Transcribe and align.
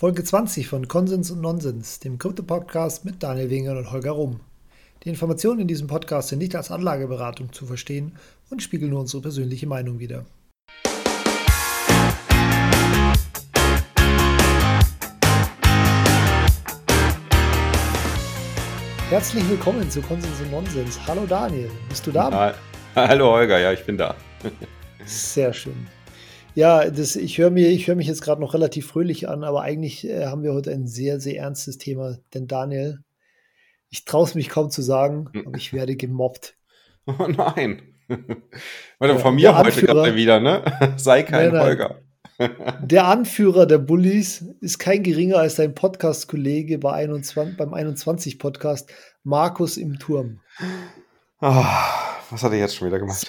Folge 0.00 0.24
20 0.24 0.66
von 0.66 0.88
Konsens 0.88 1.30
und 1.30 1.42
Nonsens, 1.42 2.00
dem 2.00 2.16
Krypto-Podcast 2.16 3.04
mit 3.04 3.22
Daniel 3.22 3.50
Winger 3.50 3.76
und 3.76 3.92
Holger 3.92 4.12
Rum. 4.12 4.40
Die 5.04 5.10
Informationen 5.10 5.60
in 5.60 5.68
diesem 5.68 5.88
Podcast 5.88 6.30
sind 6.30 6.38
nicht 6.38 6.56
als 6.56 6.70
Anlageberatung 6.70 7.52
zu 7.52 7.66
verstehen 7.66 8.16
und 8.48 8.62
spiegeln 8.62 8.92
nur 8.92 9.00
unsere 9.00 9.20
persönliche 9.20 9.66
Meinung 9.66 9.98
wider. 9.98 10.24
Herzlich 19.10 19.46
willkommen 19.50 19.90
zu 19.90 20.00
Konsens 20.00 20.40
und 20.40 20.50
Nonsens. 20.50 20.98
Hallo 21.06 21.26
Daniel, 21.28 21.70
bist 21.90 22.06
du 22.06 22.10
da? 22.10 22.54
Hallo 22.96 23.32
Holger, 23.32 23.58
ja, 23.58 23.70
ich 23.74 23.84
bin 23.84 23.98
da. 23.98 24.14
Sehr 25.04 25.52
schön. 25.52 25.86
Ja, 26.54 26.90
das, 26.90 27.16
ich 27.16 27.38
höre 27.38 27.50
hör 27.50 27.94
mich 27.94 28.06
jetzt 28.06 28.22
gerade 28.22 28.40
noch 28.40 28.54
relativ 28.54 28.86
fröhlich 28.86 29.28
an, 29.28 29.44
aber 29.44 29.62
eigentlich 29.62 30.06
äh, 30.06 30.26
haben 30.26 30.42
wir 30.42 30.52
heute 30.52 30.72
ein 30.72 30.86
sehr, 30.86 31.20
sehr 31.20 31.36
ernstes 31.36 31.78
Thema. 31.78 32.18
Denn 32.34 32.46
Daniel, 32.46 33.00
ich 33.88 34.04
traue 34.04 34.24
es 34.24 34.34
mich 34.34 34.48
kaum 34.48 34.70
zu 34.70 34.82
sagen, 34.82 35.28
hm. 35.32 35.46
aber 35.46 35.56
ich 35.56 35.72
werde 35.72 35.96
gemobbt. 35.96 36.56
Oh 37.06 37.26
nein. 37.26 37.82
Warte, 38.98 39.18
von 39.18 39.34
mir 39.34 39.56
heute 39.56 39.84
gerade 39.84 40.14
wieder, 40.14 40.38
ne? 40.38 40.62
Sei 40.96 41.22
kein 41.22 41.46
nein, 41.46 41.54
nein. 41.54 41.66
Holger. 41.66 42.02
Der 42.82 43.06
Anführer 43.06 43.66
der 43.66 43.78
Bullies 43.78 44.44
ist 44.60 44.78
kein 44.78 45.02
geringer 45.02 45.38
als 45.38 45.56
dein 45.56 45.74
Podcast-Kollege 45.74 46.78
bei 46.78 46.92
21, 46.92 47.56
beim 47.56 47.74
21-Podcast, 47.74 48.90
Markus 49.24 49.76
im 49.76 49.98
Turm. 49.98 50.40
Oh. 51.40 51.64
Was 52.30 52.42
hat 52.42 52.52
er 52.52 52.58
jetzt 52.58 52.76
schon 52.76 52.88
wieder 52.88 52.98
gemacht? 52.98 53.26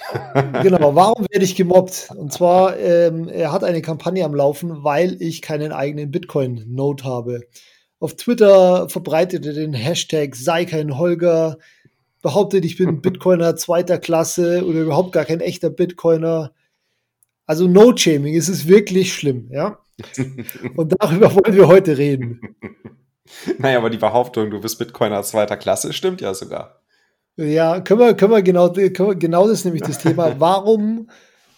genau, 0.62 0.94
warum 0.94 1.26
werde 1.30 1.44
ich 1.44 1.56
gemobbt? 1.56 2.08
Und 2.16 2.32
zwar, 2.32 2.78
ähm, 2.78 3.28
er 3.28 3.52
hat 3.52 3.64
eine 3.64 3.82
Kampagne 3.82 4.24
am 4.24 4.34
Laufen, 4.34 4.84
weil 4.84 5.20
ich 5.20 5.42
keinen 5.42 5.72
eigenen 5.72 6.10
Bitcoin-Node 6.10 7.04
habe. 7.04 7.40
Auf 7.98 8.14
Twitter 8.14 8.88
verbreitet 8.88 9.46
er 9.46 9.54
den 9.54 9.74
Hashtag 9.74 10.34
sei 10.34 10.64
kein 10.64 10.98
Holger, 10.98 11.58
behauptet, 12.22 12.64
ich 12.64 12.76
bin 12.76 13.00
Bitcoiner 13.02 13.56
zweiter 13.56 13.98
Klasse 13.98 14.64
oder 14.66 14.80
überhaupt 14.80 15.12
gar 15.12 15.24
kein 15.24 15.40
echter 15.40 15.70
Bitcoiner. 15.70 16.52
Also 17.46 17.68
No-Shaming, 17.68 18.36
es 18.36 18.48
ist 18.48 18.68
wirklich 18.68 19.12
schlimm, 19.12 19.48
ja. 19.52 19.78
Und 20.76 20.94
darüber 20.98 21.34
wollen 21.34 21.56
wir 21.56 21.68
heute 21.68 21.98
reden. 21.98 22.56
Naja, 23.58 23.78
aber 23.78 23.90
die 23.90 23.98
Behauptung, 23.98 24.50
du 24.50 24.60
bist 24.60 24.78
Bitcoiner 24.78 25.22
zweiter 25.22 25.56
Klasse, 25.56 25.92
stimmt 25.92 26.20
ja 26.20 26.34
sogar. 26.34 26.81
Ja, 27.36 27.80
können 27.80 28.00
wir, 28.00 28.14
können 28.14 28.32
wir 28.32 28.42
genau, 28.42 28.72
können 28.72 29.08
wir, 29.08 29.14
genau 29.14 29.48
das 29.48 29.60
ist 29.60 29.64
nämlich 29.64 29.82
das 29.82 29.98
Thema. 29.98 30.34
Warum, 30.40 31.08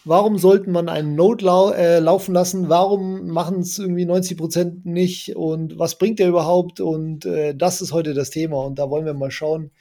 warum 0.05 0.39
sollten 0.39 0.71
man 0.71 0.89
einen 0.89 1.17
Node 1.17 1.45
lau 1.45 1.71
äh, 1.71 1.99
laufen 1.99 2.33
lassen? 2.33 2.69
Warum 2.69 3.27
machen 3.27 3.61
es 3.61 3.79
irgendwie 3.79 4.05
90 4.05 4.39
Prozent 4.39 4.87
nicht? 4.87 5.35
Und 5.35 5.79
was 5.79 5.99
bringt 5.99 6.21
der 6.21 6.29
überhaupt? 6.29 6.81
Und 6.81 7.27
äh, 7.27 7.55
das 7.55 7.83
ist 7.83 7.93
heute 7.93 8.15
das 8.15 8.31
Thema. 8.31 8.65
Und 8.65 8.79
da 8.79 8.89
wollen 8.89 9.05
wir 9.05 9.15
mal 9.15 9.33
schauen, 9.33 9.73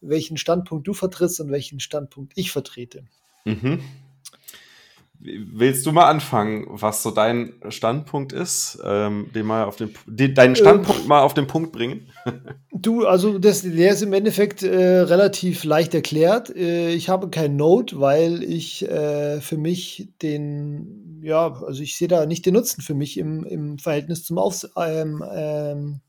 welchen 0.00 0.36
Standpunkt 0.36 0.86
du 0.86 0.94
vertrittst 0.94 1.40
und 1.40 1.50
welchen 1.50 1.80
Standpunkt 1.80 2.32
ich 2.36 2.50
vertrete. 2.50 3.04
Mhm. 3.44 3.80
Willst 5.20 5.84
du 5.84 5.90
mal 5.90 6.08
anfangen, 6.08 6.66
was 6.68 7.02
so 7.02 7.10
dein 7.10 7.54
Standpunkt 7.70 8.32
ist, 8.32 8.78
ähm, 8.84 9.30
den 9.34 9.46
mal 9.46 9.64
auf 9.64 9.74
den, 9.74 9.92
den, 10.06 10.32
deinen 10.32 10.54
Standpunkt 10.54 11.04
äh, 11.04 11.08
mal 11.08 11.22
auf 11.22 11.34
den 11.34 11.48
Punkt 11.48 11.72
bringen? 11.72 12.08
du, 12.72 13.04
also 13.04 13.40
das, 13.40 13.62
der 13.62 13.92
ist 13.92 14.02
im 14.02 14.12
Endeffekt 14.12 14.62
äh, 14.62 15.00
relativ 15.00 15.64
leicht 15.64 15.92
erklärt. 15.94 16.54
Äh, 16.54 16.92
ich 16.92 17.08
habe 17.08 17.30
kein 17.30 17.56
Node, 17.56 17.98
weil 17.98 18.44
ich 18.44 18.88
äh, 18.88 19.40
für 19.40 19.56
mich 19.56 20.12
den, 20.22 21.20
ja, 21.24 21.52
also 21.64 21.82
ich 21.82 21.96
sehe 21.96 22.08
da 22.08 22.24
nicht 22.24 22.46
den 22.46 22.54
Nutzen 22.54 22.82
für 22.82 22.94
mich 22.94 23.18
im, 23.18 23.42
im 23.44 23.78
Verhältnis 23.80 24.22
zum, 24.22 24.38
Aufs 24.38 24.70
ähm, 24.76 25.24
ähm, 25.34 26.00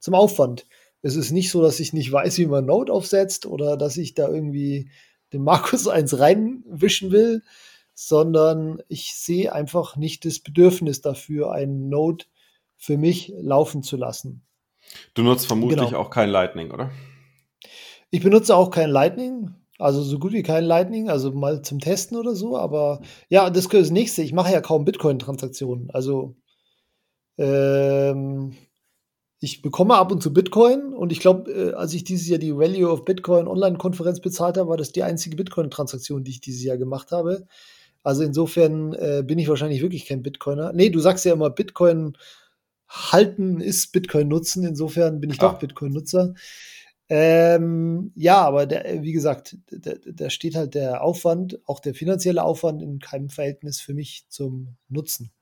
zum 0.00 0.14
Aufwand. 0.14 0.66
Es 1.02 1.14
ist 1.14 1.30
nicht 1.30 1.52
so, 1.52 1.62
dass 1.62 1.78
ich 1.78 1.92
nicht 1.92 2.10
weiß, 2.10 2.38
wie 2.38 2.46
man 2.46 2.66
Node 2.66 2.92
aufsetzt 2.92 3.46
oder 3.46 3.76
dass 3.76 3.96
ich 3.96 4.14
da 4.14 4.28
irgendwie 4.28 4.90
den 5.32 5.44
Markus 5.44 5.86
eins 5.86 6.18
reinwischen 6.18 7.12
will 7.12 7.42
sondern 7.98 8.82
ich 8.88 9.14
sehe 9.14 9.54
einfach 9.54 9.96
nicht 9.96 10.26
das 10.26 10.38
Bedürfnis 10.38 11.00
dafür, 11.00 11.50
einen 11.52 11.88
Node 11.88 12.26
für 12.76 12.98
mich 12.98 13.32
laufen 13.40 13.82
zu 13.82 13.96
lassen. 13.96 14.42
Du 15.14 15.22
nutzt 15.22 15.46
vermutlich 15.46 15.88
genau. 15.88 15.98
auch 15.98 16.10
kein 16.10 16.28
Lightning, 16.28 16.70
oder? 16.70 16.90
Ich 18.10 18.22
benutze 18.22 18.54
auch 18.54 18.70
kein 18.70 18.90
Lightning, 18.90 19.54
also 19.78 20.02
so 20.02 20.18
gut 20.18 20.32
wie 20.32 20.42
kein 20.42 20.64
Lightning, 20.64 21.08
also 21.08 21.32
mal 21.32 21.62
zum 21.62 21.80
Testen 21.80 22.18
oder 22.18 22.34
so, 22.34 22.58
aber 22.58 23.00
ja, 23.30 23.48
das 23.48 23.64
ist 23.64 23.72
das 23.72 23.90
nächste. 23.90 24.22
Ich 24.22 24.34
mache 24.34 24.52
ja 24.52 24.60
kaum 24.60 24.84
Bitcoin-Transaktionen. 24.84 25.90
Also 25.90 26.36
ähm, 27.38 28.52
ich 29.40 29.62
bekomme 29.62 29.94
ab 29.94 30.12
und 30.12 30.22
zu 30.22 30.34
Bitcoin 30.34 30.92
und 30.92 31.12
ich 31.12 31.20
glaube, 31.20 31.50
äh, 31.50 31.72
als 31.72 31.94
ich 31.94 32.04
dieses 32.04 32.28
Jahr 32.28 32.38
die 32.38 32.54
Value 32.54 32.90
of 32.90 33.06
Bitcoin 33.06 33.48
Online-Konferenz 33.48 34.20
bezahlt 34.20 34.58
habe, 34.58 34.68
war 34.68 34.76
das 34.76 34.92
die 34.92 35.02
einzige 35.02 35.36
Bitcoin-Transaktion, 35.36 36.24
die 36.24 36.32
ich 36.32 36.40
dieses 36.42 36.62
Jahr 36.62 36.76
gemacht 36.76 37.10
habe. 37.10 37.46
Also 38.06 38.22
insofern 38.22 38.92
äh, 38.92 39.24
bin 39.26 39.36
ich 39.36 39.48
wahrscheinlich 39.48 39.82
wirklich 39.82 40.06
kein 40.06 40.22
Bitcoiner. 40.22 40.72
Nee, 40.72 40.90
du 40.90 41.00
sagst 41.00 41.24
ja 41.24 41.32
immer, 41.32 41.50
Bitcoin 41.50 42.16
halten 42.88 43.60
ist 43.60 43.90
Bitcoin 43.90 44.28
nutzen. 44.28 44.64
Insofern 44.64 45.18
bin 45.18 45.30
ich 45.30 45.40
ah. 45.40 45.48
doch 45.48 45.58
Bitcoin-Nutzer. 45.58 46.34
Ähm, 47.08 48.12
ja, 48.14 48.42
aber 48.42 48.66
der, 48.66 49.02
wie 49.02 49.10
gesagt, 49.10 49.56
da 49.68 50.30
steht 50.30 50.54
halt 50.54 50.76
der 50.76 51.02
Aufwand, 51.02 51.58
auch 51.66 51.80
der 51.80 51.94
finanzielle 51.94 52.44
Aufwand 52.44 52.80
in 52.80 53.00
keinem 53.00 53.28
Verhältnis 53.28 53.80
für 53.80 53.92
mich 53.92 54.26
zum 54.28 54.76
Nutzen. 54.88 55.32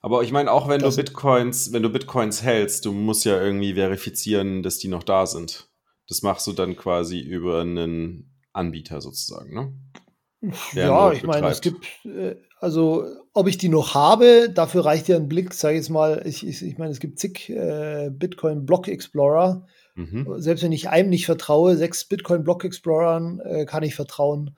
Aber 0.00 0.24
ich 0.24 0.32
meine, 0.32 0.50
auch 0.50 0.68
wenn 0.68 0.80
das 0.80 0.96
du 0.96 1.04
Bitcoins, 1.04 1.72
wenn 1.72 1.84
du 1.84 1.90
Bitcoins 1.90 2.42
hältst, 2.42 2.84
du 2.84 2.90
musst 2.90 3.24
ja 3.24 3.40
irgendwie 3.40 3.74
verifizieren, 3.74 4.64
dass 4.64 4.78
die 4.78 4.88
noch 4.88 5.04
da 5.04 5.24
sind. 5.24 5.70
Das 6.08 6.22
machst 6.22 6.48
du 6.48 6.52
dann 6.52 6.74
quasi 6.74 7.20
über 7.20 7.60
einen 7.60 8.40
Anbieter 8.52 9.00
sozusagen, 9.00 9.54
ne? 9.54 9.72
Ja, 10.72 11.12
ich 11.12 11.22
meine, 11.22 11.48
es 11.48 11.60
gibt, 11.60 11.86
äh, 12.04 12.36
also 12.60 13.04
ob 13.34 13.46
ich 13.46 13.58
die 13.58 13.68
noch 13.68 13.94
habe, 13.94 14.48
dafür 14.52 14.84
reicht 14.84 15.08
ja 15.08 15.16
ein 15.16 15.28
Blick, 15.28 15.52
sage 15.52 15.74
ich 15.74 15.82
jetzt 15.82 15.90
mal, 15.90 16.22
ich, 16.24 16.46
ich, 16.46 16.62
ich 16.62 16.78
meine, 16.78 16.92
es 16.92 17.00
gibt 17.00 17.18
zig 17.18 17.50
äh, 17.50 18.10
Bitcoin 18.10 18.64
Block 18.64 18.88
Explorer. 18.88 19.66
Mhm. 19.94 20.40
Selbst 20.40 20.62
wenn 20.62 20.72
ich 20.72 20.88
einem 20.88 21.10
nicht 21.10 21.26
vertraue, 21.26 21.76
sechs 21.76 22.04
Bitcoin 22.04 22.42
Block 22.42 22.64
Explorern 22.64 23.40
äh, 23.40 23.66
kann 23.66 23.82
ich 23.82 23.94
vertrauen, 23.94 24.56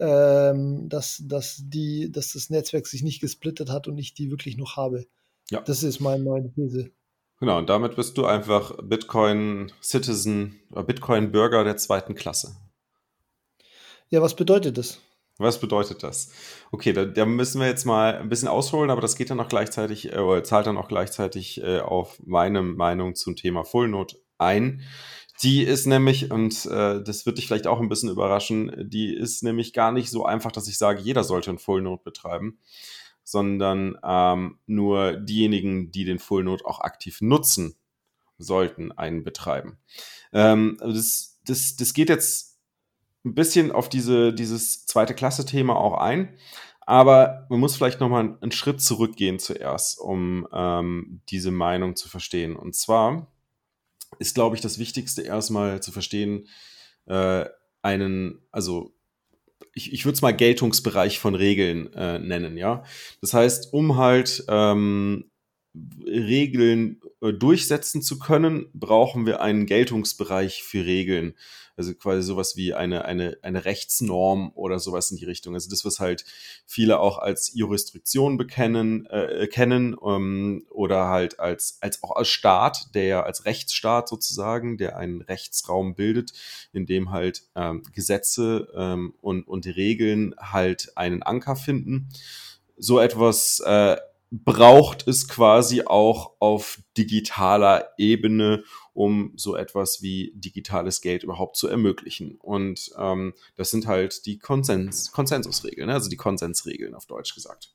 ähm, 0.00 0.88
dass, 0.88 1.22
dass, 1.24 1.62
die, 1.64 2.10
dass 2.10 2.32
das 2.32 2.50
Netzwerk 2.50 2.86
sich 2.86 3.02
nicht 3.02 3.20
gesplittet 3.20 3.70
hat 3.70 3.86
und 3.86 3.98
ich 3.98 4.14
die 4.14 4.30
wirklich 4.30 4.56
noch 4.56 4.76
habe. 4.76 5.06
Ja. 5.50 5.60
Das 5.60 5.82
ist 5.82 6.00
meine 6.00 6.24
neue 6.24 6.52
These. 6.52 6.90
Genau, 7.38 7.58
und 7.58 7.70
damit 7.70 7.96
bist 7.96 8.18
du 8.18 8.26
einfach 8.26 8.76
Bitcoin 8.82 9.72
Citizen 9.82 10.60
oder 10.70 10.84
Bitcoin 10.84 11.32
Bürger 11.32 11.64
der 11.64 11.76
zweiten 11.76 12.14
Klasse. 12.14 12.56
Ja, 14.10 14.20
was 14.20 14.34
bedeutet 14.34 14.76
das? 14.76 15.00
Was 15.40 15.58
bedeutet 15.58 16.02
das? 16.02 16.30
Okay, 16.70 16.92
da, 16.92 17.06
da, 17.06 17.24
müssen 17.24 17.62
wir 17.62 17.66
jetzt 17.66 17.86
mal 17.86 18.18
ein 18.18 18.28
bisschen 18.28 18.48
ausholen, 18.48 18.90
aber 18.90 19.00
das 19.00 19.16
geht 19.16 19.30
dann 19.30 19.40
auch 19.40 19.48
gleichzeitig, 19.48 20.12
äh, 20.12 20.42
zahlt 20.42 20.66
dann 20.66 20.76
auch 20.76 20.88
gleichzeitig 20.88 21.62
äh, 21.62 21.80
auf 21.80 22.20
meine 22.26 22.60
Meinung 22.62 23.14
zum 23.14 23.36
Thema 23.36 23.64
Full 23.64 23.88
Node 23.88 24.16
ein. 24.36 24.82
Die 25.42 25.62
ist 25.62 25.86
nämlich, 25.86 26.30
und 26.30 26.66
äh, 26.66 27.02
das 27.02 27.24
wird 27.24 27.38
dich 27.38 27.46
vielleicht 27.46 27.66
auch 27.66 27.80
ein 27.80 27.88
bisschen 27.88 28.10
überraschen, 28.10 28.70
die 28.90 29.14
ist 29.14 29.42
nämlich 29.42 29.72
gar 29.72 29.92
nicht 29.92 30.10
so 30.10 30.26
einfach, 30.26 30.52
dass 30.52 30.68
ich 30.68 30.76
sage, 30.76 31.00
jeder 31.00 31.24
sollte 31.24 31.48
einen 31.48 31.58
Full 31.58 31.80
Node 31.80 32.02
betreiben, 32.04 32.58
sondern 33.24 33.96
ähm, 34.04 34.58
nur 34.66 35.12
diejenigen, 35.14 35.90
die 35.90 36.04
den 36.04 36.18
Full 36.18 36.44
Node 36.44 36.66
auch 36.66 36.80
aktiv 36.80 37.22
nutzen, 37.22 37.76
sollten 38.36 38.92
einen 38.92 39.24
betreiben. 39.24 39.78
Ähm, 40.34 40.76
das, 40.80 41.40
das, 41.46 41.76
das 41.76 41.94
geht 41.94 42.10
jetzt 42.10 42.49
ein 43.24 43.34
bisschen 43.34 43.70
auf 43.72 43.88
diese, 43.88 44.32
dieses 44.32 44.86
zweite 44.86 45.14
Klasse-Thema 45.14 45.76
auch 45.76 45.94
ein. 45.98 46.36
Aber 46.80 47.46
man 47.50 47.60
muss 47.60 47.76
vielleicht 47.76 48.00
nochmal 48.00 48.36
einen 48.40 48.52
Schritt 48.52 48.80
zurückgehen 48.80 49.38
zuerst, 49.38 50.00
um 50.00 50.48
ähm, 50.52 51.20
diese 51.28 51.50
Meinung 51.50 51.94
zu 51.94 52.08
verstehen. 52.08 52.56
Und 52.56 52.74
zwar 52.74 53.30
ist, 54.18 54.34
glaube 54.34 54.56
ich, 54.56 54.62
das 54.62 54.78
Wichtigste 54.78 55.22
erstmal 55.22 55.80
zu 55.82 55.92
verstehen, 55.92 56.48
äh, 57.06 57.44
einen, 57.82 58.40
also 58.50 58.94
ich, 59.72 59.92
ich 59.92 60.04
würde 60.04 60.14
es 60.14 60.22
mal 60.22 60.34
Geltungsbereich 60.34 61.18
von 61.18 61.34
Regeln 61.34 61.92
äh, 61.92 62.18
nennen, 62.18 62.56
ja. 62.56 62.82
Das 63.20 63.34
heißt, 63.34 63.72
um 63.72 63.96
halt 63.96 64.44
ähm, 64.48 65.30
Regeln 66.04 67.00
äh, 67.22 67.32
durchsetzen 67.32 68.02
zu 68.02 68.18
können, 68.18 68.66
brauchen 68.74 69.26
wir 69.26 69.40
einen 69.40 69.66
Geltungsbereich 69.66 70.62
für 70.62 70.84
Regeln. 70.84 71.34
Also 71.80 71.94
quasi 71.94 72.20
sowas 72.20 72.56
wie 72.56 72.74
eine, 72.74 73.06
eine, 73.06 73.38
eine 73.40 73.64
Rechtsnorm 73.64 74.52
oder 74.54 74.78
sowas 74.78 75.10
in 75.10 75.16
die 75.16 75.24
Richtung. 75.24 75.54
Also 75.54 75.70
das, 75.70 75.82
was 75.82 75.98
halt 75.98 76.26
viele 76.66 77.00
auch 77.00 77.16
als 77.16 77.54
Jurisdiktion 77.54 78.36
bekennen, 78.36 79.06
äh, 79.06 79.46
kennen 79.46 79.96
ähm, 80.04 80.66
oder 80.68 81.06
halt 81.06 81.40
als, 81.40 81.78
als 81.80 82.02
auch 82.02 82.16
als 82.16 82.28
Staat, 82.28 82.94
der 82.94 83.24
als 83.24 83.46
Rechtsstaat 83.46 84.10
sozusagen, 84.10 84.76
der 84.76 84.98
einen 84.98 85.22
Rechtsraum 85.22 85.94
bildet, 85.94 86.34
in 86.74 86.84
dem 86.84 87.12
halt 87.12 87.44
ähm, 87.54 87.82
Gesetze 87.94 88.68
ähm, 88.76 89.14
und, 89.22 89.48
und 89.48 89.64
Regeln 89.64 90.34
halt 90.38 90.92
einen 90.96 91.22
Anker 91.22 91.56
finden. 91.56 92.10
So 92.76 93.00
etwas 93.00 93.60
äh, 93.60 93.96
braucht 94.30 95.08
es 95.08 95.28
quasi 95.28 95.84
auch 95.86 96.32
auf 96.40 96.78
digitaler 96.98 97.88
Ebene, 97.96 98.64
um 99.00 99.32
so 99.34 99.56
etwas 99.56 100.02
wie 100.02 100.30
digitales 100.34 101.00
Geld 101.00 101.22
überhaupt 101.22 101.56
zu 101.56 101.68
ermöglichen. 101.68 102.36
Und 102.36 102.90
ähm, 102.98 103.32
das 103.56 103.70
sind 103.70 103.86
halt 103.86 104.26
die 104.26 104.38
Konsens 104.38 105.10
Konsensusregeln, 105.10 105.86
ne? 105.86 105.94
also 105.94 106.10
die 106.10 106.18
Konsensregeln 106.18 106.94
auf 106.94 107.06
Deutsch 107.06 107.34
gesagt. 107.34 107.72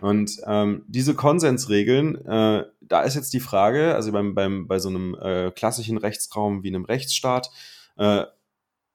Und 0.00 0.40
ähm, 0.46 0.84
diese 0.86 1.16
Konsensregeln, 1.16 2.24
äh, 2.24 2.64
da 2.80 3.02
ist 3.02 3.16
jetzt 3.16 3.32
die 3.32 3.40
Frage, 3.40 3.96
also 3.96 4.12
beim, 4.12 4.36
beim, 4.36 4.68
bei 4.68 4.78
so 4.78 4.88
einem 4.88 5.16
äh, 5.20 5.50
klassischen 5.50 5.98
Rechtsraum 5.98 6.62
wie 6.62 6.68
einem 6.68 6.84
Rechtsstaat, 6.84 7.50
äh, 7.96 8.26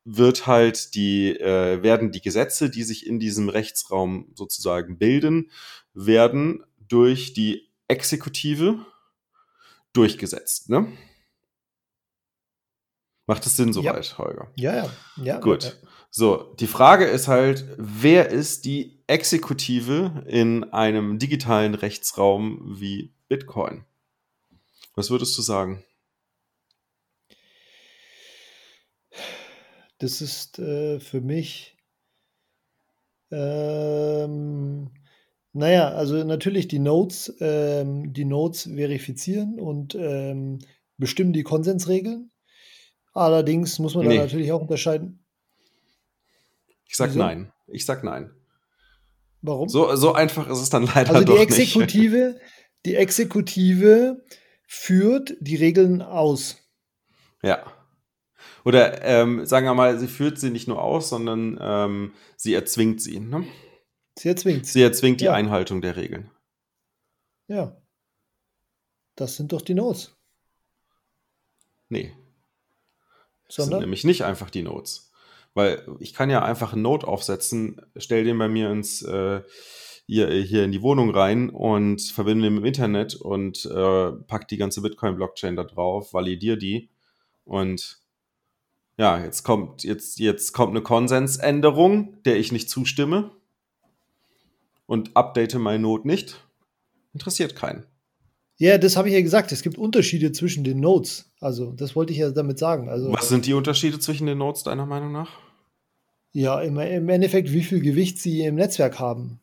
wird 0.06 0.48
halt 0.48 0.96
die, 0.96 1.38
äh, 1.38 1.84
werden 1.84 2.14
die 2.14 2.22
Gesetze, 2.22 2.70
die 2.70 2.84
sich 2.84 3.06
in 3.06 3.20
diesem 3.20 3.50
Rechtsraum 3.50 4.32
sozusagen 4.36 4.98
bilden, 4.98 5.52
werden 5.94 6.64
durch 6.88 7.34
die 7.34 7.68
Exekutive 7.90 8.86
durchgesetzt. 9.92 10.70
Ne? 10.70 10.88
Macht 13.28 13.46
es 13.46 13.58
Sinn 13.58 13.74
soweit, 13.74 14.06
ja. 14.06 14.18
Holger? 14.18 14.52
Ja, 14.56 14.76
ja. 14.76 14.90
ja 15.22 15.40
Gut. 15.40 15.64
Ja. 15.66 15.72
So, 16.10 16.56
die 16.60 16.68
Frage 16.68 17.06
ist 17.06 17.28
halt, 17.28 17.66
wer 17.78 18.30
ist 18.30 18.64
die 18.64 19.04
Exekutive 19.08 20.24
in 20.26 20.64
einem 20.72 21.20
digitalen 21.20 21.76
Rechtsraum 21.76 22.80
wie 22.80 23.14
Bitcoin? 23.28 23.84
Was 24.96 25.12
würdest 25.12 25.38
du 25.38 25.42
sagen? 25.42 25.84
Das 30.00 30.22
ist 30.22 30.60
äh, 30.60 31.00
für 31.02 31.22
mich, 31.22 31.76
ähm, 33.32 34.92
naja, 35.52 35.90
also 35.90 36.24
natürlich 36.24 36.70
die 36.70 36.80
Nodes, 36.80 37.36
ähm, 37.42 38.14
die 38.14 38.26
Nodes 38.26 38.64
verifizieren 38.64 39.60
und 39.60 39.96
ähm, 39.96 40.60
bestimmen 40.98 41.34
die 41.34 41.44
Konsensregeln. 41.44 42.32
Allerdings 43.18 43.80
muss 43.80 43.96
man 43.96 44.06
nee. 44.08 44.18
da 44.18 44.24
natürlich 44.24 44.52
auch 44.52 44.62
unterscheiden. 44.62 45.26
Ich 46.86 46.96
sag 46.96 47.10
Wieso? 47.10 47.20
nein. 47.20 47.52
Ich 47.68 47.86
sag 47.86 48.04
nein. 48.04 48.32
Warum? 49.42 49.68
So, 49.70 49.96
so 49.96 50.14
einfach 50.14 50.48
ist 50.48 50.60
es 50.60 50.70
dann 50.70 50.86
leider 50.86 51.16
also 51.16 51.22
die 51.22 51.26
doch 51.26 51.40
Exekutive, 51.40 52.34
nicht. 52.34 52.42
Die 52.86 52.96
Exekutive 52.96 54.24
führt 54.68 55.36
die 55.42 55.56
Regeln 55.56 56.02
aus. 56.02 56.58
Ja. 57.42 57.66
Oder 58.64 59.02
ähm, 59.04 59.46
sagen 59.46 59.66
wir 59.66 59.74
mal, 59.74 59.98
sie 60.00 60.08
führt 60.08 60.40
sie 60.40 60.52
nicht 60.52 60.68
nur 60.68 60.82
aus, 60.82 61.10
sondern 61.10 61.58
ähm, 61.60 62.14
sie 62.38 62.54
erzwingt 62.54 63.02
sie. 63.02 63.20
Ne? 63.20 63.46
Sie 64.18 64.30
erzwingt 64.30 64.66
sie. 64.66 64.74
Sie 64.74 64.82
erzwingt 64.84 65.22
die 65.22 65.26
ja. 65.26 65.34
Einhaltung 65.34 65.82
der 65.82 65.98
Regeln. 65.98 66.30
Ja. 67.48 67.76
Das 69.16 69.36
sind 69.36 69.52
doch 69.52 69.62
die 69.62 69.74
Notes. 69.74 70.16
Nee. 71.90 72.14
Sondern? 73.50 73.72
sind 73.72 73.80
nämlich 73.82 74.04
nicht 74.04 74.24
einfach 74.24 74.50
die 74.50 74.64
Notes. 74.64 75.12
Weil 75.54 75.86
ich 76.00 76.14
kann 76.14 76.30
ja 76.30 76.44
einfach 76.44 76.74
einen 76.74 76.84
Note 76.84 77.08
aufsetzen, 77.08 77.82
stell 77.96 78.24
den 78.24 78.38
bei 78.38 78.48
mir 78.48 78.70
ins 78.70 79.02
äh, 79.02 79.42
hier, 80.06 80.30
hier 80.30 80.64
in 80.64 80.72
die 80.72 80.82
Wohnung 80.82 81.10
rein 81.10 81.50
und 81.50 82.02
verbinde 82.02 82.46
den 82.46 82.54
mit 82.54 82.64
dem 82.64 82.68
Internet 82.68 83.16
und 83.16 83.66
äh, 83.66 84.12
pack 84.28 84.48
die 84.48 84.58
ganze 84.58 84.82
Bitcoin-Blockchain 84.82 85.56
da 85.56 85.64
drauf, 85.64 86.14
validiere 86.14 86.58
die 86.58 86.90
und 87.44 88.00
ja, 88.98 89.24
jetzt 89.24 89.44
kommt, 89.44 89.84
jetzt, 89.84 90.20
jetzt 90.20 90.54
kommt 90.54 90.72
eine 90.72 90.82
Konsensänderung, 90.82 92.22
der 92.24 92.38
ich 92.38 92.52
nicht 92.52 92.70
zustimme 92.70 93.32
und 94.88 95.16
update 95.16 95.56
meine 95.56 95.84
Note 95.84 96.08
nicht. 96.08 96.44
Interessiert 97.14 97.56
keinen. 97.56 97.86
Ja, 98.58 98.78
das 98.78 98.98
habe 98.98 99.10
ich 99.10 99.14
ja 99.14 99.22
gesagt. 99.22 99.52
Es 99.52 99.62
gibt 99.62 99.78
Unterschiede 99.78 100.32
zwischen 100.32 100.64
den 100.64 100.80
Nodes. 100.80 101.32
Also, 101.40 101.72
das 101.72 101.96
wollte 101.96 102.14
ich 102.14 102.20
ja 102.20 102.32
damit 102.32 102.58
sagen. 102.58 102.90
Also, 102.90 103.12
Was 103.12 103.30
sind 103.30 103.46
die 103.46 103.54
Unterschiede 103.54 104.00
zwischen 104.00 104.26
den 104.26 104.40
Nodes 104.40 104.64
deiner 104.64 104.86
Meinung 104.86 105.12
nach? 105.12 105.30
Ja, 106.34 106.62
im, 106.62 106.78
im 106.78 107.10
Endeffekt, 107.10 107.54
wie 107.54 107.64
viel 107.64 107.80
Gewicht 107.80 108.20
sie 108.20 108.42
im 108.42 108.56
Netzwerk 108.56 109.00
haben. 109.00 109.40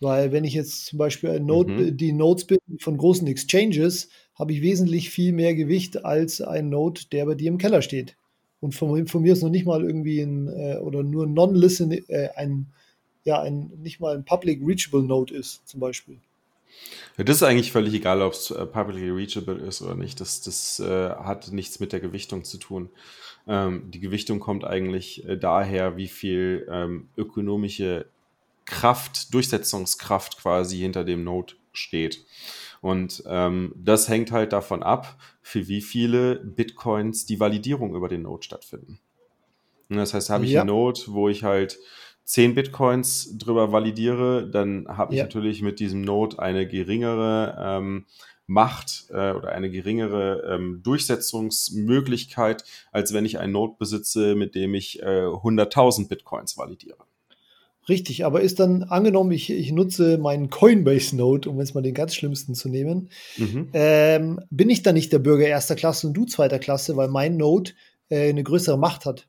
Weil, 0.00 0.32
wenn 0.32 0.44
ich 0.44 0.54
jetzt 0.54 0.86
zum 0.86 0.98
Beispiel 0.98 1.40
Node, 1.40 1.72
mhm. 1.72 1.96
die 1.96 2.12
Nodes 2.12 2.46
bin 2.46 2.58
von 2.80 2.96
großen 2.96 3.26
Exchanges, 3.26 4.08
habe 4.34 4.52
ich 4.52 4.62
wesentlich 4.62 5.10
viel 5.10 5.32
mehr 5.32 5.54
Gewicht 5.54 6.04
als 6.04 6.40
ein 6.40 6.68
Node, 6.68 7.02
der 7.12 7.26
bei 7.26 7.34
dir 7.34 7.48
im 7.48 7.58
Keller 7.58 7.82
steht 7.82 8.16
und 8.64 8.74
von, 8.74 9.06
von 9.06 9.20
mir 9.20 9.34
ist 9.34 9.42
noch 9.42 9.50
nicht 9.50 9.66
mal 9.66 9.84
irgendwie 9.84 10.20
ein 10.20 10.48
äh, 10.48 10.78
oder 10.78 11.02
nur 11.02 11.26
non-listen, 11.26 11.92
äh, 11.92 12.30
ein, 12.34 12.68
ja, 13.24 13.42
ein, 13.42 13.70
nicht 13.82 14.00
mal 14.00 14.16
ein 14.16 14.24
Public 14.24 14.60
Reachable 14.64 15.02
Node 15.02 15.34
ist, 15.34 15.68
zum 15.68 15.80
Beispiel. 15.80 16.16
Das 17.16 17.36
ist 17.36 17.42
eigentlich 17.42 17.70
völlig 17.70 17.94
egal, 17.94 18.22
ob 18.22 18.32
es 18.32 18.50
äh, 18.50 18.66
publicly 18.66 19.10
reachable 19.10 19.56
ist 19.56 19.82
oder 19.82 19.94
nicht. 19.94 20.20
Das, 20.20 20.40
das 20.40 20.80
äh, 20.80 21.10
hat 21.10 21.52
nichts 21.52 21.78
mit 21.78 21.92
der 21.92 22.00
Gewichtung 22.00 22.44
zu 22.44 22.58
tun. 22.58 22.90
Ähm, 23.46 23.90
die 23.90 24.00
Gewichtung 24.00 24.40
kommt 24.40 24.64
eigentlich 24.64 25.26
äh, 25.28 25.36
daher, 25.36 25.96
wie 25.96 26.08
viel 26.08 26.66
ähm, 26.70 27.08
ökonomische 27.16 28.06
Kraft, 28.64 29.32
Durchsetzungskraft 29.34 30.38
quasi 30.40 30.78
hinter 30.78 31.04
dem 31.04 31.22
Node 31.24 31.54
steht. 31.72 32.24
Und 32.80 33.22
ähm, 33.26 33.72
das 33.76 34.08
hängt 34.08 34.32
halt 34.32 34.52
davon 34.52 34.82
ab, 34.82 35.16
für 35.42 35.68
wie 35.68 35.80
viele 35.80 36.36
Bitcoins 36.36 37.26
die 37.26 37.40
Validierung 37.40 37.94
über 37.94 38.08
den 38.08 38.22
Node 38.22 38.42
stattfinden. 38.42 38.98
Und 39.88 39.96
das 39.96 40.14
heißt, 40.14 40.30
habe 40.30 40.44
ich 40.44 40.52
ja. 40.52 40.62
einen 40.62 40.68
Node, 40.68 41.00
wo 41.06 41.28
ich 41.28 41.44
halt 41.44 41.78
10 42.24 42.54
Bitcoins 42.54 43.36
drüber 43.36 43.72
validiere, 43.72 44.48
dann 44.50 44.86
habe 44.88 45.12
ich 45.12 45.18
ja. 45.18 45.24
natürlich 45.24 45.62
mit 45.62 45.78
diesem 45.78 46.00
Node 46.00 46.38
eine 46.38 46.66
geringere 46.66 47.56
ähm, 47.60 48.06
Macht 48.46 49.06
äh, 49.10 49.32
oder 49.32 49.52
eine 49.52 49.70
geringere 49.70 50.54
ähm, 50.54 50.80
Durchsetzungsmöglichkeit, 50.82 52.64
als 52.92 53.12
wenn 53.12 53.24
ich 53.24 53.38
einen 53.38 53.52
Node 53.52 53.74
besitze, 53.78 54.34
mit 54.34 54.54
dem 54.54 54.74
ich 54.74 55.02
äh, 55.02 55.26
100.000 55.26 56.08
Bitcoins 56.08 56.56
validiere. 56.58 56.98
Richtig, 57.88 58.24
aber 58.24 58.40
ist 58.40 58.60
dann 58.60 58.84
angenommen, 58.84 59.32
ich, 59.32 59.50
ich 59.50 59.70
nutze 59.72 60.16
meinen 60.16 60.48
Coinbase-Node, 60.48 61.50
um 61.50 61.58
jetzt 61.58 61.74
mal 61.74 61.82
den 61.82 61.94
ganz 61.94 62.14
schlimmsten 62.14 62.54
zu 62.54 62.68
nehmen, 62.68 63.10
mhm. 63.36 63.68
ähm, 63.74 64.40
bin 64.50 64.70
ich 64.70 64.82
dann 64.82 64.94
nicht 64.94 65.12
der 65.12 65.18
Bürger 65.18 65.46
erster 65.46 65.74
Klasse 65.74 66.06
und 66.06 66.14
du 66.14 66.24
zweiter 66.24 66.58
Klasse, 66.58 66.96
weil 66.96 67.08
mein 67.08 67.36
Node 67.36 67.72
äh, 68.08 68.30
eine 68.30 68.42
größere 68.42 68.78
Macht 68.78 69.04
hat? 69.04 69.28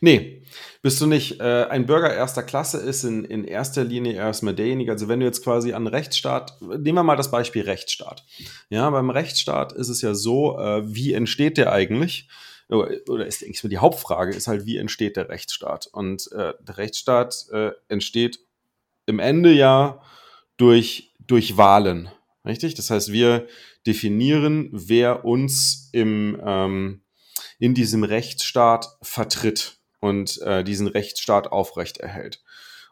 Nee, 0.00 0.42
bist 0.82 1.00
du 1.00 1.06
nicht. 1.06 1.40
Äh, 1.40 1.64
ein 1.70 1.86
Bürger 1.86 2.14
erster 2.14 2.42
Klasse 2.42 2.78
ist 2.78 3.04
in, 3.04 3.24
in 3.24 3.44
erster 3.44 3.84
Linie 3.84 4.12
erstmal 4.12 4.54
derjenige, 4.54 4.92
also 4.92 5.08
wenn 5.08 5.20
du 5.20 5.26
jetzt 5.26 5.42
quasi 5.42 5.72
an 5.72 5.86
Rechtsstaat, 5.86 6.60
nehmen 6.60 6.98
wir 6.98 7.02
mal 7.02 7.16
das 7.16 7.30
Beispiel 7.30 7.62
Rechtsstaat. 7.62 8.24
Ja, 8.68 8.88
beim 8.90 9.10
Rechtsstaat 9.10 9.72
ist 9.72 9.88
es 9.88 10.02
ja 10.02 10.14
so, 10.14 10.58
äh, 10.58 10.82
wie 10.94 11.14
entsteht 11.14 11.56
der 11.56 11.72
eigentlich? 11.72 12.28
oder 12.68 13.26
ist 13.26 13.42
eigentlich 13.42 13.60
die 13.60 13.78
Hauptfrage, 13.78 14.34
ist 14.34 14.48
halt, 14.48 14.66
wie 14.66 14.78
entsteht 14.78 15.16
der 15.16 15.28
Rechtsstaat? 15.28 15.86
Und 15.86 16.30
äh, 16.32 16.54
der 16.60 16.76
Rechtsstaat 16.78 17.46
äh, 17.52 17.72
entsteht 17.88 18.40
im 19.06 19.18
Ende 19.18 19.52
ja 19.52 20.00
durch, 20.56 21.12
durch 21.26 21.56
Wahlen, 21.56 22.08
richtig? 22.44 22.74
Das 22.74 22.90
heißt, 22.90 23.12
wir 23.12 23.46
definieren, 23.86 24.70
wer 24.72 25.24
uns 25.24 25.90
im, 25.92 26.40
ähm, 26.44 27.03
in 27.58 27.74
diesem 27.74 28.04
Rechtsstaat 28.04 28.96
vertritt 29.02 29.78
und 30.00 30.40
äh, 30.42 30.64
diesen 30.64 30.86
Rechtsstaat 30.86 31.52
aufrechterhält. 31.52 32.42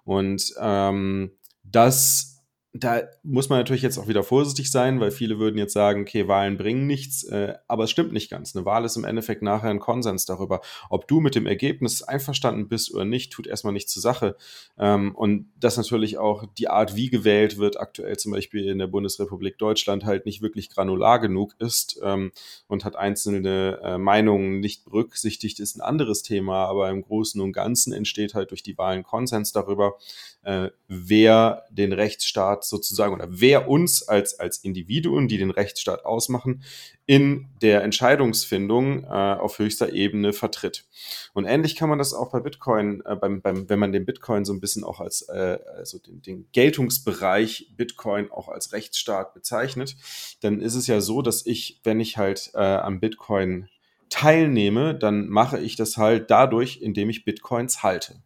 Und 0.04 0.54
ähm, 0.58 1.32
das 1.62 2.31
da 2.74 3.02
muss 3.22 3.50
man 3.50 3.58
natürlich 3.58 3.82
jetzt 3.82 3.98
auch 3.98 4.08
wieder 4.08 4.22
vorsichtig 4.22 4.70
sein, 4.70 4.98
weil 4.98 5.10
viele 5.10 5.38
würden 5.38 5.58
jetzt 5.58 5.74
sagen, 5.74 6.02
okay, 6.02 6.26
Wahlen 6.26 6.56
bringen 6.56 6.86
nichts, 6.86 7.22
äh, 7.24 7.54
aber 7.68 7.84
es 7.84 7.90
stimmt 7.90 8.14
nicht 8.14 8.30
ganz. 8.30 8.56
Eine 8.56 8.64
Wahl 8.64 8.86
ist 8.86 8.96
im 8.96 9.04
Endeffekt 9.04 9.42
nachher 9.42 9.68
ein 9.68 9.78
Konsens 9.78 10.24
darüber, 10.24 10.62
ob 10.88 11.06
du 11.06 11.20
mit 11.20 11.34
dem 11.34 11.46
Ergebnis 11.46 12.02
einverstanden 12.02 12.68
bist 12.68 12.94
oder 12.94 13.04
nicht, 13.04 13.30
tut 13.30 13.46
erstmal 13.46 13.74
nichts 13.74 13.92
zur 13.92 14.00
Sache. 14.00 14.36
Ähm, 14.78 15.14
und 15.14 15.52
dass 15.60 15.76
natürlich 15.76 16.16
auch 16.16 16.46
die 16.56 16.68
Art, 16.68 16.96
wie 16.96 17.10
gewählt 17.10 17.58
wird, 17.58 17.78
aktuell 17.78 18.16
zum 18.16 18.32
Beispiel 18.32 18.66
in 18.66 18.78
der 18.78 18.86
Bundesrepublik 18.86 19.58
Deutschland 19.58 20.06
halt 20.06 20.24
nicht 20.24 20.40
wirklich 20.40 20.70
granular 20.70 21.20
genug 21.20 21.54
ist 21.58 22.00
ähm, 22.02 22.32
und 22.68 22.86
hat 22.86 22.96
einzelne 22.96 23.80
äh, 23.82 23.98
Meinungen 23.98 24.60
nicht 24.60 24.84
berücksichtigt, 24.84 25.60
ist 25.60 25.76
ein 25.76 25.82
anderes 25.82 26.22
Thema, 26.22 26.64
aber 26.64 26.88
im 26.88 27.02
Großen 27.02 27.38
und 27.38 27.52
Ganzen 27.52 27.92
entsteht 27.92 28.32
halt 28.32 28.50
durch 28.50 28.62
die 28.62 28.78
Wahlen 28.78 29.02
Konsens 29.02 29.52
darüber, 29.52 29.98
äh, 30.42 30.70
wer 30.88 31.64
den 31.70 31.92
Rechtsstaat 31.92 32.61
sozusagen 32.62 33.14
oder 33.14 33.28
wer 33.30 33.68
uns 33.68 34.06
als, 34.06 34.38
als 34.38 34.58
Individuen, 34.58 35.28
die 35.28 35.38
den 35.38 35.50
Rechtsstaat 35.50 36.04
ausmachen, 36.04 36.62
in 37.06 37.48
der 37.60 37.82
Entscheidungsfindung 37.82 39.04
äh, 39.04 39.06
auf 39.06 39.58
höchster 39.58 39.92
Ebene 39.92 40.32
vertritt. 40.32 40.84
Und 41.32 41.44
ähnlich 41.44 41.76
kann 41.76 41.88
man 41.88 41.98
das 41.98 42.14
auch 42.14 42.30
bei 42.30 42.40
Bitcoin, 42.40 43.02
äh, 43.04 43.16
beim, 43.16 43.42
beim, 43.42 43.68
wenn 43.68 43.78
man 43.78 43.92
den 43.92 44.06
Bitcoin 44.06 44.44
so 44.44 44.52
ein 44.52 44.60
bisschen 44.60 44.84
auch 44.84 45.00
als, 45.00 45.22
äh, 45.22 45.58
also 45.76 45.98
den, 45.98 46.22
den 46.22 46.46
Geltungsbereich 46.52 47.72
Bitcoin 47.76 48.30
auch 48.30 48.48
als 48.48 48.72
Rechtsstaat 48.72 49.34
bezeichnet, 49.34 49.96
dann 50.40 50.60
ist 50.60 50.74
es 50.74 50.86
ja 50.86 51.00
so, 51.00 51.22
dass 51.22 51.44
ich, 51.44 51.80
wenn 51.84 52.00
ich 52.00 52.18
halt 52.18 52.50
äh, 52.54 52.58
am 52.58 53.00
Bitcoin 53.00 53.68
teilnehme, 54.12 54.94
dann 54.94 55.28
mache 55.28 55.58
ich 55.58 55.74
das 55.74 55.96
halt 55.96 56.30
dadurch, 56.30 56.82
indem 56.82 57.08
ich 57.08 57.24
Bitcoins 57.24 57.82
halte 57.82 58.22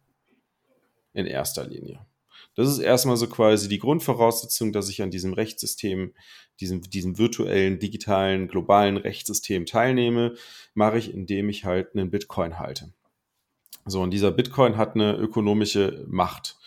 in 1.13 1.25
erster 1.25 1.65
Linie. 1.65 2.05
Das 2.57 2.67
ist 2.67 2.79
erstmal 2.79 3.17
so 3.17 3.27
quasi 3.27 3.69
die 3.69 3.77
Grundvoraussetzung, 3.77 4.73
dass 4.73 4.89
ich 4.89 5.03
an 5.03 5.11
diesem 5.11 5.33
Rechtssystem, 5.33 6.15
diesem, 6.59 6.81
diesem 6.81 7.19
virtuellen, 7.19 7.77
digitalen, 7.77 8.47
globalen 8.47 8.97
Rechtssystem 8.97 9.67
teilnehme, 9.67 10.33
mache 10.73 10.97
ich, 10.97 11.13
indem 11.13 11.49
ich 11.49 11.65
halt 11.65 11.93
einen 11.93 12.09
Bitcoin 12.09 12.57
halte. 12.57 12.91
So, 13.85 14.01
und 14.01 14.09
dieser 14.09 14.31
Bitcoin 14.31 14.75
hat 14.75 14.95
eine 14.95 15.15
ökonomische 15.15 16.03
Macht. 16.09 16.57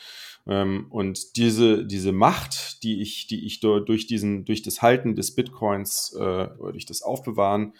Ähm, 0.47 0.87
und 0.91 1.37
diese, 1.37 1.85
diese 1.85 2.13
Macht, 2.13 2.85
die 2.85 3.03
ich, 3.03 3.27
die 3.27 3.45
ich 3.45 3.59
durch 3.59 4.07
diesen, 4.07 4.45
durch 4.45 4.63
das 4.63 4.83
Halten 4.83 5.17
des 5.17 5.35
Bitcoins 5.35 6.15
äh, 6.17 6.47
durch 6.73 6.87
das 6.87 7.03
Aufbewahren, 7.03 7.75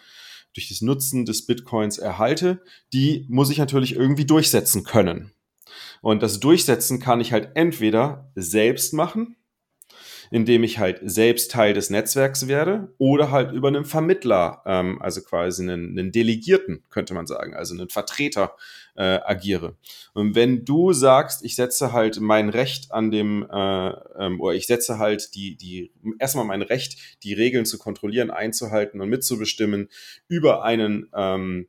durch 0.53 0.67
das 0.67 0.81
Nutzen 0.81 1.23
des 1.23 1.45
Bitcoins 1.45 1.97
erhalte, 1.97 2.61
die 2.91 3.25
muss 3.29 3.49
ich 3.49 3.57
natürlich 3.57 3.95
irgendwie 3.95 4.25
durchsetzen 4.25 4.83
können. 4.83 5.31
Und 6.01 6.23
das 6.23 6.39
Durchsetzen 6.39 6.99
kann 6.99 7.21
ich 7.21 7.31
halt 7.31 7.51
entweder 7.53 8.31
selbst 8.35 8.93
machen, 8.93 9.37
indem 10.31 10.63
ich 10.63 10.79
halt 10.79 10.99
selbst 11.03 11.51
Teil 11.51 11.73
des 11.73 11.89
Netzwerks 11.89 12.47
werde 12.47 12.93
oder 12.97 13.31
halt 13.31 13.51
über 13.51 13.67
einen 13.67 13.83
Vermittler, 13.83 14.61
ähm, 14.65 15.01
also 15.01 15.21
quasi 15.21 15.61
einen, 15.61 15.89
einen 15.89 16.11
Delegierten, 16.13 16.83
könnte 16.89 17.13
man 17.13 17.27
sagen, 17.27 17.53
also 17.53 17.75
einen 17.75 17.89
Vertreter 17.89 18.55
äh, 18.95 19.19
agiere. 19.25 19.75
Und 20.13 20.33
wenn 20.33 20.63
du 20.63 20.93
sagst, 20.93 21.43
ich 21.43 21.55
setze 21.55 21.91
halt 21.91 22.21
mein 22.21 22.47
Recht 22.47 22.93
an 22.93 23.11
dem, 23.11 23.45
äh, 23.51 23.89
ähm, 24.17 24.39
oder 24.39 24.55
ich 24.55 24.67
setze 24.67 24.99
halt 24.99 25.35
die, 25.35 25.55
die, 25.57 25.91
erstmal 26.17 26.45
mein 26.45 26.61
Recht, 26.61 26.97
die 27.23 27.33
Regeln 27.33 27.65
zu 27.65 27.77
kontrollieren, 27.77 28.31
einzuhalten 28.31 29.01
und 29.01 29.09
mitzubestimmen 29.09 29.89
über 30.29 30.63
einen 30.63 31.09
ähm, 31.13 31.67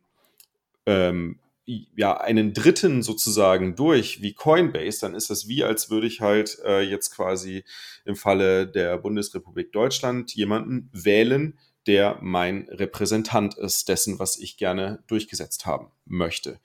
ähm, 0.87 1.39
ja, 1.65 2.17
einen 2.17 2.53
Dritten 2.55 3.03
sozusagen 3.03 3.77
durch, 3.77 4.21
wie 4.21 4.35
Coinbase, 4.35 5.01
dann 5.01 5.15
ist 5.15 5.31
das 5.31 5.47
wie, 5.47 5.63
als 5.63 5.91
würde 5.91 6.07
ich 6.07 6.21
halt 6.21 6.59
äh, 6.65 6.81
jetzt 6.81 7.15
quasi 7.15 7.65
im 8.05 8.17
Falle 8.17 8.67
der 8.67 8.99
Bundesrepublik 8.99 9.73
Deutschland 9.73 10.35
jemanden 10.35 10.91
wählen, 10.93 11.59
der 11.87 12.19
mein 12.21 12.69
Repräsentant 12.69 13.59
ist, 13.59 13.89
dessen, 13.89 14.19
was 14.19 14.39
ich 14.39 14.57
gerne 14.57 15.03
durchgesetzt 15.09 15.67
haben 15.67 15.91
möchte. 16.05 16.61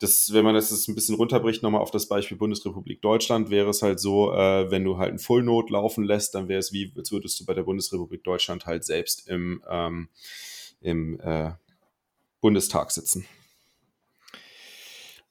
Das, 0.00 0.32
wenn 0.32 0.44
man 0.44 0.54
das 0.54 0.70
jetzt 0.70 0.88
ein 0.88 0.94
bisschen 0.94 1.14
runterbricht, 1.14 1.62
nochmal 1.62 1.80
auf 1.80 1.92
das 1.92 2.08
Beispiel 2.08 2.36
Bundesrepublik 2.36 3.00
Deutschland, 3.00 3.50
wäre 3.50 3.70
es 3.70 3.82
halt 3.82 4.00
so, 4.00 4.32
äh, 4.32 4.70
wenn 4.70 4.84
du 4.84 4.98
halt 4.98 5.12
ein 5.12 5.18
Full 5.18 5.42
Node 5.42 5.72
laufen 5.72 6.04
lässt, 6.04 6.34
dann 6.34 6.48
wäre 6.48 6.58
es 6.58 6.72
wie, 6.72 6.92
als 6.96 7.12
würdest 7.12 7.38
du 7.38 7.44
bei 7.44 7.54
der 7.54 7.62
Bundesrepublik 7.62 8.24
Deutschland 8.24 8.66
halt 8.66 8.84
selbst 8.84 9.28
im, 9.28 9.62
ähm, 9.68 10.08
im 10.80 11.20
äh, 11.20 11.52
Bundestag 12.40 12.90
sitzen. 12.90 13.26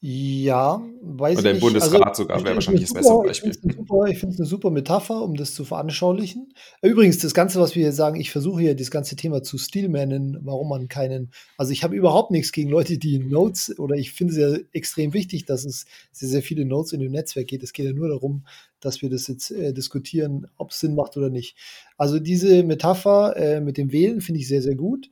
Ja, 0.02 0.84
weiß 1.02 1.40
Oder 1.40 1.52
ich 1.52 1.56
im 1.56 1.62
Bundesrat 1.62 2.10
also, 2.10 2.24
sogar 2.24 2.44
wäre 2.44 2.54
wahrscheinlich 2.54 2.84
das 2.84 2.94
bessere 2.94 3.24
Beispiel. 3.24 3.52
Ich 3.52 4.20
finde 4.20 4.34
es 4.34 4.40
eine 4.40 4.46
super 4.46 4.70
Metapher, 4.70 5.22
um 5.22 5.36
das 5.36 5.56
zu 5.56 5.66
veranschaulichen. 5.66 6.54
Übrigens, 6.82 7.18
das 7.20 7.34
Ganze, 7.34 7.60
was 7.60 7.76
wir 7.76 7.84
hier 7.84 7.92
sagen, 7.92 8.20
ich 8.20 8.30
versuche 8.30 8.62
hier 8.62 8.76
das 8.76 8.92
ganze 8.92 9.16
Thema 9.16 9.42
zu 9.42 9.58
Steelmannen, 9.58 10.38
warum 10.44 10.70
man 10.70 10.90
keinen, 10.90 11.32
also 11.58 11.72
ich 11.72 11.84
habe 11.84 11.96
überhaupt 11.96 12.30
nichts 12.30 12.52
gegen 12.52 12.70
Leute, 12.70 12.98
die 12.98 13.20
Notes, 13.20 13.80
oder 13.80 13.96
ich 13.96 14.12
finde 14.12 14.34
es 14.34 14.40
ja 14.40 14.64
extrem 14.74 15.14
wichtig, 15.14 15.46
dass 15.46 15.66
es 15.66 15.86
sehr, 16.12 16.30
sehr 16.30 16.42
viele 16.44 16.66
Notes 16.66 16.94
in 16.94 17.00
dem 17.00 17.12
Netzwerk 17.12 17.48
geht. 17.48 17.64
Es 17.64 17.74
geht 17.74 17.86
ja 17.86 17.94
nur 17.94 18.10
darum, 18.10 18.46
dass 18.82 19.02
wir 19.02 19.10
das 19.10 19.28
jetzt 19.28 19.50
äh, 19.50 19.74
diskutieren, 19.74 20.46
ob 20.58 20.72
es 20.72 20.82
Sinn 20.82 20.94
macht 20.94 21.18
oder 21.18 21.30
nicht. 21.30 21.58
Also 21.98 22.20
diese 22.20 22.64
Metapher 22.64 23.36
äh, 23.38 23.62
mit 23.62 23.78
dem 23.78 23.92
Wählen 23.92 24.22
finde 24.22 24.42
ich 24.42 24.48
sehr, 24.48 24.62
sehr 24.62 24.76
gut. 24.76 25.10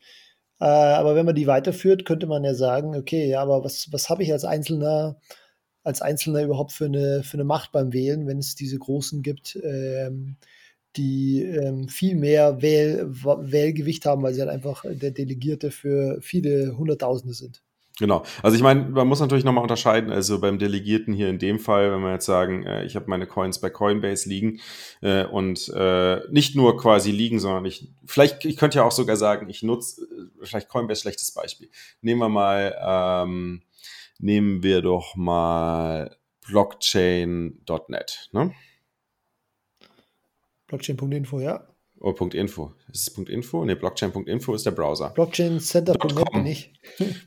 Äh, 0.63 0.65
aber 0.65 1.15
wenn 1.15 1.25
man 1.25 1.35
die 1.35 1.47
weiterführt, 1.47 2.05
könnte 2.05 2.25
man 2.27 2.45
ja 2.45 2.55
sagen, 2.55 2.95
okay, 2.95 3.27
ja, 3.29 3.41
aber 3.41 3.65
was, 3.65 3.91
was 3.91 4.09
habe 4.09 4.23
ich 4.23 4.31
als 4.31 4.45
Einzelner, 4.45 5.19
als 5.83 6.01
Einzelner 6.01 6.43
überhaupt 6.43 6.71
für 6.73 6.85
eine, 6.85 7.23
für 7.23 7.35
eine 7.35 7.43
Macht 7.45 7.73
beim 7.73 7.93
Wählen, 7.93 8.27
wenn 8.27 8.39
es 8.39 8.55
diese 8.55 8.79
Großen 8.79 9.23
gibt, 9.23 9.57
ähm, 9.63 10.37
die 10.95 11.43
ähm, 11.43 11.89
viel 11.89 12.15
mehr 12.15 12.61
Wähl, 12.61 13.07
Wählgewicht 13.11 14.05
haben, 14.05 14.23
weil 14.23 14.33
sie 14.33 14.41
halt 14.41 14.51
einfach 14.51 14.85
der 14.87 15.11
Delegierte 15.11 15.71
für 15.71 16.21
viele 16.21 16.77
Hunderttausende 16.77 17.33
sind. 17.33 17.61
Genau. 17.99 18.23
Also 18.41 18.57
ich 18.57 18.63
meine, 18.63 18.89
man 18.89 19.07
muss 19.07 19.19
natürlich 19.19 19.43
nochmal 19.43 19.61
unterscheiden. 19.61 20.11
Also 20.11 20.41
beim 20.41 20.57
Delegierten 20.57 21.13
hier 21.13 21.29
in 21.29 21.37
dem 21.37 21.59
Fall, 21.59 21.91
wenn 21.91 22.01
wir 22.01 22.13
jetzt 22.13 22.25
sagen, 22.25 22.65
äh, 22.65 22.85
ich 22.85 22.95
habe 22.95 23.05
meine 23.07 23.27
Coins 23.27 23.59
bei 23.59 23.69
Coinbase 23.69 24.27
liegen 24.27 24.61
äh, 25.01 25.25
und 25.25 25.69
äh, 25.69 26.21
nicht 26.31 26.55
nur 26.55 26.75
quasi 26.77 27.11
liegen, 27.11 27.39
sondern 27.39 27.65
ich, 27.65 27.87
vielleicht, 28.05 28.45
ich 28.45 28.57
könnte 28.57 28.79
ja 28.79 28.83
auch 28.83 28.91
sogar 28.91 29.15
sagen, 29.15 29.47
ich 29.47 29.61
nutze, 29.61 30.07
vielleicht 30.41 30.69
Coinbase 30.69 31.01
schlechtes 31.01 31.31
Beispiel. 31.33 31.69
Nehmen 32.01 32.19
wir 32.19 32.29
mal, 32.29 32.75
ähm, 32.83 33.61
nehmen 34.17 34.63
wir 34.63 34.81
doch 34.81 35.15
mal 35.15 36.17
Blockchain.net. 36.47 38.29
Ne? 38.31 38.55
Blockchain.info, 40.65 41.39
ja. 41.39 41.67
Oh, 42.05 42.11
.info. 42.33 42.73
Ist 42.91 43.17
es 43.17 43.29
.info? 43.29 43.63
Ne, 43.63 43.77
Blockchain.info 43.77 44.53
ist 44.55 44.65
der 44.65 44.71
Browser. 44.71 45.11
Blockchain 45.11 45.61
Center.net 45.61 46.31
bin 46.33 46.45
ich. 46.45 46.73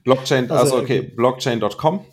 Blockchain, 0.04 0.50
also, 0.50 0.74
also 0.74 0.76
okay, 0.76 0.98
okay. 1.00 1.12
Blockchain.com. 1.16 2.04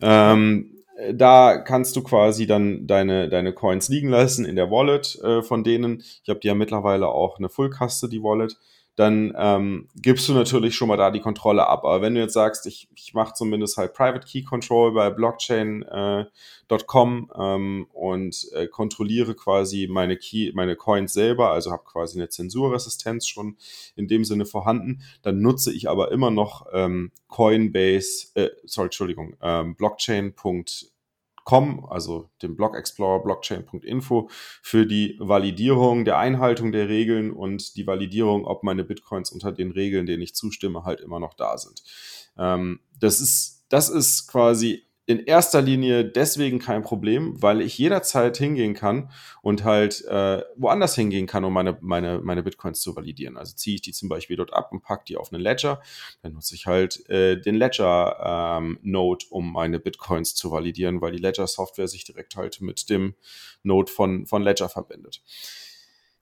Ähm, 0.00 0.82
da 1.12 1.58
kannst 1.58 1.96
du 1.96 2.02
quasi 2.02 2.46
dann 2.46 2.86
deine, 2.86 3.28
deine 3.28 3.52
Coins 3.52 3.90
liegen 3.90 4.08
lassen 4.08 4.46
in 4.46 4.56
der 4.56 4.70
Wallet 4.70 5.18
äh, 5.22 5.42
von 5.42 5.62
denen. 5.62 6.02
Ich 6.22 6.30
habe 6.30 6.40
die 6.40 6.48
ja 6.48 6.54
mittlerweile 6.54 7.08
auch 7.08 7.38
eine 7.38 7.50
Fullkaste, 7.50 8.08
die 8.08 8.22
Wallet 8.22 8.56
dann 8.96 9.32
ähm, 9.36 9.88
gibst 9.94 10.28
du 10.28 10.34
natürlich 10.34 10.74
schon 10.74 10.88
mal 10.88 10.96
da 10.96 11.10
die 11.10 11.20
Kontrolle 11.20 11.66
ab. 11.66 11.84
Aber 11.84 12.02
wenn 12.02 12.14
du 12.14 12.20
jetzt 12.20 12.34
sagst, 12.34 12.66
ich, 12.66 12.88
ich 12.94 13.14
mache 13.14 13.34
zumindest 13.34 13.76
halt 13.76 13.94
Private 13.94 14.26
Key 14.26 14.42
Control 14.42 14.92
bei 14.92 15.10
Blockchain.com 15.10 17.30
äh, 17.34 17.38
ähm, 17.38 17.86
und 17.92 18.48
äh, 18.52 18.66
kontrolliere 18.66 19.34
quasi 19.34 19.88
meine 19.90 20.16
Key, 20.16 20.52
meine 20.54 20.76
Coins 20.76 21.12
selber, 21.12 21.50
also 21.50 21.70
habe 21.70 21.84
quasi 21.84 22.18
eine 22.18 22.28
Zensurresistenz 22.28 23.26
schon 23.26 23.56
in 23.96 24.08
dem 24.08 24.24
Sinne 24.24 24.44
vorhanden, 24.44 25.02
dann 25.22 25.40
nutze 25.40 25.72
ich 25.72 25.88
aber 25.88 26.12
immer 26.12 26.30
noch 26.30 26.66
ähm, 26.72 27.12
Coinbase, 27.28 28.28
äh, 28.34 28.50
sorry, 28.64 28.86
Entschuldigung, 28.86 29.36
ähm, 29.40 29.76
Blockchain.com 29.76 30.89
Com, 31.44 31.86
also 31.88 32.30
dem 32.42 32.56
Block 32.56 32.76
Explorer 32.76 33.22
blockchain.info, 33.22 34.28
für 34.62 34.86
die 34.86 35.16
Validierung 35.18 36.04
der 36.04 36.18
Einhaltung 36.18 36.72
der 36.72 36.88
Regeln 36.88 37.32
und 37.32 37.76
die 37.76 37.86
Validierung, 37.86 38.44
ob 38.44 38.62
meine 38.62 38.84
Bitcoins 38.84 39.30
unter 39.30 39.52
den 39.52 39.70
Regeln, 39.70 40.06
denen 40.06 40.22
ich 40.22 40.34
zustimme, 40.34 40.84
halt 40.84 41.00
immer 41.00 41.20
noch 41.20 41.34
da 41.34 41.58
sind. 41.58 41.82
Ähm, 42.38 42.80
das 42.98 43.20
ist, 43.20 43.64
das 43.68 43.88
ist 43.88 44.28
quasi 44.28 44.84
in 45.10 45.18
erster 45.18 45.60
Linie 45.60 46.04
deswegen 46.04 46.60
kein 46.60 46.82
Problem, 46.82 47.42
weil 47.42 47.62
ich 47.62 47.76
jederzeit 47.76 48.36
hingehen 48.36 48.74
kann 48.74 49.10
und 49.42 49.64
halt 49.64 50.04
äh, 50.04 50.44
woanders 50.54 50.94
hingehen 50.94 51.26
kann, 51.26 51.42
um 51.44 51.52
meine, 51.52 51.76
meine, 51.80 52.20
meine 52.20 52.44
Bitcoins 52.44 52.78
zu 52.80 52.94
validieren. 52.94 53.36
Also 53.36 53.56
ziehe 53.56 53.74
ich 53.74 53.82
die 53.82 53.92
zum 53.92 54.08
Beispiel 54.08 54.36
dort 54.36 54.52
ab 54.52 54.70
und 54.70 54.82
packe 54.82 55.02
die 55.08 55.16
auf 55.16 55.32
einen 55.32 55.42
Ledger, 55.42 55.82
dann 56.22 56.34
nutze 56.34 56.54
ich 56.54 56.66
halt 56.66 57.08
äh, 57.10 57.40
den 57.40 57.56
Ledger-Node, 57.56 59.24
ähm, 59.26 59.32
um 59.32 59.52
meine 59.52 59.80
Bitcoins 59.80 60.36
zu 60.36 60.52
validieren, 60.52 61.00
weil 61.00 61.10
die 61.10 61.18
Ledger-Software 61.18 61.88
sich 61.88 62.04
direkt 62.04 62.36
halt 62.36 62.60
mit 62.60 62.88
dem 62.88 63.16
Node 63.64 63.90
von, 63.90 64.26
von 64.26 64.42
Ledger 64.42 64.68
verbindet. 64.68 65.22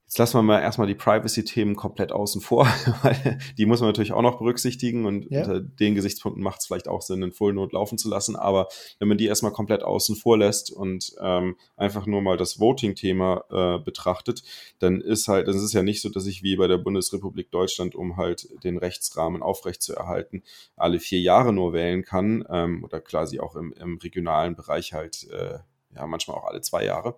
Jetzt 0.09 0.17
lassen 0.17 0.39
wir 0.39 0.41
mal 0.41 0.59
erstmal 0.59 0.87
die 0.87 0.95
Privacy-Themen 0.95 1.75
komplett 1.75 2.11
außen 2.11 2.41
vor, 2.41 2.65
weil 3.03 3.37
die 3.59 3.67
muss 3.67 3.79
man 3.79 3.89
natürlich 3.89 4.11
auch 4.11 4.23
noch 4.23 4.39
berücksichtigen 4.39 5.05
und 5.05 5.29
ja. 5.29 5.41
unter 5.41 5.61
den 5.61 5.93
Gesichtspunkten 5.93 6.43
macht 6.43 6.61
es 6.61 6.65
vielleicht 6.65 6.87
auch 6.87 7.03
Sinn, 7.03 7.21
einen 7.21 7.31
Full 7.31 7.53
Node 7.53 7.75
laufen 7.75 7.99
zu 7.99 8.09
lassen. 8.09 8.35
Aber 8.35 8.69
wenn 8.97 9.07
man 9.07 9.19
die 9.19 9.27
erstmal 9.27 9.51
komplett 9.51 9.83
außen 9.83 10.15
vor 10.15 10.39
lässt 10.39 10.71
und 10.71 11.13
ähm, 11.21 11.57
einfach 11.77 12.07
nur 12.07 12.23
mal 12.23 12.37
das 12.37 12.59
Voting-Thema 12.59 13.43
äh, 13.51 13.83
betrachtet, 13.83 14.41
dann 14.79 14.99
ist 14.99 15.27
halt, 15.27 15.47
dann 15.47 15.53
ist 15.53 15.61
es 15.61 15.73
ja 15.73 15.83
nicht 15.83 16.01
so, 16.01 16.09
dass 16.09 16.25
ich 16.25 16.41
wie 16.41 16.55
bei 16.55 16.65
der 16.65 16.79
Bundesrepublik 16.79 17.51
Deutschland, 17.51 17.93
um 17.93 18.17
halt 18.17 18.47
den 18.63 18.79
Rechtsrahmen 18.79 19.43
aufrechtzuerhalten, 19.43 20.41
alle 20.75 20.99
vier 20.99 21.19
Jahre 21.19 21.53
nur 21.53 21.71
wählen 21.71 22.03
kann 22.03 22.43
ähm, 22.49 22.83
oder 22.83 22.99
quasi 22.99 23.39
auch 23.39 23.55
im, 23.55 23.73
im 23.73 23.99
regionalen 23.99 24.55
Bereich 24.55 24.91
halt, 24.91 25.27
äh, 25.29 25.59
ja, 25.95 26.07
manchmal 26.07 26.37
auch 26.37 26.45
alle 26.45 26.61
zwei 26.61 26.83
Jahre. 26.83 27.15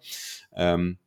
Ähm, 0.53 0.98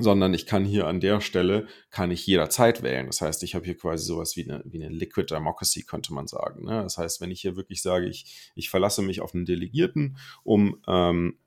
sondern 0.00 0.32
ich 0.32 0.46
kann 0.46 0.64
hier 0.64 0.86
an 0.86 1.00
der 1.00 1.20
Stelle, 1.20 1.66
kann 1.90 2.10
ich 2.10 2.26
jederzeit 2.26 2.82
wählen. 2.82 3.06
Das 3.06 3.20
heißt, 3.20 3.42
ich 3.42 3.54
habe 3.54 3.64
hier 3.64 3.76
quasi 3.76 4.04
sowas 4.04 4.36
wie 4.36 4.44
eine, 4.44 4.62
wie 4.64 4.82
eine 4.82 4.94
Liquid 4.94 5.26
Democracy, 5.34 5.82
könnte 5.82 6.14
man 6.14 6.28
sagen. 6.28 6.64
Ne? 6.64 6.82
Das 6.82 6.98
heißt, 6.98 7.20
wenn 7.20 7.32
ich 7.32 7.40
hier 7.40 7.56
wirklich 7.56 7.82
sage, 7.82 8.06
ich, 8.06 8.52
ich 8.54 8.70
verlasse 8.70 9.02
mich 9.02 9.20
auf 9.20 9.34
einen 9.34 9.44
Delegierten, 9.44 10.16
um 10.44 10.80
ähm, 10.86 11.38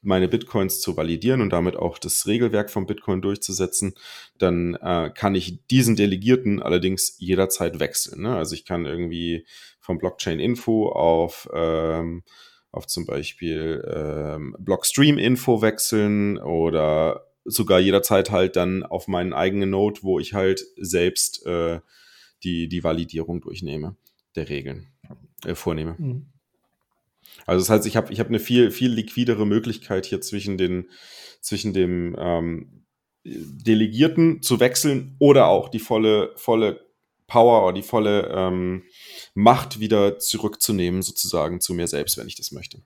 meine 0.00 0.28
Bitcoins 0.28 0.80
zu 0.80 0.96
validieren 0.96 1.40
und 1.40 1.50
damit 1.50 1.74
auch 1.74 1.98
das 1.98 2.28
Regelwerk 2.28 2.70
von 2.70 2.86
Bitcoin 2.86 3.20
durchzusetzen, 3.20 3.94
dann 4.38 4.74
äh, 4.76 5.10
kann 5.12 5.34
ich 5.34 5.66
diesen 5.66 5.96
Delegierten 5.96 6.62
allerdings 6.62 7.16
jederzeit 7.18 7.80
wechseln. 7.80 8.22
Ne? 8.22 8.36
Also 8.36 8.54
ich 8.54 8.64
kann 8.64 8.86
irgendwie 8.86 9.44
vom 9.80 9.98
Blockchain 9.98 10.38
Info 10.38 10.88
auf 10.88 11.48
ähm, 11.52 12.22
auf 12.70 12.86
zum 12.86 13.06
Beispiel 13.06 13.82
ähm, 13.92 14.54
Blockstream 14.58 15.18
Info 15.18 15.62
wechseln 15.62 16.38
oder 16.38 17.27
sogar 17.48 17.80
jederzeit 17.80 18.30
halt 18.30 18.56
dann 18.56 18.82
auf 18.82 19.08
meinen 19.08 19.32
eigenen 19.32 19.70
Node, 19.70 20.00
wo 20.02 20.18
ich 20.18 20.34
halt 20.34 20.64
selbst 20.76 21.44
äh, 21.46 21.80
die, 22.42 22.68
die 22.68 22.84
Validierung 22.84 23.40
durchnehme, 23.40 23.96
der 24.36 24.48
Regeln 24.48 24.86
äh, 25.44 25.54
vornehme. 25.54 25.96
Mhm. 25.98 26.26
Also 27.46 27.62
das 27.62 27.70
heißt, 27.70 27.86
ich 27.86 27.96
habe 27.96 28.12
ich 28.12 28.20
hab 28.20 28.28
eine 28.28 28.40
viel, 28.40 28.70
viel 28.70 28.92
liquidere 28.92 29.46
Möglichkeit 29.46 30.06
hier 30.06 30.20
zwischen, 30.20 30.58
den, 30.58 30.88
zwischen 31.40 31.72
dem 31.72 32.16
ähm, 32.18 32.84
Delegierten 33.24 34.42
zu 34.42 34.60
wechseln 34.60 35.16
oder 35.18 35.48
auch 35.48 35.68
die 35.68 35.78
volle, 35.78 36.32
volle 36.36 36.80
Power 37.26 37.64
oder 37.64 37.74
die 37.74 37.82
volle 37.82 38.28
ähm, 38.34 38.84
Macht 39.40 39.78
wieder 39.78 40.18
zurückzunehmen, 40.18 41.00
sozusagen 41.00 41.60
zu 41.60 41.72
mir 41.72 41.86
selbst, 41.86 42.18
wenn 42.18 42.26
ich 42.26 42.34
das 42.34 42.50
möchte. 42.50 42.82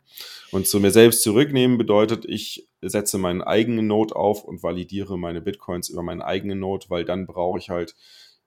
Und 0.51 0.67
zu 0.67 0.81
mir 0.81 0.91
selbst 0.91 1.23
zurücknehmen 1.23 1.79
bedeutet, 1.79 2.27
ich 2.27 2.69
setze 2.83 3.17
meinen 3.17 3.41
eigenen 3.41 3.87
Node 3.87 4.15
auf 4.15 4.45
und 4.45 4.63
validiere 4.63 5.19
meine 5.19 5.41
Bitcoins 5.41 5.89
über 5.89 6.03
meinen 6.03 6.21
eigenen 6.21 6.59
Node, 6.59 6.91
weil 6.91 7.07
dann 7.07 7.27
brauche 7.27 7.59
ich 7.59 7.71
halt 7.71 7.95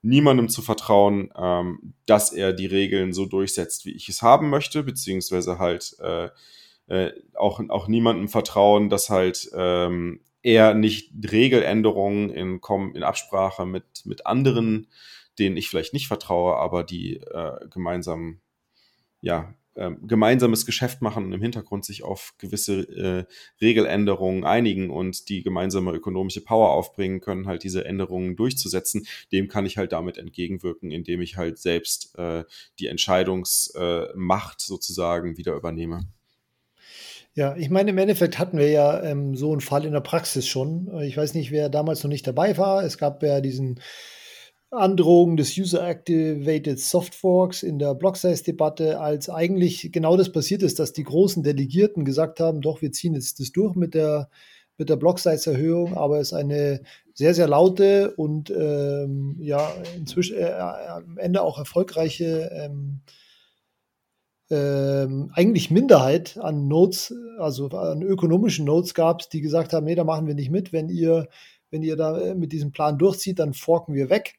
niemandem 0.04 0.50
zu 0.50 0.62
vertrauen, 0.62 1.32
ähm, 1.36 1.96
dass 2.06 2.32
er 2.32 2.54
die 2.54 2.68
Regeln 2.68 3.12
so 3.12 3.26
durchsetzt, 3.26 3.88
wie 3.88 3.96
ich 3.96 4.08
es 4.08 4.22
haben 4.22 4.52
möchte, 4.52 4.84
beziehungsweise 4.84 5.58
halt 5.58 5.96
äh, 6.00 6.30
äh, 6.86 7.12
auch, 7.34 7.60
auch 7.70 7.88
niemandem 7.88 8.28
vertrauen, 8.28 8.92
dass 8.92 9.10
halt 9.10 9.50
ähm, 9.56 10.20
er 10.44 10.76
nicht 10.76 11.12
Regeländerungen 11.32 12.30
in, 12.30 12.62
in 12.94 13.04
Absprache 13.04 13.66
mit, 13.66 14.06
mit 14.06 14.28
anderen, 14.28 14.86
denen 15.40 15.58
ich 15.58 15.70
vielleicht 15.70 15.94
nicht 15.94 16.08
vertraue, 16.08 16.56
aber 16.56 16.84
die 16.84 17.18
äh, 17.18 17.68
gemeinsam 17.70 18.42
ja, 19.22 19.56
äh, 19.76 19.92
gemeinsames 20.04 20.66
Geschäft 20.66 21.02
machen 21.02 21.26
und 21.26 21.34
im 21.34 21.42
Hintergrund 21.42 21.84
sich 21.84 22.04
auf 22.04 22.34
gewisse 22.38 22.82
äh, 22.84 23.26
Regeländerungen 23.60 24.46
einigen 24.46 24.90
und 24.90 25.28
die 25.30 25.44
gemeinsame 25.44 25.92
ökonomische 25.92 26.42
Power 26.42 26.70
aufbringen 26.70 27.20
können, 27.20 27.48
halt 27.48 27.64
diese 27.64 27.86
Änderungen 27.86 28.36
durchzusetzen, 28.36 29.06
dem 29.32 29.48
kann 29.48 29.66
ich 29.66 29.78
halt 29.78 29.92
damit 29.92 30.18
entgegenwirken, 30.18 30.92
indem 30.92 31.22
ich 31.22 31.38
halt 31.38 31.58
selbst 31.58 32.18
äh, 32.18 32.46
die 32.80 32.88
Entscheidungsmacht 32.88 34.62
äh, 34.62 34.66
sozusagen 34.66 35.38
wieder 35.38 35.56
übernehme. 35.56 36.08
Ja, 37.34 37.58
ich 37.58 37.70
meine, 37.70 37.90
im 37.90 37.98
Endeffekt 37.98 38.40
hatten 38.40 38.58
wir 38.58 38.70
ja 38.70 39.04
ähm, 39.04 39.36
so 39.36 39.52
einen 39.52 39.60
Fall 39.60 39.84
in 39.84 39.92
der 39.92 40.00
Praxis 40.00 40.48
schon. 40.48 41.02
Ich 41.02 41.18
weiß 41.18 41.34
nicht, 41.34 41.52
wer 41.52 41.68
damals 41.68 42.02
noch 42.02 42.10
nicht 42.10 42.26
dabei 42.26 42.58
war. 42.58 42.86
Es 42.86 42.98
gab 42.98 43.22
ja 43.24 43.42
diesen 43.42 43.82
Androhung 44.72 45.38
des 45.38 45.58
User-Activated 45.58 46.80
Softforks 46.80 47.64
in 47.64 47.80
der 47.80 47.96
Block-Size-Debatte, 47.96 49.00
als 49.00 49.30
eigentlich 49.30 49.92
genau 49.92 50.18
das 50.18 50.32
passiert 50.32 50.64
ist, 50.64 50.80
dass 50.80 50.94
die 50.94 51.04
großen 51.04 51.44
Delegierten 51.44 52.04
gesagt 52.04 52.40
haben, 52.40 52.62
doch, 52.62 52.82
wir 52.82 52.92
ziehen 52.92 53.14
jetzt 53.14 53.40
das 53.40 53.52
durch 53.52 53.76
mit 53.76 53.94
der, 53.94 54.30
mit 54.78 54.90
der 54.90 54.98
Block-Size-Erhöhung, 54.98 55.96
aber 55.96 56.20
es 56.20 56.32
ist 56.32 56.38
eine 56.38 56.82
sehr, 57.14 57.34
sehr 57.34 57.48
laute 57.48 58.14
und 58.16 58.50
ähm, 58.50 59.38
ja, 59.40 59.72
inzwischen 59.96 60.38
äh, 60.38 60.52
am 60.52 61.18
Ende 61.18 61.42
auch 61.42 61.58
erfolgreiche 61.58 62.50
ähm, 62.52 63.02
ähm, 64.50 65.32
eigentlich 65.34 65.72
Minderheit 65.72 66.38
an 66.38 66.68
Nodes, 66.68 67.14
also 67.40 67.70
an 67.70 68.02
ökonomischen 68.04 68.66
Nodes 68.66 68.94
gab, 68.94 69.28
die 69.30 69.42
gesagt 69.42 69.74
haben, 69.74 69.86
nee, 69.86 69.96
da 69.96 70.04
machen 70.04 70.28
wir 70.28 70.36
nicht 70.36 70.52
mit. 70.52 70.72
Wenn 70.72 70.90
ihr, 70.90 71.28
wenn 71.72 71.82
ihr 71.82 71.96
da 71.96 72.20
äh, 72.20 72.36
mit 72.36 72.52
diesem 72.52 72.72
Plan 72.72 72.98
durchzieht, 72.98 73.40
dann 73.40 73.54
forken 73.54 73.94
wir 73.94 74.10
weg. 74.10 74.36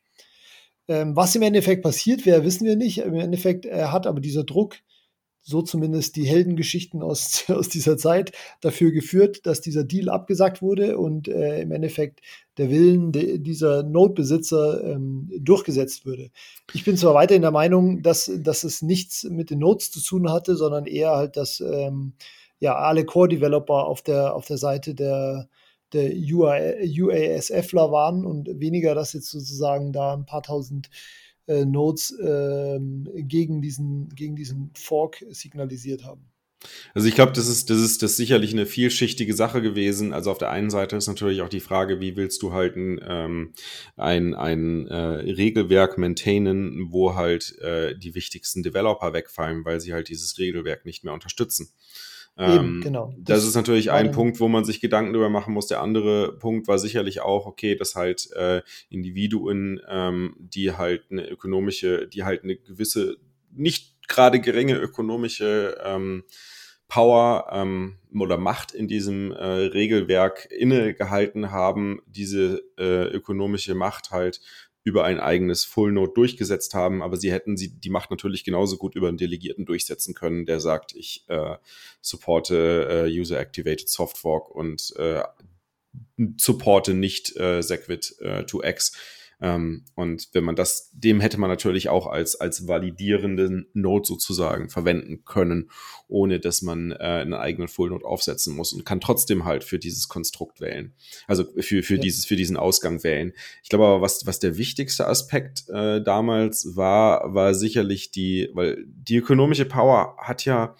Ähm, 0.88 1.16
was 1.16 1.34
im 1.34 1.42
Endeffekt 1.42 1.82
passiert 1.82 2.26
wäre, 2.26 2.44
wissen 2.44 2.66
wir 2.66 2.76
nicht. 2.76 2.98
Im 2.98 3.14
Endeffekt 3.14 3.66
er 3.66 3.92
hat 3.92 4.06
aber 4.06 4.20
dieser 4.20 4.44
Druck, 4.44 4.76
so 5.42 5.62
zumindest 5.62 6.16
die 6.16 6.26
Heldengeschichten 6.26 7.02
aus, 7.02 7.44
aus 7.48 7.68
dieser 7.68 7.96
Zeit, 7.96 8.32
dafür 8.60 8.92
geführt, 8.92 9.46
dass 9.46 9.60
dieser 9.60 9.84
Deal 9.84 10.08
abgesagt 10.08 10.62
wurde 10.62 10.98
und 10.98 11.28
äh, 11.28 11.60
im 11.60 11.72
Endeffekt 11.72 12.20
der 12.58 12.70
Willen 12.70 13.12
de, 13.12 13.38
dieser 13.38 13.82
Notebesitzer 13.82 14.82
ähm, 14.84 15.30
durchgesetzt 15.38 16.04
würde. 16.04 16.30
Ich 16.72 16.84
bin 16.84 16.96
zwar 16.96 17.14
weiterhin 17.14 17.42
der 17.42 17.52
Meinung, 17.52 18.02
dass, 18.02 18.30
dass 18.38 18.64
es 18.64 18.82
nichts 18.82 19.24
mit 19.24 19.50
den 19.50 19.60
Notes 19.60 19.90
zu 19.90 20.00
tun 20.00 20.30
hatte, 20.30 20.56
sondern 20.56 20.86
eher 20.86 21.10
halt, 21.10 21.36
dass 21.36 21.60
ähm, 21.60 22.14
ja 22.58 22.74
alle 22.76 23.04
Core-Developer 23.04 23.86
auf 23.86 24.02
der, 24.02 24.34
auf 24.34 24.46
der 24.46 24.58
Seite 24.58 24.94
der, 24.94 25.48
der 25.92 26.12
UASFler 26.12 27.90
waren 27.92 28.24
und 28.24 28.60
weniger, 28.60 28.94
dass 28.94 29.12
jetzt 29.12 29.30
sozusagen 29.30 29.92
da 29.92 30.14
ein 30.14 30.26
paar 30.26 30.42
tausend 30.42 30.90
äh, 31.46 31.64
Nodes 31.64 32.10
äh, 32.18 32.78
gegen, 33.22 33.62
diesen, 33.62 34.08
gegen 34.10 34.36
diesen 34.36 34.72
Fork 34.74 35.24
signalisiert 35.30 36.04
haben. 36.04 36.28
Also 36.94 37.06
ich 37.06 37.14
glaube, 37.14 37.32
das 37.32 37.48
ist, 37.48 37.70
das 37.70 37.78
ist 37.78 38.02
das 38.02 38.16
sicherlich 38.16 38.52
eine 38.52 38.66
vielschichtige 38.66 39.34
Sache 39.34 39.62
gewesen. 39.62 40.12
Also 40.12 40.30
auf 40.30 40.38
der 40.38 40.50
einen 40.50 40.70
Seite 40.70 40.96
ist 40.96 41.06
natürlich 41.06 41.42
auch 41.42 41.48
die 41.48 41.60
Frage, 41.60 42.00
wie 42.00 42.16
willst 42.16 42.42
du 42.42 42.52
halt 42.52 42.76
ein, 42.76 43.00
ähm, 43.06 43.52
ein, 43.96 44.34
ein 44.34 44.86
äh, 44.88 44.96
Regelwerk 44.96 45.98
maintainen, 45.98 46.88
wo 46.90 47.14
halt 47.14 47.58
äh, 47.58 47.96
die 47.96 48.14
wichtigsten 48.14 48.62
Developer 48.62 49.12
wegfallen, 49.12 49.64
weil 49.64 49.80
sie 49.80 49.92
halt 49.92 50.08
dieses 50.08 50.38
Regelwerk 50.38 50.84
nicht 50.84 51.04
mehr 51.04 51.12
unterstützen. 51.12 51.68
Eben, 52.38 52.76
ähm, 52.76 52.80
genau. 52.82 53.14
Das, 53.16 53.38
das, 53.38 53.48
ist 53.48 53.54
natürlich 53.54 53.90
ein 53.90 54.10
Punkt, 54.10 54.40
wo 54.40 54.48
man 54.48 54.64
sich 54.64 54.80
Gedanken 54.80 55.14
darüber 55.14 55.30
machen 55.30 55.54
muss. 55.54 55.68
Der 55.68 55.80
andere 55.80 56.36
Punkt 56.36 56.68
war 56.68 56.78
sicherlich 56.78 57.20
auch, 57.20 57.46
okay, 57.46 57.76
dass 57.76 57.94
halt 57.94 58.30
äh, 58.36 58.60
Individuen, 58.90 59.80
ähm, 59.88 60.36
die 60.38 60.72
halt 60.72 61.04
eine 61.10 61.26
ökonomische, 61.26 62.06
die 62.06 62.24
halt 62.24 62.44
eine 62.44 62.56
gewisse, 62.56 63.16
nicht 63.52 64.06
gerade 64.06 64.40
geringe 64.40 64.74
ökonomische 64.74 65.78
ähm, 65.82 66.24
Power 66.88 67.48
ähm, 67.50 67.96
oder 68.14 68.36
Macht 68.36 68.72
in 68.72 68.86
diesem 68.86 69.32
äh, 69.32 69.44
Regelwerk 69.44 70.46
innegehalten 70.50 71.50
haben, 71.50 72.00
diese 72.06 72.62
äh, 72.78 73.06
ökonomische 73.08 73.74
Macht 73.74 74.10
halt 74.10 74.40
über 74.86 75.02
ein 75.02 75.18
eigenes 75.18 75.64
Full 75.64 75.90
Node 75.90 76.12
durchgesetzt 76.14 76.72
haben, 76.72 77.02
aber 77.02 77.16
sie 77.16 77.32
hätten 77.32 77.56
sie 77.56 77.72
die 77.80 77.90
Macht 77.90 78.12
natürlich 78.12 78.44
genauso 78.44 78.76
gut 78.76 78.94
über 78.94 79.08
einen 79.08 79.16
Delegierten 79.16 79.66
durchsetzen 79.66 80.14
können, 80.14 80.46
der 80.46 80.60
sagt, 80.60 80.94
ich 80.94 81.24
äh, 81.26 81.56
supporte 82.00 83.06
äh, 83.08 83.18
User 83.20 83.40
Activated 83.40 83.88
Soft 83.88 84.16
Fork 84.16 84.48
und 84.48 84.94
äh, 84.96 85.24
supporte 86.36 86.94
nicht 86.94 87.36
äh, 87.36 87.62
Segwit 87.62 88.14
äh, 88.20 88.44
2x 88.44 88.92
ähm, 88.92 89.00
und 89.38 90.28
wenn 90.32 90.44
man 90.44 90.56
das, 90.56 90.90
dem 90.94 91.20
hätte 91.20 91.38
man 91.38 91.50
natürlich 91.50 91.90
auch 91.90 92.06
als, 92.06 92.40
als 92.40 92.66
validierenden 92.68 93.68
Node 93.74 94.06
sozusagen 94.06 94.70
verwenden 94.70 95.24
können, 95.26 95.70
ohne 96.08 96.40
dass 96.40 96.62
man 96.62 96.92
äh, 96.92 96.94
einen 96.94 97.34
eigenen 97.34 97.68
Full 97.68 97.90
Node 97.90 98.06
aufsetzen 98.06 98.56
muss 98.56 98.72
und 98.72 98.86
kann 98.86 99.00
trotzdem 99.00 99.44
halt 99.44 99.62
für 99.62 99.78
dieses 99.78 100.08
Konstrukt 100.08 100.62
wählen. 100.62 100.94
Also 101.26 101.44
für, 101.44 101.82
für, 101.82 101.96
ja. 101.96 102.00
dieses, 102.00 102.24
für 102.24 102.36
diesen 102.36 102.56
Ausgang 102.56 103.04
wählen. 103.04 103.34
Ich 103.62 103.68
glaube 103.68 103.84
aber, 103.84 104.00
was, 104.00 104.24
was 104.24 104.38
der 104.38 104.56
wichtigste 104.56 105.06
Aspekt 105.06 105.68
äh, 105.68 106.02
damals 106.02 106.74
war, 106.74 107.34
war 107.34 107.54
sicherlich 107.54 108.10
die, 108.10 108.48
weil 108.54 108.84
die 108.86 109.16
ökonomische 109.16 109.66
Power 109.66 110.16
hat 110.18 110.46
ja, 110.46 110.76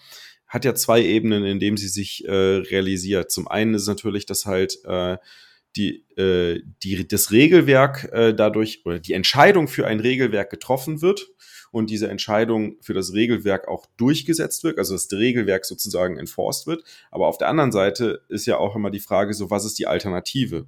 hat 0.47 0.65
ja 0.65 0.73
zwei 0.73 1.03
Ebenen, 1.03 1.45
in 1.45 1.59
dem 1.59 1.77
sie 1.77 1.89
sich 1.89 2.25
äh, 2.25 2.31
realisiert. 2.31 3.29
Zum 3.29 3.47
einen 3.47 3.75
ist 3.75 3.87
natürlich, 3.87 4.25
dass 4.25 4.47
halt 4.47 4.79
äh, 4.85 5.17
die, 5.77 6.05
äh, 6.17 6.61
die, 6.83 7.07
das 7.07 7.31
Regelwerk 7.31 8.09
äh, 8.11 8.33
dadurch 8.33 8.85
oder 8.85 8.99
die 8.99 9.13
Entscheidung 9.13 9.67
für 9.67 9.87
ein 9.87 9.99
Regelwerk 9.99 10.49
getroffen 10.49 11.01
wird 11.01 11.29
und 11.71 11.89
diese 11.89 12.07
Entscheidung 12.07 12.77
für 12.81 12.93
das 12.93 13.13
Regelwerk 13.13 13.67
auch 13.67 13.85
durchgesetzt 13.97 14.63
wird, 14.63 14.77
also 14.77 14.93
das 14.93 15.11
Regelwerk 15.11 15.65
sozusagen 15.65 16.17
enforced 16.17 16.67
wird. 16.67 16.83
Aber 17.11 17.27
auf 17.27 17.37
der 17.37 17.49
anderen 17.49 17.71
Seite 17.71 18.21
ist 18.29 18.45
ja 18.45 18.57
auch 18.57 18.75
immer 18.75 18.89
die 18.89 18.99
Frage, 18.99 19.33
so 19.33 19.49
was 19.49 19.65
ist 19.65 19.79
die 19.79 19.87
Alternative? 19.87 20.67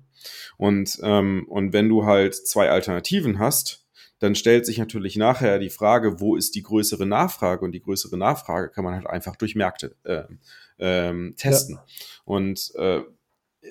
Und, 0.58 1.00
ähm, 1.02 1.46
und 1.48 1.74
wenn 1.74 1.90
du 1.90 2.06
halt 2.06 2.36
zwei 2.36 2.70
Alternativen 2.70 3.40
hast, 3.40 3.86
dann 4.20 4.36
stellt 4.36 4.66
sich 4.66 4.78
natürlich 4.78 5.16
nachher 5.16 5.60
die 5.60 5.70
Frage, 5.70 6.20
wo 6.20 6.36
ist 6.36 6.54
die 6.56 6.64
größere 6.64 7.06
Nachfrage? 7.06 7.64
Und 7.64 7.72
die 7.72 7.82
größere 7.82 8.18
Nachfrage 8.18 8.70
kann 8.70 8.84
man 8.84 8.94
halt 8.94 9.08
einfach 9.08 9.38
durch 9.38 9.56
Märkte 9.56 9.96
äh, 10.04 10.24
ähm, 10.78 11.36
testen. 11.38 11.76
Ja. 11.76 11.86
Und 12.26 12.74
äh, 12.76 13.02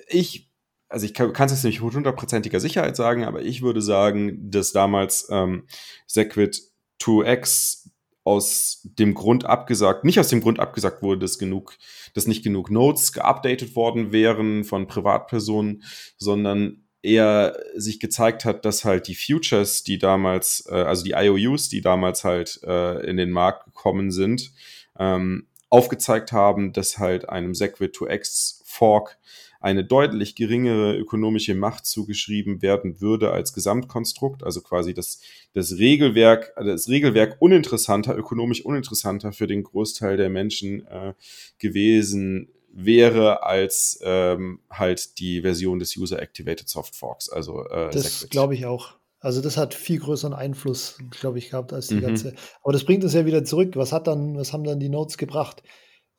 ich 0.07 0.48
also 0.89 1.05
ich 1.05 1.13
kann 1.13 1.31
es 1.33 1.51
jetzt 1.51 1.63
nicht 1.63 1.81
mit 1.81 1.93
hundertprozentiger 1.93 2.59
Sicherheit 2.59 2.95
sagen, 2.95 3.23
aber 3.23 3.41
ich 3.43 3.61
würde 3.61 3.81
sagen, 3.81 4.51
dass 4.51 4.73
damals 4.73 5.27
ähm, 5.31 5.67
Segwit 6.07 6.63
2x 7.01 7.89
aus 8.23 8.81
dem 8.83 9.13
Grund 9.13 9.45
abgesagt, 9.45 10.03
nicht 10.03 10.19
aus 10.19 10.27
dem 10.27 10.41
Grund 10.41 10.59
abgesagt 10.59 11.01
wurde, 11.01 11.21
dass 11.21 11.39
genug, 11.39 11.77
dass 12.13 12.27
nicht 12.27 12.43
genug 12.43 12.69
Nodes 12.69 13.13
geupdatet 13.13 13.75
worden 13.75 14.11
wären 14.11 14.63
von 14.63 14.87
Privatpersonen, 14.87 15.83
sondern 16.17 16.83
eher 17.01 17.57
sich 17.75 17.99
gezeigt 17.99 18.43
hat, 18.43 18.65
dass 18.65 18.83
halt 18.83 19.07
die 19.07 19.15
Futures, 19.15 19.83
die 19.83 19.99
damals, 19.99 20.67
äh, 20.69 20.75
also 20.75 21.03
die 21.03 21.13
IOUs, 21.15 21.69
die 21.69 21.81
damals 21.81 22.23
halt 22.23 22.59
äh, 22.63 22.99
in 23.09 23.15
den 23.15 23.31
Markt 23.31 23.65
gekommen 23.65 24.11
sind, 24.11 24.51
ähm, 24.97 25.47
aufgezeigt 25.69 26.31
haben, 26.31 26.73
dass 26.73 26.97
halt 26.97 27.29
einem 27.29 27.55
Segwit 27.55 27.95
2x 27.95 28.61
Fork 28.65 29.17
eine 29.59 29.83
deutlich 29.83 30.35
geringere 30.35 30.97
ökonomische 30.97 31.53
Macht 31.53 31.85
zugeschrieben 31.85 32.61
werden 32.61 33.01
würde 33.01 33.31
als 33.31 33.53
Gesamtkonstrukt, 33.53 34.43
also 34.43 34.61
quasi 34.61 34.93
das, 34.93 35.21
das 35.53 35.77
Regelwerk, 35.77 36.53
das 36.55 36.87
Regelwerk 36.87 37.37
uninteressanter, 37.39 38.17
ökonomisch 38.17 38.63
uninteressanter 38.65 39.33
für 39.33 39.47
den 39.47 39.63
Großteil 39.63 40.17
der 40.17 40.29
Menschen 40.29 40.85
äh, 40.87 41.13
gewesen 41.57 42.49
wäre 42.71 43.43
als 43.43 43.99
ähm, 44.03 44.59
halt 44.69 45.19
die 45.19 45.41
Version 45.41 45.79
des 45.79 45.97
User 45.97 46.21
Activated 46.21 46.69
Soft 46.69 46.95
Forks. 46.95 47.29
Also 47.29 47.65
äh, 47.65 47.89
das 47.91 48.29
glaube 48.29 48.53
ich 48.53 48.65
auch. 48.65 48.99
Also 49.19 49.41
das 49.41 49.57
hat 49.57 49.73
viel 49.73 49.99
größeren 49.99 50.33
Einfluss, 50.33 50.97
glaube 51.19 51.39
ich, 51.39 51.49
gehabt 51.49 51.73
als 51.73 51.87
die 51.87 51.95
mhm. 51.95 52.01
ganze. 52.01 52.35
Aber 52.63 52.71
das 52.71 52.85
bringt 52.85 53.03
uns 53.03 53.13
ja 53.13 53.25
wieder 53.25 53.43
zurück. 53.43 53.75
Was 53.75 53.91
hat 53.91 54.07
dann, 54.07 54.37
was 54.37 54.53
haben 54.53 54.63
dann 54.63 54.79
die 54.79 54.87
Notes 54.87 55.17
gebracht? 55.17 55.61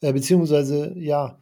Äh, 0.03 0.13
beziehungsweise, 0.13 0.93
ja, 0.99 1.39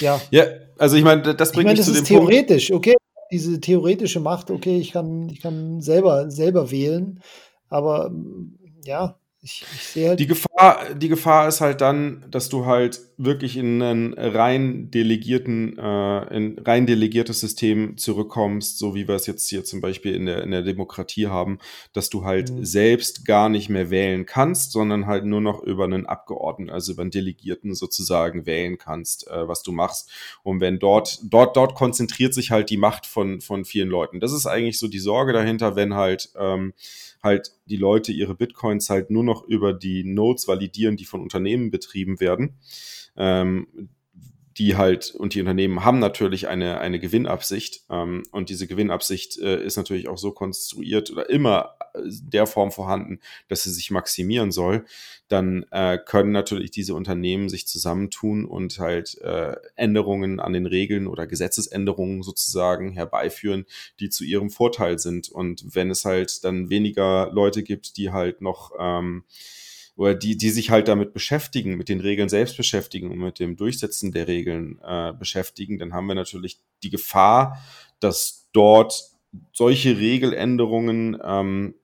ja. 0.00 0.20
Ja, 0.30 0.44
also 0.78 0.96
ich 0.96 1.04
meine, 1.04 1.34
das 1.34 1.52
bringt 1.52 1.62
ich 1.62 1.64
meine, 1.64 1.70
mich 1.70 1.78
das 1.78 1.86
zu 1.86 1.92
dem 1.92 2.02
ist 2.02 2.08
theoretisch, 2.08 2.68
Punkt. 2.68 2.86
okay, 2.88 2.96
diese 3.30 3.60
theoretische 3.60 4.20
Macht, 4.20 4.50
okay, 4.50 4.78
ich 4.78 4.92
kann, 4.92 5.28
ich 5.28 5.40
kann 5.40 5.80
selber, 5.80 6.30
selber 6.30 6.70
wählen, 6.70 7.20
aber 7.68 8.12
ja, 8.84 9.18
ich, 9.40 9.64
ich 9.74 9.82
sehe 9.82 10.08
halt 10.10 10.20
die 10.20 10.26
Gefahr, 10.26 10.50
die 10.94 11.08
Gefahr 11.08 11.48
ist 11.48 11.60
halt 11.60 11.80
dann, 11.80 12.24
dass 12.30 12.48
du 12.48 12.64
halt 12.64 13.00
wirklich 13.16 13.56
in 13.56 13.82
ein 13.82 14.14
rein 14.14 14.88
delegierten, 14.88 15.76
äh, 15.76 16.36
in 16.36 16.58
rein 16.60 16.86
delegiertes 16.86 17.40
System 17.40 17.96
zurückkommst, 17.96 18.78
so 18.78 18.94
wie 18.94 19.08
wir 19.08 19.16
es 19.16 19.26
jetzt 19.26 19.48
hier 19.48 19.64
zum 19.64 19.80
Beispiel 19.80 20.14
in 20.14 20.26
der, 20.26 20.44
in 20.44 20.52
der 20.52 20.62
Demokratie 20.62 21.26
haben, 21.26 21.58
dass 21.92 22.08
du 22.08 22.24
halt 22.24 22.52
mhm. 22.52 22.64
selbst 22.64 23.24
gar 23.24 23.48
nicht 23.48 23.68
mehr 23.68 23.90
wählen 23.90 24.26
kannst, 24.26 24.70
sondern 24.70 25.06
halt 25.06 25.24
nur 25.24 25.40
noch 25.40 25.60
über 25.60 25.84
einen 25.84 26.06
Abgeordneten, 26.06 26.72
also 26.72 26.92
über 26.92 27.02
einen 27.02 27.10
Delegierten 27.10 27.74
sozusagen 27.74 28.46
wählen 28.46 28.78
kannst, 28.78 29.26
äh, 29.26 29.48
was 29.48 29.64
du 29.64 29.72
machst. 29.72 30.08
Und 30.44 30.60
wenn 30.60 30.78
dort, 30.78 31.18
dort, 31.24 31.56
dort 31.56 31.74
konzentriert 31.74 32.32
sich 32.32 32.52
halt 32.52 32.70
die 32.70 32.76
Macht 32.76 33.06
von, 33.06 33.40
von 33.40 33.64
vielen 33.64 33.88
Leuten. 33.88 34.20
Das 34.20 34.32
ist 34.32 34.46
eigentlich 34.46 34.78
so 34.78 34.86
die 34.86 35.00
Sorge 35.00 35.32
dahinter, 35.32 35.74
wenn 35.74 35.94
halt 35.94 36.30
ähm, 36.38 36.74
halt 37.24 37.52
die 37.64 37.76
Leute 37.76 38.12
ihre 38.12 38.34
Bitcoins 38.34 38.90
halt 38.90 39.10
nur 39.10 39.24
noch 39.24 39.42
über 39.44 39.72
die 39.72 40.04
Nodes 40.04 40.43
validieren, 40.48 40.96
die 40.96 41.04
von 41.04 41.20
Unternehmen 41.20 41.70
betrieben 41.70 42.20
werden. 42.20 42.58
Ähm, 43.16 43.88
die 44.56 44.76
halt, 44.76 45.14
und 45.14 45.34
die 45.34 45.40
Unternehmen 45.40 45.84
haben 45.84 45.98
natürlich 45.98 46.46
eine, 46.48 46.78
eine 46.78 47.00
Gewinnabsicht. 47.00 47.84
Ähm, 47.90 48.22
und 48.30 48.50
diese 48.50 48.66
Gewinnabsicht 48.66 49.38
äh, 49.38 49.62
ist 49.64 49.76
natürlich 49.76 50.08
auch 50.08 50.18
so 50.18 50.30
konstruiert 50.30 51.10
oder 51.10 51.28
immer 51.28 51.74
äh, 51.94 52.00
der 52.04 52.46
Form 52.46 52.70
vorhanden, 52.70 53.20
dass 53.48 53.64
sie 53.64 53.72
sich 53.72 53.90
maximieren 53.90 54.52
soll. 54.52 54.84
Dann 55.28 55.64
äh, 55.72 55.98
können 55.98 56.30
natürlich 56.30 56.70
diese 56.70 56.94
Unternehmen 56.94 57.48
sich 57.48 57.66
zusammentun 57.66 58.44
und 58.44 58.78
halt 58.78 59.18
äh, 59.22 59.56
Änderungen 59.74 60.38
an 60.38 60.52
den 60.52 60.66
Regeln 60.66 61.08
oder 61.08 61.26
Gesetzesänderungen 61.26 62.22
sozusagen 62.22 62.92
herbeiführen, 62.92 63.64
die 63.98 64.08
zu 64.08 64.22
ihrem 64.22 64.50
Vorteil 64.50 65.00
sind. 65.00 65.28
Und 65.30 65.74
wenn 65.74 65.90
es 65.90 66.04
halt 66.04 66.44
dann 66.44 66.70
weniger 66.70 67.30
Leute 67.32 67.64
gibt, 67.64 67.96
die 67.96 68.12
halt 68.12 68.40
noch 68.40 68.70
ähm, 68.78 69.24
oder 69.96 70.14
die, 70.14 70.36
die 70.36 70.50
sich 70.50 70.70
halt 70.70 70.88
damit 70.88 71.12
beschäftigen, 71.12 71.76
mit 71.76 71.88
den 71.88 72.00
Regeln 72.00 72.28
selbst 72.28 72.56
beschäftigen 72.56 73.10
und 73.10 73.18
mit 73.18 73.38
dem 73.38 73.56
Durchsetzen 73.56 74.12
der 74.12 74.26
Regeln 74.26 74.80
äh, 74.84 75.12
beschäftigen, 75.12 75.78
dann 75.78 75.94
haben 75.94 76.06
wir 76.06 76.14
natürlich 76.14 76.58
die 76.82 76.90
Gefahr, 76.90 77.58
dass 78.00 78.48
dort 78.52 79.10
solche 79.52 79.98
Regeländerungen 79.98 81.16
ähm, 81.24 81.74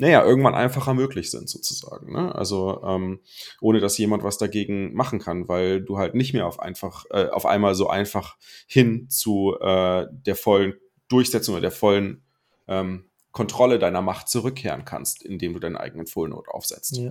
naja, 0.00 0.24
irgendwann 0.24 0.54
einfacher 0.54 0.94
möglich 0.94 1.30
sind, 1.30 1.48
sozusagen. 1.48 2.12
Ne? 2.12 2.32
Also 2.34 2.82
ähm, 2.84 3.20
ohne 3.60 3.80
dass 3.80 3.98
jemand 3.98 4.22
was 4.22 4.38
dagegen 4.38 4.94
machen 4.94 5.18
kann, 5.18 5.48
weil 5.48 5.80
du 5.80 5.98
halt 5.98 6.14
nicht 6.14 6.32
mehr 6.32 6.46
auf 6.46 6.60
einfach, 6.60 7.04
äh, 7.10 7.26
auf 7.26 7.46
einmal 7.46 7.74
so 7.74 7.88
einfach 7.88 8.36
hin 8.66 9.10
zu 9.10 9.56
äh, 9.60 10.06
der 10.10 10.36
vollen 10.36 10.74
Durchsetzung 11.08 11.54
oder 11.54 11.62
der 11.62 11.72
vollen 11.72 12.22
ähm, 12.68 13.06
Kontrolle 13.32 13.78
deiner 13.78 14.02
Macht 14.02 14.28
zurückkehren 14.28 14.84
kannst, 14.84 15.22
indem 15.22 15.52
du 15.54 15.58
deinen 15.58 15.76
eigenen 15.76 16.06
Full 16.06 16.28
Node 16.28 16.50
aufsetzt. 16.52 16.96
Ja. 16.96 17.10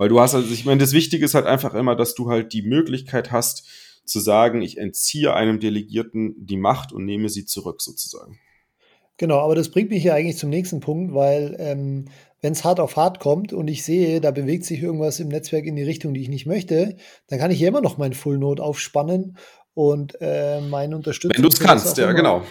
Weil 0.00 0.08
du 0.08 0.18
hast, 0.18 0.34
also 0.34 0.50
ich 0.50 0.64
meine, 0.64 0.80
das 0.80 0.94
Wichtige 0.94 1.26
ist 1.26 1.34
halt 1.34 1.44
einfach 1.44 1.74
immer, 1.74 1.94
dass 1.94 2.14
du 2.14 2.30
halt 2.30 2.54
die 2.54 2.62
Möglichkeit 2.62 3.32
hast, 3.32 3.68
zu 4.06 4.18
sagen, 4.18 4.62
ich 4.62 4.78
entziehe 4.78 5.34
einem 5.34 5.60
Delegierten 5.60 6.34
die 6.38 6.56
Macht 6.56 6.90
und 6.90 7.04
nehme 7.04 7.28
sie 7.28 7.44
zurück, 7.44 7.82
sozusagen. 7.82 8.38
Genau, 9.18 9.40
aber 9.40 9.54
das 9.54 9.70
bringt 9.70 9.90
mich 9.90 10.00
hier 10.00 10.14
eigentlich 10.14 10.38
zum 10.38 10.48
nächsten 10.48 10.80
Punkt, 10.80 11.12
weil 11.12 11.54
ähm, 11.58 12.06
wenn 12.40 12.54
es 12.54 12.64
hart 12.64 12.80
auf 12.80 12.96
hart 12.96 13.20
kommt 13.20 13.52
und 13.52 13.68
ich 13.68 13.84
sehe, 13.84 14.22
da 14.22 14.30
bewegt 14.30 14.64
sich 14.64 14.80
irgendwas 14.80 15.20
im 15.20 15.28
Netzwerk 15.28 15.66
in 15.66 15.76
die 15.76 15.82
Richtung, 15.82 16.14
die 16.14 16.22
ich 16.22 16.30
nicht 16.30 16.46
möchte, 16.46 16.96
dann 17.28 17.38
kann 17.38 17.50
ich 17.50 17.58
hier 17.58 17.68
immer 17.68 17.82
noch 17.82 17.98
meinen 17.98 18.14
Full 18.14 18.38
Node 18.38 18.62
aufspannen 18.62 19.36
und 19.74 20.16
äh, 20.22 20.62
meine 20.62 20.96
Unterstützung. 20.96 21.36
Wenn 21.36 21.42
du 21.42 21.50
es 21.50 21.60
kannst, 21.60 21.98
ja, 21.98 22.10
genau. 22.12 22.46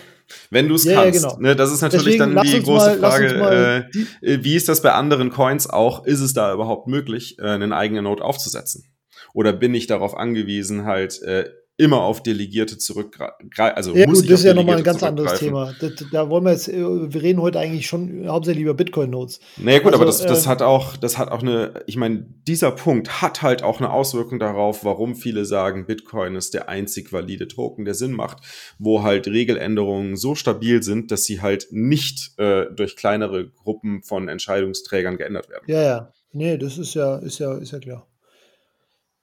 Wenn 0.50 0.68
du 0.68 0.76
es 0.76 0.84
ja, 0.84 1.04
kannst. 1.04 1.24
Ja, 1.24 1.30
genau. 1.30 1.42
ne, 1.42 1.56
das 1.56 1.72
ist 1.72 1.82
natürlich 1.82 2.18
Deswegen 2.18 2.36
dann 2.36 2.46
die 2.46 2.62
große 2.62 2.98
mal, 2.98 3.00
Frage, 3.00 3.90
äh, 4.22 4.44
wie 4.44 4.56
ist 4.56 4.70
das 4.70 4.82
bei 4.82 4.94
anderen 4.94 5.30
Coins 5.30 5.70
auch? 5.70 6.06
Ist 6.06 6.22
es 6.22 6.34
da 6.34 6.54
überhaupt 6.54 6.88
möglich, 6.88 7.38
äh, 7.40 7.48
einen 7.48 7.74
eigenen 7.74 8.04
Node 8.04 8.24
aufzusetzen? 8.24 8.86
Oder 9.34 9.54
bin 9.54 9.74
ich 9.74 9.88
darauf 9.88 10.16
angewiesen, 10.16 10.86
halt 10.86 11.22
äh, 11.22 11.50
immer 11.80 12.02
auf 12.02 12.22
Delegierte 12.22 12.78
zurückgreifen. 12.78 13.50
Also 13.58 13.96
ja, 13.96 14.06
muss 14.06 14.22
gut, 14.22 14.30
das 14.30 14.42
ist 14.42 14.46
ja 14.46 14.54
nochmal 14.54 14.78
ein 14.78 14.84
ganz 14.84 15.02
anderes 15.02 15.40
Thema. 15.40 15.74
Da, 15.80 15.88
da, 16.12 16.30
wollen 16.30 16.44
wir 16.44 16.52
jetzt, 16.52 16.68
äh, 16.68 16.74
wir 16.78 17.22
reden 17.22 17.42
heute 17.42 17.58
eigentlich 17.58 17.88
schon 17.88 18.28
hauptsächlich 18.28 18.64
über 18.64 18.74
Bitcoin-Nodes. 18.74 19.40
Naja, 19.58 19.80
gut, 19.80 19.94
also, 19.94 19.96
aber 19.96 20.06
das, 20.06 20.22
das 20.22 20.46
äh, 20.46 20.50
hat 20.50 20.62
auch, 20.62 20.98
das 20.98 21.18
hat 21.18 21.32
auch 21.32 21.42
eine, 21.42 21.82
ich 21.88 21.96
meine, 21.96 22.26
dieser 22.46 22.72
Punkt 22.72 23.22
hat 23.22 23.42
halt 23.42 23.64
auch 23.64 23.80
eine 23.80 23.92
Auswirkung 23.92 24.40
darauf, 24.40 24.84
warum 24.84 25.16
viele 25.16 25.46
sagen, 25.46 25.86
Bitcoin 25.86 26.36
ist 26.36 26.54
der 26.54 26.68
einzig 26.68 27.14
valide 27.14 27.48
Token, 27.48 27.86
der 27.86 27.94
Sinn 27.94 28.12
macht, 28.12 28.40
wo 28.78 29.02
halt 29.02 29.28
Regeländerungen 29.28 30.18
so 30.18 30.36
stabil 30.36 30.84
sind, 30.84 31.12
dass 31.12 31.24
sie 31.24 31.42
halt 31.42 31.68
nicht 31.72 32.38
äh, 32.40 32.66
durch 32.76 32.98
kleinere 32.98 33.48
Gruppen 33.52 34.04
von 34.04 34.28
Entscheidungsträgern 34.28 35.16
geändert 35.16 35.50
werden. 35.50 35.64
Ja, 35.68 35.82
ja. 35.82 36.14
Nee, 36.34 36.58
das 36.58 36.78
ist 36.78 36.94
ja, 36.94 37.18
ist 37.20 37.40
ja, 37.40 37.58
ist 37.58 37.72
ja 37.72 37.80
klar. 37.80 38.09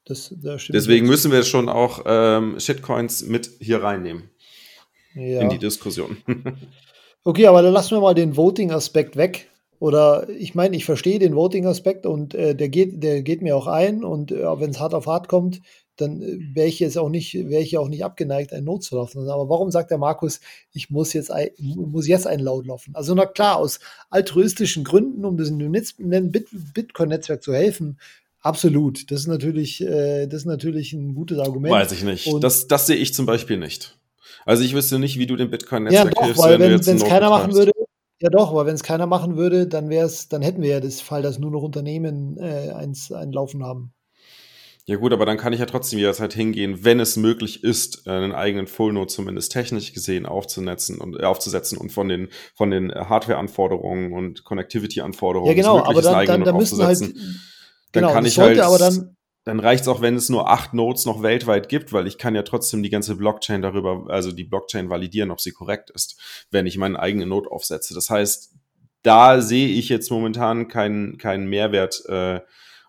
Das, 0.06 0.32
da 0.40 0.56
Deswegen 0.68 1.06
müssen 1.06 1.32
wir 1.32 1.42
schon 1.42 1.68
auch 1.68 2.04
ähm, 2.06 2.60
Shitcoins 2.60 3.26
mit 3.26 3.50
hier 3.58 3.82
reinnehmen 3.82 4.30
ja. 5.16 5.40
in 5.40 5.48
die 5.48 5.58
Diskussion. 5.58 6.16
okay, 7.24 7.46
aber 7.46 7.60
dann 7.60 7.72
lassen 7.72 7.90
wir 7.90 8.00
mal 8.00 8.14
den 8.14 8.36
Voting-Aspekt 8.36 9.16
weg. 9.16 9.50
Oder 9.80 10.28
ich 10.30 10.54
meine, 10.54 10.76
ich 10.76 10.84
verstehe 10.84 11.18
den 11.18 11.34
Voting-Aspekt 11.34 12.06
und 12.06 12.34
äh, 12.34 12.54
der, 12.54 12.68
geht, 12.68 13.02
der 13.02 13.22
geht 13.22 13.42
mir 13.42 13.56
auch 13.56 13.66
ein. 13.66 14.04
Und 14.04 14.30
äh, 14.30 14.44
wenn 14.60 14.70
es 14.70 14.78
hart 14.78 14.94
auf 14.94 15.06
hart 15.06 15.28
kommt, 15.28 15.60
dann 15.96 16.22
äh, 16.22 16.38
wäre 16.54 16.68
ich 16.68 16.78
jetzt 16.78 16.96
auch 16.96 17.08
nicht, 17.08 17.34
wäre 17.34 17.62
ich 17.62 17.76
auch 17.76 17.88
nicht 17.88 18.04
abgeneigt, 18.04 18.52
ein 18.52 18.62
Not 18.62 18.84
zu 18.84 18.94
laufen. 18.94 19.28
Aber 19.28 19.48
warum 19.48 19.72
sagt 19.72 19.90
der 19.90 19.98
Markus, 19.98 20.40
ich 20.72 20.88
muss 20.88 21.12
jetzt, 21.14 21.32
ein, 21.32 21.50
muss 21.58 22.06
jetzt 22.06 22.28
ein 22.28 22.38
Laut 22.40 22.64
laufen? 22.66 22.94
Also 22.94 23.14
na 23.16 23.26
klar, 23.26 23.56
aus 23.56 23.80
altruistischen 24.08 24.84
Gründen, 24.84 25.24
um 25.24 25.36
diesem 25.36 25.58
Bitcoin-Netzwerk 25.72 27.42
zu 27.42 27.52
helfen, 27.52 27.98
Absolut. 28.46 29.11
Das 29.11 29.20
ist 29.20 29.26
natürlich, 29.26 29.82
äh, 29.82 30.26
das 30.28 30.42
ist 30.42 30.46
natürlich 30.46 30.92
ein 30.92 31.14
gutes 31.14 31.38
Argument. 31.38 31.74
Weiß 31.74 31.90
ich 31.90 32.04
nicht. 32.04 32.28
Und 32.28 32.44
das, 32.44 32.68
das 32.68 32.87
sehe 32.87 32.94
ich 32.94 33.12
zum 33.12 33.26
Beispiel 33.26 33.56
nicht. 33.56 33.98
Also 34.44 34.62
ich 34.62 34.72
wüsste 34.72 35.00
nicht, 35.00 35.18
wie 35.18 35.26
du 35.26 35.35
dem 35.35 35.50
Bitcoin-Netzwerk 35.50 36.14
ja, 36.16 36.24
hilfst, 36.24 36.42
weil 36.42 36.61
wenn 36.61 36.72
es 36.72 37.04
keiner 37.04 37.28
machen 37.28 37.52
würde, 37.54 37.72
ja 38.20 38.30
doch, 38.30 38.54
weil 38.54 38.66
wenn 38.66 38.76
es 38.76 38.85
keiner 38.85 39.06
machen 39.06 39.37
würde, 39.37 39.66
dann 39.66 39.88
wäre 39.88 40.06
es, 40.06 40.28
dann 40.28 40.42
hätten 40.42 40.62
wir 40.62 40.70
ja 40.70 40.80
das 40.80 41.00
Fall, 41.00 41.22
dass 41.22 41.40
nur 41.40 41.50
noch 41.50 41.62
Unternehmen 41.62 42.38
äh, 42.38 42.70
eins 42.70 43.11
ein 43.11 43.32
Laufen 43.32 43.64
haben. 43.64 43.92
Ja 44.85 44.94
gut, 44.94 45.12
aber 45.12 45.26
dann 45.26 45.38
kann 45.38 45.52
ich 45.52 45.59
ja 45.59 45.66
trotzdem 45.66 45.98
jederzeit 45.98 46.32
hingehen, 46.32 46.85
wenn 46.85 47.00
es 47.00 47.16
möglich 47.16 47.64
ist, 47.64 48.06
einen 48.06 48.32
eigenen 48.32 48.68
Full 48.68 48.92
Node 48.92 49.09
zumindest 49.09 49.50
technisch 49.50 49.92
gesehen 49.92 50.24
aufzunetzen 50.24 51.00
und 51.00 51.18
äh, 51.18 51.24
aufzusetzen 51.24 51.76
und 51.78 51.90
von 51.90 52.09
den 52.09 52.28
von 52.54 52.70
den 52.70 52.94
Hardware-Anforderungen 52.94 54.12
und 54.12 54.44
Connectivity-Anforderungen 54.44 55.48
ja, 55.48 55.54
genau, 55.54 55.82
aber 55.82 56.00
dann, 56.00 56.26
dann, 56.26 56.44
dann 56.44 56.56
müssen 56.56 56.80
halt 56.80 57.00
dann 57.96 58.04
genau, 58.04 58.14
kann 58.14 58.26
ich 58.26 58.38
halt. 58.38 58.61
Aber 58.61 58.78
dann 58.78 59.16
dann 59.46 59.61
reicht 59.61 59.82
es 59.82 59.88
auch, 59.88 60.00
wenn 60.00 60.16
es 60.16 60.28
nur 60.28 60.50
acht 60.50 60.74
Nodes 60.74 61.06
noch 61.06 61.22
weltweit 61.22 61.68
gibt, 61.68 61.92
weil 61.92 62.09
ich 62.09 62.18
kann 62.18 62.35
ja 62.35 62.42
trotzdem 62.42 62.82
die 62.82 62.90
ganze 62.90 63.14
Blockchain 63.14 63.62
darüber, 63.62 64.06
also 64.09 64.32
die 64.32 64.42
Blockchain 64.42 64.90
validieren, 64.90 65.30
ob 65.30 65.40
sie 65.40 65.52
korrekt 65.52 65.88
ist, 65.90 66.20
wenn 66.50 66.66
ich 66.66 66.78
meinen 66.78 66.96
eigenen 66.96 67.28
Node 67.28 67.52
aufsetze. 67.52 67.94
Das 67.94 68.11
heißt, 68.11 68.56
da 69.02 69.40
sehe 69.40 69.68
ich 69.68 69.88
jetzt 69.88 70.11
momentan 70.11 70.66
keinen 70.66 71.16
keinen 71.16 71.46
Mehrwert 71.46 72.04
äh, 72.09 72.40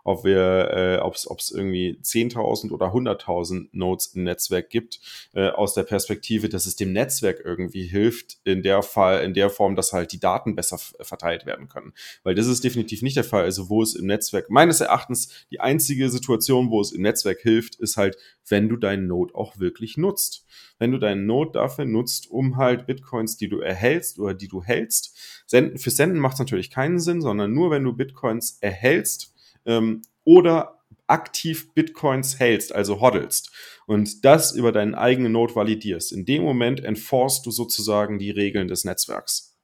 ob 0.08 0.24
wir, 0.24 0.72
äh, 0.72 0.98
ob 1.00 1.16
es 1.16 1.52
irgendwie 1.52 2.00
10.000 2.02 2.72
oder 2.72 2.94
100.000 2.94 3.68
Nodes 3.74 4.08
im 4.16 4.24
Netzwerk 4.24 4.70
gibt, 4.70 5.02
äh, 5.34 5.50
aus 5.50 5.74
der 5.74 5.84
Perspektive, 5.84 6.48
dass 6.48 6.66
es 6.66 6.78
dem 6.78 6.94
Netzwerk 6.94 7.42
irgendwie 7.44 7.84
hilft, 7.84 8.38
in 8.46 8.64
der 8.64 8.84
Fall, 8.84 9.26
in 9.26 9.34
der 9.34 9.50
Form, 9.50 9.76
dass 9.76 9.92
halt 9.92 10.14
die 10.14 10.20
Daten 10.22 10.56
besser 10.56 10.78
verteilt 10.78 11.46
werden 11.46 11.68
können. 11.68 11.92
Weil 12.24 12.36
das 12.36 12.48
ist 12.48 12.64
definitiv 12.64 13.02
nicht 13.02 13.18
der 13.18 13.26
Fall. 13.26 13.44
Also 13.44 13.68
wo 13.68 13.82
es 13.82 13.96
im 13.96 14.06
Netzwerk, 14.06 14.50
meines 14.50 14.80
Erachtens, 14.80 15.28
die 15.52 15.60
einzige 15.60 16.10
Situation, 16.10 16.72
wo 16.72 16.80
es 16.80 16.94
im 16.94 17.02
Netzwerk 17.02 17.42
hilft, 17.42 17.76
ist 17.76 17.98
halt, 17.98 18.16
wenn 18.48 18.70
du 18.70 18.78
deinen 18.78 19.08
Node 19.08 19.36
auch 19.36 19.60
wirklich 19.60 19.98
nutzt. 19.98 20.46
Wenn 20.80 20.94
du 20.94 21.00
deinen 21.00 21.26
Node 21.26 21.52
dafür 21.52 21.84
nutzt, 21.84 22.32
um 22.32 22.56
halt 22.56 22.88
Bitcoins, 22.88 23.36
die 23.36 23.50
du 23.50 23.60
erhältst 23.60 24.20
oder 24.20 24.34
die 24.34 24.48
du 24.48 24.64
hältst, 24.64 25.44
senden, 25.46 25.78
für 25.78 25.90
Senden 25.90 26.20
macht 26.20 26.36
es 26.36 26.40
natürlich 26.40 26.72
keinen 26.72 27.00
Sinn, 27.00 27.20
sondern 27.22 27.52
nur 27.52 27.72
wenn 27.72 27.84
du 27.84 27.92
Bitcoins 27.92 28.60
erhältst, 28.62 29.34
ähm, 29.68 30.02
oder 30.24 30.82
aktiv 31.06 31.74
Bitcoins 31.74 32.40
hältst, 32.40 32.74
also 32.74 33.00
hoddelst 33.00 33.52
und 33.86 34.26
das 34.26 34.52
über 34.52 34.72
deinen 34.72 34.96
eigenen 34.96 35.32
Node 35.32 35.56
validierst. 35.56 36.12
In 36.12 36.26
dem 36.26 36.44
Moment 36.44 36.84
enforcest 36.84 37.46
du 37.46 37.52
sozusagen 37.52 38.20
die 38.20 38.32
Regeln 38.32 38.68
des 38.68 38.84
Netzwerks. 38.84 39.58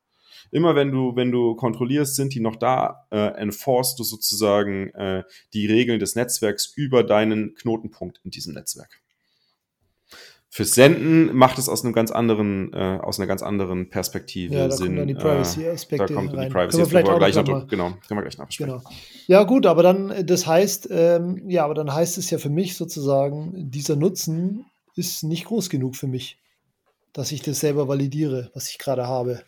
Immer 0.51 0.75
wenn 0.75 0.91
du, 0.91 1.15
wenn 1.15 1.31
du 1.31 1.55
kontrollierst, 1.55 2.15
sind 2.15 2.33
die 2.35 2.39
noch 2.39 2.55
da, 2.55 3.07
äh, 3.11 3.17
enforcest 3.17 3.99
du 3.99 4.03
sozusagen 4.03 4.89
äh, 4.93 5.23
die 5.53 5.65
Regeln 5.65 5.99
des 5.99 6.15
Netzwerks 6.15 6.71
über 6.75 7.03
deinen 7.03 7.55
Knotenpunkt 7.55 8.21
in 8.23 8.31
diesem 8.31 8.53
Netzwerk. 8.53 9.02
Fürs 10.55 10.75
Senden 10.75 11.35
macht 11.35 11.57
es 11.57 11.67
aus 11.67 11.83
einem 11.83 11.93
ganz 11.93 12.11
anderen, 12.11 12.71
äh, 12.73 12.99
aus 13.01 13.17
einer 13.17 13.25
ganz 13.25 13.41
anderen 13.41 13.89
Perspektive 13.89 14.53
ja, 14.53 14.67
da 14.67 14.75
Sinn. 14.75 14.85
Kommen 14.85 14.97
dann 14.97 15.07
die 15.07 15.15
Privacy-Aspekte 15.15 16.05
äh, 16.05 16.07
da 16.09 16.13
kommt 16.13 16.31
rein. 16.35 16.47
die 16.47 16.53
Privacy 16.53 16.77
können 16.77 17.07
wir 17.07 17.17
gleich 17.17 17.35
noch, 17.35 17.67
genau, 17.67 17.89
können 18.07 18.19
wir 18.19 18.21
gleich 18.21 18.37
noch 18.37 18.49
Genau. 18.49 18.83
Ja, 19.25 19.45
gut, 19.45 19.65
aber 19.65 19.81
dann, 19.81 20.27
das 20.27 20.45
heißt, 20.45 20.89
ähm, 20.91 21.49
ja, 21.49 21.65
aber 21.65 21.73
dann 21.73 21.91
heißt 21.91 22.19
es 22.19 22.29
ja 22.29 22.37
für 22.37 22.51
mich 22.51 22.77
sozusagen, 22.77 23.71
dieser 23.71 23.95
Nutzen 23.95 24.67
ist 24.95 25.23
nicht 25.23 25.45
groß 25.45 25.71
genug 25.71 25.95
für 25.95 26.05
mich, 26.05 26.37
dass 27.13 27.31
ich 27.31 27.41
das 27.41 27.59
selber 27.59 27.87
validiere, 27.87 28.51
was 28.53 28.69
ich 28.69 28.77
gerade 28.77 29.07
habe. 29.07 29.41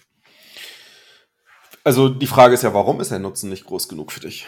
Also 1.83 2.09
die 2.09 2.25
Frage 2.25 2.55
ist 2.55 2.63
ja, 2.63 2.73
warum 2.73 2.99
ist 2.99 3.11
der 3.11 3.19
Nutzen 3.19 3.51
nicht 3.51 3.65
groß 3.65 3.89
genug 3.89 4.11
für 4.11 4.21
dich? 4.21 4.47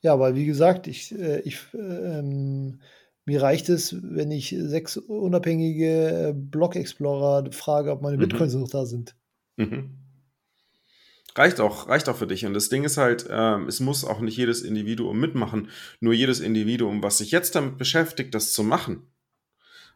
Ja, 0.00 0.18
weil 0.18 0.36
wie 0.36 0.46
gesagt, 0.46 0.86
ich, 0.86 1.12
äh, 1.12 1.40
ich 1.40 1.58
ähm, 1.74 2.80
mir 3.26 3.42
reicht 3.42 3.68
es, 3.68 3.96
wenn 4.02 4.30
ich 4.30 4.54
sechs 4.58 4.96
unabhängige 4.96 6.28
äh, 6.28 6.32
Block-Explorer 6.34 7.50
frage, 7.52 7.90
ob 7.92 8.02
meine 8.02 8.16
mhm. 8.16 8.22
Bitcoins 8.22 8.54
noch 8.54 8.68
da 8.68 8.84
sind. 8.86 9.14
Mhm. 9.56 9.98
Reicht 11.36 11.58
auch, 11.58 11.88
reicht 11.88 12.08
auch 12.08 12.16
für 12.16 12.28
dich. 12.28 12.46
Und 12.46 12.54
das 12.54 12.68
Ding 12.68 12.84
ist 12.84 12.96
halt, 12.96 13.26
ähm, 13.28 13.66
es 13.66 13.80
muss 13.80 14.04
auch 14.04 14.20
nicht 14.20 14.36
jedes 14.36 14.62
Individuum 14.62 15.18
mitmachen. 15.18 15.68
Nur 16.00 16.12
jedes 16.12 16.38
Individuum, 16.40 17.02
was 17.02 17.18
sich 17.18 17.32
jetzt 17.32 17.56
damit 17.56 17.76
beschäftigt, 17.76 18.34
das 18.34 18.52
zu 18.52 18.62
machen, 18.62 19.08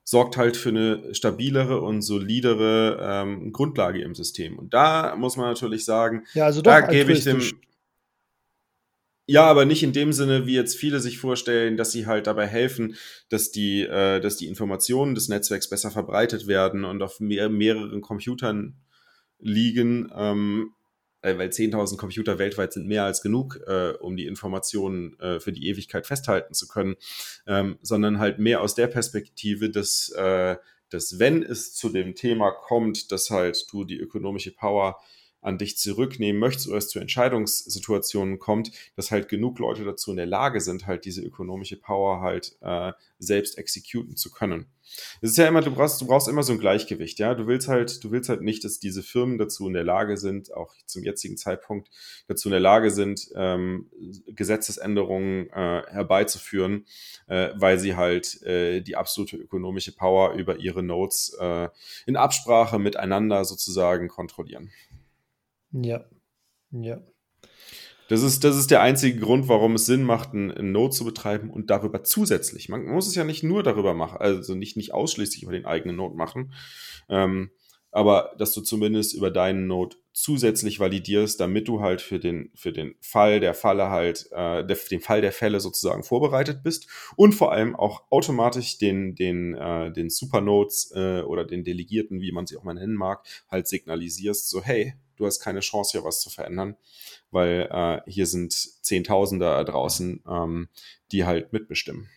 sorgt 0.02 0.36
halt 0.36 0.56
für 0.56 0.70
eine 0.70 1.14
stabilere 1.14 1.80
und 1.80 2.02
solidere 2.02 2.98
ähm, 3.00 3.52
Grundlage 3.52 4.00
im 4.00 4.14
System. 4.14 4.58
Und 4.58 4.74
da 4.74 5.14
muss 5.16 5.36
man 5.36 5.46
natürlich 5.46 5.84
sagen, 5.84 6.24
ja, 6.34 6.46
also 6.46 6.62
da 6.62 6.80
gebe 6.80 7.12
ich 7.12 7.24
dem, 7.24 7.40
ja, 9.30 9.44
aber 9.44 9.66
nicht 9.66 9.82
in 9.82 9.92
dem 9.92 10.14
Sinne, 10.14 10.46
wie 10.46 10.54
jetzt 10.54 10.74
viele 10.74 11.00
sich 11.00 11.18
vorstellen, 11.18 11.76
dass 11.76 11.92
sie 11.92 12.06
halt 12.06 12.26
dabei 12.26 12.46
helfen, 12.46 12.96
dass 13.28 13.50
die, 13.50 13.82
äh, 13.82 14.20
dass 14.20 14.38
die 14.38 14.46
Informationen 14.46 15.14
des 15.14 15.28
Netzwerks 15.28 15.68
besser 15.68 15.90
verbreitet 15.90 16.46
werden 16.46 16.86
und 16.86 17.02
auf 17.02 17.20
mehr, 17.20 17.50
mehreren 17.50 18.00
Computern 18.00 18.78
liegen, 19.38 20.10
ähm, 20.16 20.72
äh, 21.20 21.36
weil 21.36 21.50
10.000 21.50 21.98
Computer 21.98 22.38
weltweit 22.38 22.72
sind 22.72 22.86
mehr 22.86 23.04
als 23.04 23.20
genug, 23.20 23.60
äh, 23.66 23.90
um 24.00 24.16
die 24.16 24.26
Informationen 24.26 25.20
äh, 25.20 25.40
für 25.40 25.52
die 25.52 25.68
Ewigkeit 25.68 26.06
festhalten 26.06 26.54
zu 26.54 26.66
können, 26.66 26.96
ähm, 27.46 27.78
sondern 27.82 28.20
halt 28.20 28.38
mehr 28.38 28.62
aus 28.62 28.74
der 28.76 28.86
Perspektive, 28.86 29.68
dass, 29.68 30.08
äh, 30.16 30.56
dass 30.88 31.18
wenn 31.18 31.42
es 31.42 31.74
zu 31.74 31.90
dem 31.90 32.14
Thema 32.14 32.50
kommt, 32.50 33.12
dass 33.12 33.28
halt 33.28 33.66
du 33.70 33.84
die 33.84 33.98
ökonomische 33.98 34.52
Power 34.52 34.98
an 35.40 35.58
dich 35.58 35.78
zurücknehmen 35.78 36.40
möchtest 36.40 36.68
oder 36.68 36.78
es 36.78 36.88
zu 36.88 36.98
Entscheidungssituationen 36.98 38.38
kommt, 38.38 38.72
dass 38.96 39.10
halt 39.10 39.28
genug 39.28 39.58
Leute 39.58 39.84
dazu 39.84 40.10
in 40.10 40.16
der 40.16 40.26
Lage 40.26 40.60
sind, 40.60 40.86
halt 40.86 41.04
diese 41.04 41.22
ökonomische 41.22 41.76
Power 41.76 42.20
halt 42.20 42.56
äh, 42.60 42.92
selbst 43.18 43.58
exekuten 43.58 44.16
zu 44.16 44.30
können. 44.30 44.66
Es 45.20 45.30
ist 45.30 45.36
ja 45.36 45.46
immer, 45.46 45.60
du 45.60 45.70
brauchst, 45.70 46.00
du 46.00 46.06
brauchst 46.06 46.28
immer 46.28 46.42
so 46.42 46.52
ein 46.52 46.58
Gleichgewicht, 46.58 47.18
ja. 47.18 47.34
Du 47.34 47.46
willst 47.46 47.68
halt, 47.68 48.02
du 48.02 48.10
willst 48.10 48.28
halt 48.28 48.40
nicht, 48.40 48.64
dass 48.64 48.78
diese 48.78 49.02
Firmen 49.02 49.38
dazu 49.38 49.66
in 49.66 49.74
der 49.74 49.84
Lage 49.84 50.16
sind, 50.16 50.52
auch 50.54 50.74
zum 50.86 51.04
jetzigen 51.04 51.36
Zeitpunkt 51.36 51.90
dazu 52.26 52.48
in 52.48 52.52
der 52.52 52.60
Lage 52.60 52.90
sind, 52.90 53.28
ähm, 53.34 53.90
Gesetzesänderungen 54.26 55.50
äh, 55.50 55.82
herbeizuführen, 55.88 56.86
äh, 57.26 57.50
weil 57.54 57.78
sie 57.78 57.96
halt 57.96 58.42
äh, 58.42 58.80
die 58.80 58.96
absolute 58.96 59.36
ökonomische 59.36 59.92
Power 59.94 60.34
über 60.34 60.56
ihre 60.56 60.82
Nodes 60.82 61.36
äh, 61.38 61.68
in 62.06 62.16
Absprache 62.16 62.78
miteinander 62.78 63.44
sozusagen 63.44 64.08
kontrollieren. 64.08 64.70
Ja, 65.72 66.04
ja. 66.70 67.00
Das 68.08 68.22
ist, 68.22 68.42
das 68.42 68.56
ist 68.56 68.70
der 68.70 68.80
einzige 68.80 69.20
Grund, 69.20 69.48
warum 69.48 69.74
es 69.74 69.84
Sinn 69.84 70.02
macht, 70.02 70.32
ein, 70.32 70.50
ein 70.50 70.72
Node 70.72 70.94
zu 70.94 71.04
betreiben 71.04 71.50
und 71.50 71.68
darüber 71.68 72.04
zusätzlich. 72.04 72.70
Man 72.70 72.86
muss 72.86 73.06
es 73.06 73.14
ja 73.14 73.24
nicht 73.24 73.42
nur 73.42 73.62
darüber 73.62 73.92
machen, 73.92 74.16
also 74.18 74.54
nicht, 74.54 74.78
nicht 74.78 74.94
ausschließlich 74.94 75.42
über 75.42 75.52
den 75.52 75.66
eigenen 75.66 75.96
Node 75.96 76.16
machen, 76.16 76.54
ähm, 77.10 77.50
aber 77.90 78.34
dass 78.38 78.52
du 78.52 78.62
zumindest 78.62 79.14
über 79.14 79.30
deinen 79.30 79.66
Node 79.66 79.96
zusätzlich 80.12 80.80
validierst, 80.80 81.38
damit 81.38 81.68
du 81.68 81.80
halt 81.80 82.00
für 82.00 82.18
den, 82.18 82.50
für 82.54 82.72
den 82.72 82.94
Fall 83.00 83.40
der 83.40 83.54
Falle 83.54 83.88
halt, 83.90 84.28
äh, 84.32 84.66
der, 84.66 84.76
den 84.90 85.00
Fall 85.00 85.20
der 85.20 85.32
Fälle 85.32 85.60
sozusagen 85.60 86.02
vorbereitet 86.02 86.62
bist 86.62 86.88
und 87.16 87.34
vor 87.34 87.52
allem 87.52 87.76
auch 87.76 88.02
automatisch 88.10 88.78
den, 88.78 89.14
den, 89.14 89.54
äh, 89.54 89.92
den 89.92 90.10
Supernodes 90.10 90.92
äh, 90.94 91.20
oder 91.22 91.44
den 91.44 91.62
Delegierten, 91.62 92.20
wie 92.20 92.32
man 92.32 92.46
sie 92.46 92.56
auch 92.56 92.64
mal 92.64 92.74
nennen 92.74 92.94
mag, 92.94 93.26
halt 93.50 93.68
signalisierst, 93.68 94.48
so 94.48 94.62
hey, 94.62 94.94
du 95.18 95.26
hast 95.26 95.40
keine 95.40 95.60
Chance, 95.60 95.92
hier 95.92 96.04
was 96.04 96.20
zu 96.20 96.30
verändern, 96.30 96.76
weil 97.30 97.68
äh, 97.70 98.10
hier 98.10 98.26
sind 98.26 98.52
Zehntausender 98.52 99.62
draußen, 99.64 100.22
ähm, 100.28 100.68
die 101.12 101.24
halt 101.24 101.52
mitbestimmen. 101.52 102.08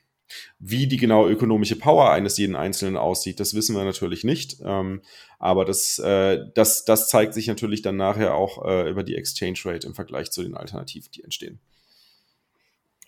Wie 0.59 0.87
die 0.87 0.97
genaue 0.97 1.29
ökonomische 1.29 1.75
Power 1.75 2.11
eines 2.11 2.37
jeden 2.37 2.55
Einzelnen 2.55 2.95
aussieht, 2.95 3.39
das 3.39 3.53
wissen 3.53 3.75
wir 3.75 3.83
natürlich 3.83 4.23
nicht. 4.23 4.57
Ähm, 4.63 5.01
aber 5.39 5.65
das, 5.65 5.99
äh, 5.99 6.39
das, 6.55 6.85
das 6.85 7.09
zeigt 7.09 7.33
sich 7.33 7.47
natürlich 7.47 7.81
dann 7.81 7.97
nachher 7.97 8.35
auch 8.35 8.65
äh, 8.65 8.89
über 8.89 9.03
die 9.03 9.15
Exchange 9.15 9.59
Rate 9.65 9.87
im 9.87 9.93
Vergleich 9.93 10.31
zu 10.31 10.41
den 10.43 10.55
Alternativen, 10.55 11.11
die 11.13 11.23
entstehen. 11.23 11.59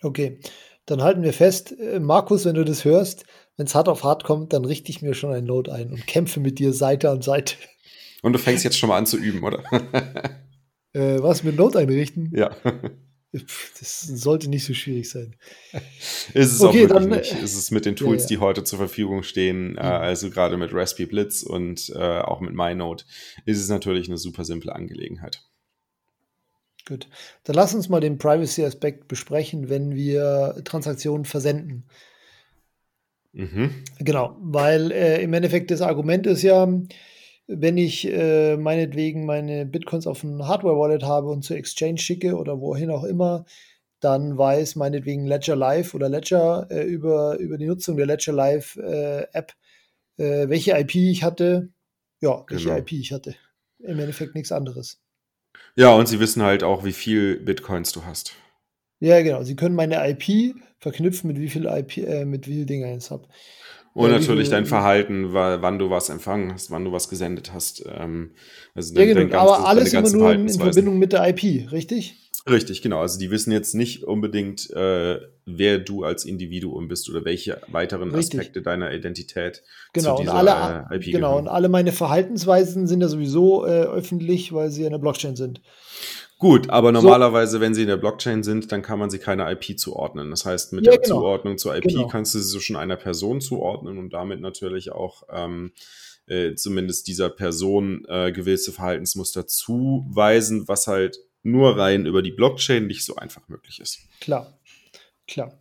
Okay, 0.02 0.38
dann 0.86 1.02
halten 1.02 1.22
wir 1.22 1.32
fest, 1.32 1.74
äh, 1.78 1.98
Markus, 1.98 2.44
wenn 2.44 2.56
du 2.56 2.64
das 2.64 2.84
hörst, 2.84 3.24
wenn 3.56 3.66
es 3.66 3.74
hart 3.74 3.88
auf 3.88 4.04
hart 4.04 4.24
kommt, 4.24 4.52
dann 4.52 4.64
richte 4.64 4.90
ich 4.90 5.00
mir 5.00 5.14
schon 5.14 5.32
ein 5.32 5.44
Note 5.44 5.72
ein 5.72 5.90
und 5.90 6.06
kämpfe 6.06 6.40
mit 6.40 6.58
dir 6.58 6.72
Seite 6.72 7.10
an 7.10 7.22
Seite. 7.22 7.56
Und 8.24 8.32
du 8.32 8.38
fängst 8.38 8.64
jetzt 8.64 8.78
schon 8.78 8.88
mal 8.88 8.96
an 8.96 9.04
zu 9.04 9.18
üben, 9.18 9.42
oder? 9.42 9.62
äh, 10.94 11.20
was 11.20 11.44
mit 11.44 11.56
Note 11.56 11.78
einrichten? 11.78 12.32
Ja. 12.34 12.56
Das 13.78 14.00
sollte 14.00 14.48
nicht 14.48 14.64
so 14.64 14.72
schwierig 14.72 15.10
sein. 15.10 15.36
Ist 16.32 16.52
es 16.52 16.60
okay, 16.62 16.68
auch 16.68 16.74
wirklich 16.74 16.98
dann, 17.02 17.08
nicht. 17.10 17.32
Ist 17.42 17.54
es 17.54 17.70
mit 17.70 17.84
den 17.84 17.96
Tools, 17.96 18.22
ja, 18.22 18.24
ja. 18.24 18.28
die 18.28 18.38
heute 18.38 18.64
zur 18.64 18.78
Verfügung 18.78 19.24
stehen, 19.24 19.76
äh, 19.76 19.80
also 19.82 20.30
gerade 20.30 20.56
mit 20.56 20.72
Raspberry 20.72 21.06
Blitz 21.06 21.42
und 21.42 21.92
äh, 21.94 22.20
auch 22.20 22.40
mit 22.40 22.54
MyNote, 22.54 23.04
ist 23.44 23.60
es 23.60 23.68
natürlich 23.68 24.08
eine 24.08 24.16
super 24.16 24.46
simple 24.46 24.74
Angelegenheit. 24.74 25.42
Gut. 26.88 27.06
Dann 27.42 27.56
lass 27.56 27.74
uns 27.74 27.90
mal 27.90 28.00
den 28.00 28.16
Privacy-Aspekt 28.16 29.06
besprechen, 29.06 29.68
wenn 29.68 29.94
wir 29.94 30.62
Transaktionen 30.64 31.26
versenden. 31.26 31.84
Mhm. 33.32 33.70
Genau, 33.98 34.34
weil 34.40 34.92
äh, 34.92 35.22
im 35.22 35.34
Endeffekt 35.34 35.70
das 35.70 35.82
Argument 35.82 36.26
ist 36.26 36.40
ja, 36.40 36.66
wenn 37.46 37.76
ich 37.76 38.06
äh, 38.06 38.56
meinetwegen 38.56 39.26
meine 39.26 39.66
Bitcoins 39.66 40.06
auf 40.06 40.22
ein 40.22 40.46
Hardware-Wallet 40.46 41.02
habe 41.02 41.28
und 41.28 41.42
zur 41.42 41.56
Exchange 41.56 41.98
schicke 41.98 42.36
oder 42.36 42.60
wohin 42.60 42.90
auch 42.90 43.04
immer, 43.04 43.44
dann 44.00 44.36
weiß 44.36 44.76
meinetwegen 44.76 45.26
Ledger 45.26 45.56
Live 45.56 45.94
oder 45.94 46.08
Ledger 46.08 46.66
äh, 46.70 46.84
über, 46.84 47.38
über 47.38 47.58
die 47.58 47.66
Nutzung 47.66 47.96
der 47.96 48.06
Ledger 48.06 48.32
Live 48.32 48.76
äh, 48.76 49.26
App, 49.32 49.52
äh, 50.16 50.48
welche 50.48 50.78
IP 50.78 50.94
ich 50.94 51.22
hatte, 51.22 51.70
ja, 52.20 52.44
welche 52.48 52.68
genau. 52.68 52.78
IP 52.78 52.92
ich 52.92 53.12
hatte. 53.12 53.34
Im 53.78 53.98
Endeffekt 53.98 54.34
nichts 54.34 54.52
anderes. 54.52 55.00
Ja, 55.76 55.94
und 55.94 56.06
sie 56.06 56.20
wissen 56.20 56.42
halt 56.42 56.62
auch, 56.62 56.84
wie 56.84 56.92
viel 56.92 57.38
Bitcoins 57.38 57.92
du 57.92 58.04
hast. 58.04 58.34
Ja, 59.00 59.20
genau. 59.22 59.42
Sie 59.42 59.56
können 59.56 59.74
meine 59.74 60.08
IP 60.08 60.54
verknüpfen, 60.78 61.28
mit 61.28 61.38
wie 61.38 61.48
viel 61.48 61.66
IP, 61.66 61.98
äh, 61.98 62.24
mit 62.24 62.46
wie 62.46 62.54
viel 62.54 62.66
Dinger 62.66 62.86
ich 62.86 62.94
jetzt 62.94 63.10
habe. 63.10 63.28
Und 63.94 64.10
ja, 64.10 64.18
natürlich 64.18 64.50
dein 64.50 64.66
Verhalten, 64.66 65.32
wann 65.32 65.78
du 65.78 65.88
was 65.88 66.08
empfangen 66.08 66.52
hast, 66.52 66.72
wann 66.72 66.84
du 66.84 66.90
was 66.90 67.08
gesendet 67.08 67.52
hast. 67.54 67.84
Ähm, 67.86 68.32
also 68.74 68.92
ja, 68.94 69.04
genau. 69.04 69.38
aber 69.38 69.68
alles 69.68 69.92
immer 69.92 70.10
nur 70.10 70.32
in, 70.32 70.48
in 70.48 70.58
Verbindung 70.58 70.98
mit 70.98 71.12
der 71.12 71.28
IP, 71.28 71.70
richtig? 71.70 72.16
Richtig, 72.50 72.82
genau. 72.82 73.00
Also 73.00 73.18
die 73.18 73.30
wissen 73.30 73.52
jetzt 73.52 73.74
nicht 73.74 74.04
unbedingt, 74.04 74.68
äh, 74.70 75.18
wer 75.46 75.78
du 75.78 76.04
als 76.04 76.26
Individuum 76.26 76.88
bist 76.88 77.08
oder 77.08 77.24
welche 77.24 77.60
weiteren 77.68 78.14
Richtig. 78.14 78.40
Aspekte 78.40 78.60
deiner 78.60 78.92
Identität 78.92 79.62
genau, 79.94 80.16
zu 80.16 80.22
dieser 80.22 80.40
und 80.40 80.48
alle, 80.48 80.86
äh, 80.90 80.96
IP 80.96 81.04
Genau, 81.04 81.28
gehören. 81.28 81.44
und 81.44 81.48
alle 81.48 81.70
meine 81.70 81.92
Verhaltensweisen 81.92 82.86
sind 82.86 83.00
ja 83.00 83.08
sowieso 83.08 83.64
äh, 83.64 83.84
öffentlich, 83.84 84.52
weil 84.52 84.70
sie 84.70 84.84
in 84.84 84.90
der 84.90 84.98
Blockchain 84.98 85.36
sind. 85.36 85.62
Gut, 86.38 86.68
aber 86.68 86.92
normalerweise, 86.92 87.52
so. 87.52 87.60
wenn 87.60 87.74
sie 87.74 87.82
in 87.82 87.88
der 87.88 87.96
Blockchain 87.96 88.42
sind, 88.42 88.70
dann 88.72 88.82
kann 88.82 88.98
man 88.98 89.08
sie 89.08 89.18
keine 89.18 89.50
IP 89.50 89.78
zuordnen. 89.78 90.30
Das 90.30 90.44
heißt, 90.44 90.72
mit 90.72 90.84
ja, 90.84 90.92
der 90.92 91.00
genau. 91.00 91.20
Zuordnung 91.20 91.58
zur 91.58 91.76
IP 91.76 91.84
genau. 91.84 92.08
kannst 92.08 92.34
du 92.34 92.40
sie 92.40 92.60
schon 92.60 92.76
einer 92.76 92.96
Person 92.96 93.40
zuordnen 93.40 93.98
und 93.98 94.12
damit 94.12 94.40
natürlich 94.40 94.92
auch 94.92 95.22
ähm, 95.30 95.72
äh, 96.26 96.54
zumindest 96.54 97.06
dieser 97.06 97.30
Person 97.30 98.04
äh, 98.08 98.32
gewisse 98.32 98.72
Verhaltensmuster 98.72 99.46
zuweisen, 99.46 100.66
was 100.68 100.86
halt 100.86 101.18
nur 101.42 101.78
rein 101.78 102.06
über 102.06 102.22
die 102.22 102.32
Blockchain 102.32 102.86
nicht 102.86 103.04
so 103.04 103.16
einfach 103.16 103.48
möglich 103.48 103.80
ist. 103.80 103.98
Klar, 104.20 104.58
klar. 105.28 105.52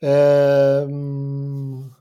Ähm, 0.00 1.94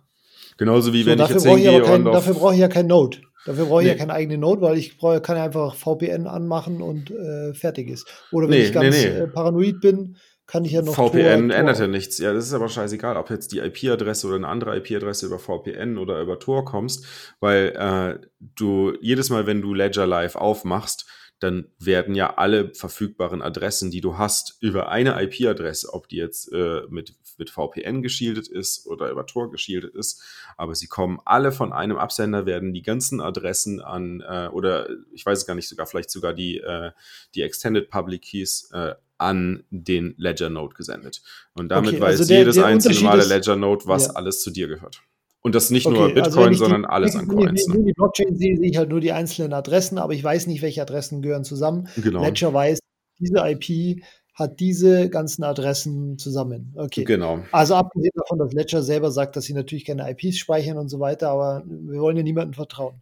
Genauso 0.57 0.93
wie 0.93 1.03
so, 1.03 1.09
wenn 1.09 1.19
ich 1.19 1.29
jetzt 1.29 1.45
hingehe 1.45 1.81
ich 1.81 1.85
kein, 1.85 2.05
Dafür 2.05 2.33
brauche 2.33 2.53
ich 2.53 2.59
ja 2.59 2.67
kein 2.67 2.87
Node. 2.87 3.19
Dafür 3.45 3.65
brauche 3.65 3.81
ich 3.81 3.87
nee. 3.87 3.93
ja 3.93 3.97
keine 3.97 4.13
eigene 4.13 4.37
Node, 4.37 4.61
weil 4.61 4.77
ich 4.77 4.97
brauche, 4.97 5.21
kann 5.21 5.37
ja 5.37 5.43
einfach 5.43 5.75
VPN 5.75 6.27
anmachen 6.27 6.81
und 6.81 7.11
äh, 7.11 7.53
fertig 7.53 7.89
ist. 7.89 8.07
Oder 8.31 8.47
wenn 8.47 8.59
nee, 8.59 8.65
ich 8.65 8.73
ganz 8.73 8.95
nee, 8.95 9.07
äh, 9.07 9.27
paranoid 9.27 9.81
bin, 9.81 10.17
kann 10.45 10.65
ich 10.65 10.73
ja 10.73 10.81
noch. 10.81 10.93
VPN 10.93 11.49
Tor, 11.49 11.57
ändert 11.57 11.79
ja 11.79 11.87
nichts. 11.87 12.17
Ja, 12.17 12.33
das 12.33 12.45
ist 12.45 12.53
aber 12.53 12.67
scheißegal, 12.67 13.17
ob 13.17 13.29
jetzt 13.29 13.51
die 13.53 13.59
IP-Adresse 13.59 14.27
oder 14.27 14.35
eine 14.35 14.47
andere 14.47 14.77
IP-Adresse 14.77 15.25
über 15.25 15.39
VPN 15.39 15.97
oder 15.97 16.21
über 16.21 16.39
Tor 16.39 16.65
kommst, 16.65 17.05
weil 17.39 17.73
äh, 17.77 18.27
du 18.39 18.93
jedes 19.01 19.29
Mal, 19.29 19.47
wenn 19.47 19.61
du 19.61 19.73
Ledger 19.73 20.05
Live 20.05 20.35
aufmachst, 20.35 21.07
dann 21.39 21.69
werden 21.79 22.13
ja 22.13 22.35
alle 22.35 22.73
verfügbaren 22.75 23.41
Adressen, 23.41 23.89
die 23.89 24.01
du 24.01 24.17
hast, 24.17 24.57
über 24.61 24.89
eine 24.89 25.21
IP-Adresse, 25.23 25.91
ob 25.93 26.07
die 26.07 26.17
jetzt 26.17 26.51
äh, 26.53 26.81
mit, 26.89 27.15
mit 27.41 27.49
VPN 27.49 28.03
geschildet 28.03 28.47
ist 28.47 28.85
oder 28.85 29.09
über 29.09 29.25
Tor 29.25 29.51
geschildet 29.51 29.95
ist, 29.95 30.23
aber 30.57 30.75
sie 30.75 30.87
kommen 30.87 31.19
alle 31.25 31.51
von 31.51 31.73
einem 31.73 31.97
Absender, 31.97 32.45
werden 32.45 32.71
die 32.71 32.83
ganzen 32.83 33.19
Adressen 33.19 33.81
an, 33.81 34.21
äh, 34.21 34.47
oder 34.53 34.87
ich 35.11 35.25
weiß 35.25 35.39
es 35.39 35.45
gar 35.47 35.55
nicht, 35.55 35.67
sogar 35.67 35.87
vielleicht 35.87 36.11
sogar 36.11 36.33
die, 36.33 36.59
äh, 36.59 36.91
die 37.33 37.41
Extended 37.41 37.89
Public 37.89 38.21
Keys 38.21 38.69
äh, 38.73 38.93
an 39.17 39.63
den 39.71 40.13
Ledger 40.17 40.49
Node 40.49 40.75
gesendet. 40.75 41.21
Und 41.53 41.69
damit 41.69 41.95
okay, 41.95 42.03
also 42.03 42.21
weiß 42.21 42.27
der, 42.27 42.39
jedes 42.39 42.55
der 42.55 42.65
einzelne 42.65 42.99
Male 43.01 43.25
Ledger 43.25 43.55
Node, 43.55 43.85
was 43.87 44.07
ja. 44.07 44.13
alles 44.13 44.41
zu 44.41 44.51
dir 44.51 44.67
gehört. 44.67 45.01
Und 45.41 45.55
das 45.55 45.71
nicht 45.71 45.87
okay, 45.87 45.95
nur 45.95 46.03
also 46.03 46.15
Bitcoin, 46.15 46.47
also 46.49 46.65
sondern 46.65 46.83
die, 46.83 46.89
alles 46.89 47.15
an 47.15 47.27
Coins. 47.27 47.65
Wenn 47.67 47.79
ich 47.79 47.85
die 47.87 47.93
Blockchain 47.93 48.37
sehe, 48.37 48.57
sehe 48.57 48.69
ich 48.69 48.77
halt 48.77 48.89
nur 48.89 48.99
die 48.99 49.11
einzelnen 49.11 49.53
Adressen, 49.53 49.97
aber 49.97 50.13
ich 50.13 50.23
weiß 50.23 50.45
nicht, 50.45 50.61
welche 50.61 50.83
Adressen 50.83 51.23
gehören 51.23 51.43
zusammen. 51.43 51.89
Genau. 51.97 52.23
Ledger 52.23 52.53
weiß, 52.53 52.79
diese 53.19 53.39
IP 53.39 54.03
hat 54.33 54.59
diese 54.59 55.09
ganzen 55.09 55.43
Adressen 55.43 56.17
zusammen. 56.17 56.73
Okay. 56.77 57.03
Genau. 57.03 57.43
Also 57.51 57.75
abgesehen 57.75 58.13
davon, 58.15 58.39
dass 58.39 58.53
Ledger 58.53 58.81
selber 58.81 59.11
sagt, 59.11 59.35
dass 59.35 59.45
sie 59.45 59.53
natürlich 59.53 59.85
keine 59.85 60.09
IPs 60.09 60.37
speichern 60.37 60.77
und 60.77 60.89
so 60.89 60.99
weiter, 60.99 61.29
aber 61.29 61.63
wir 61.65 61.99
wollen 61.99 62.17
ja 62.17 62.23
niemandem 62.23 62.53
vertrauen. 62.53 63.01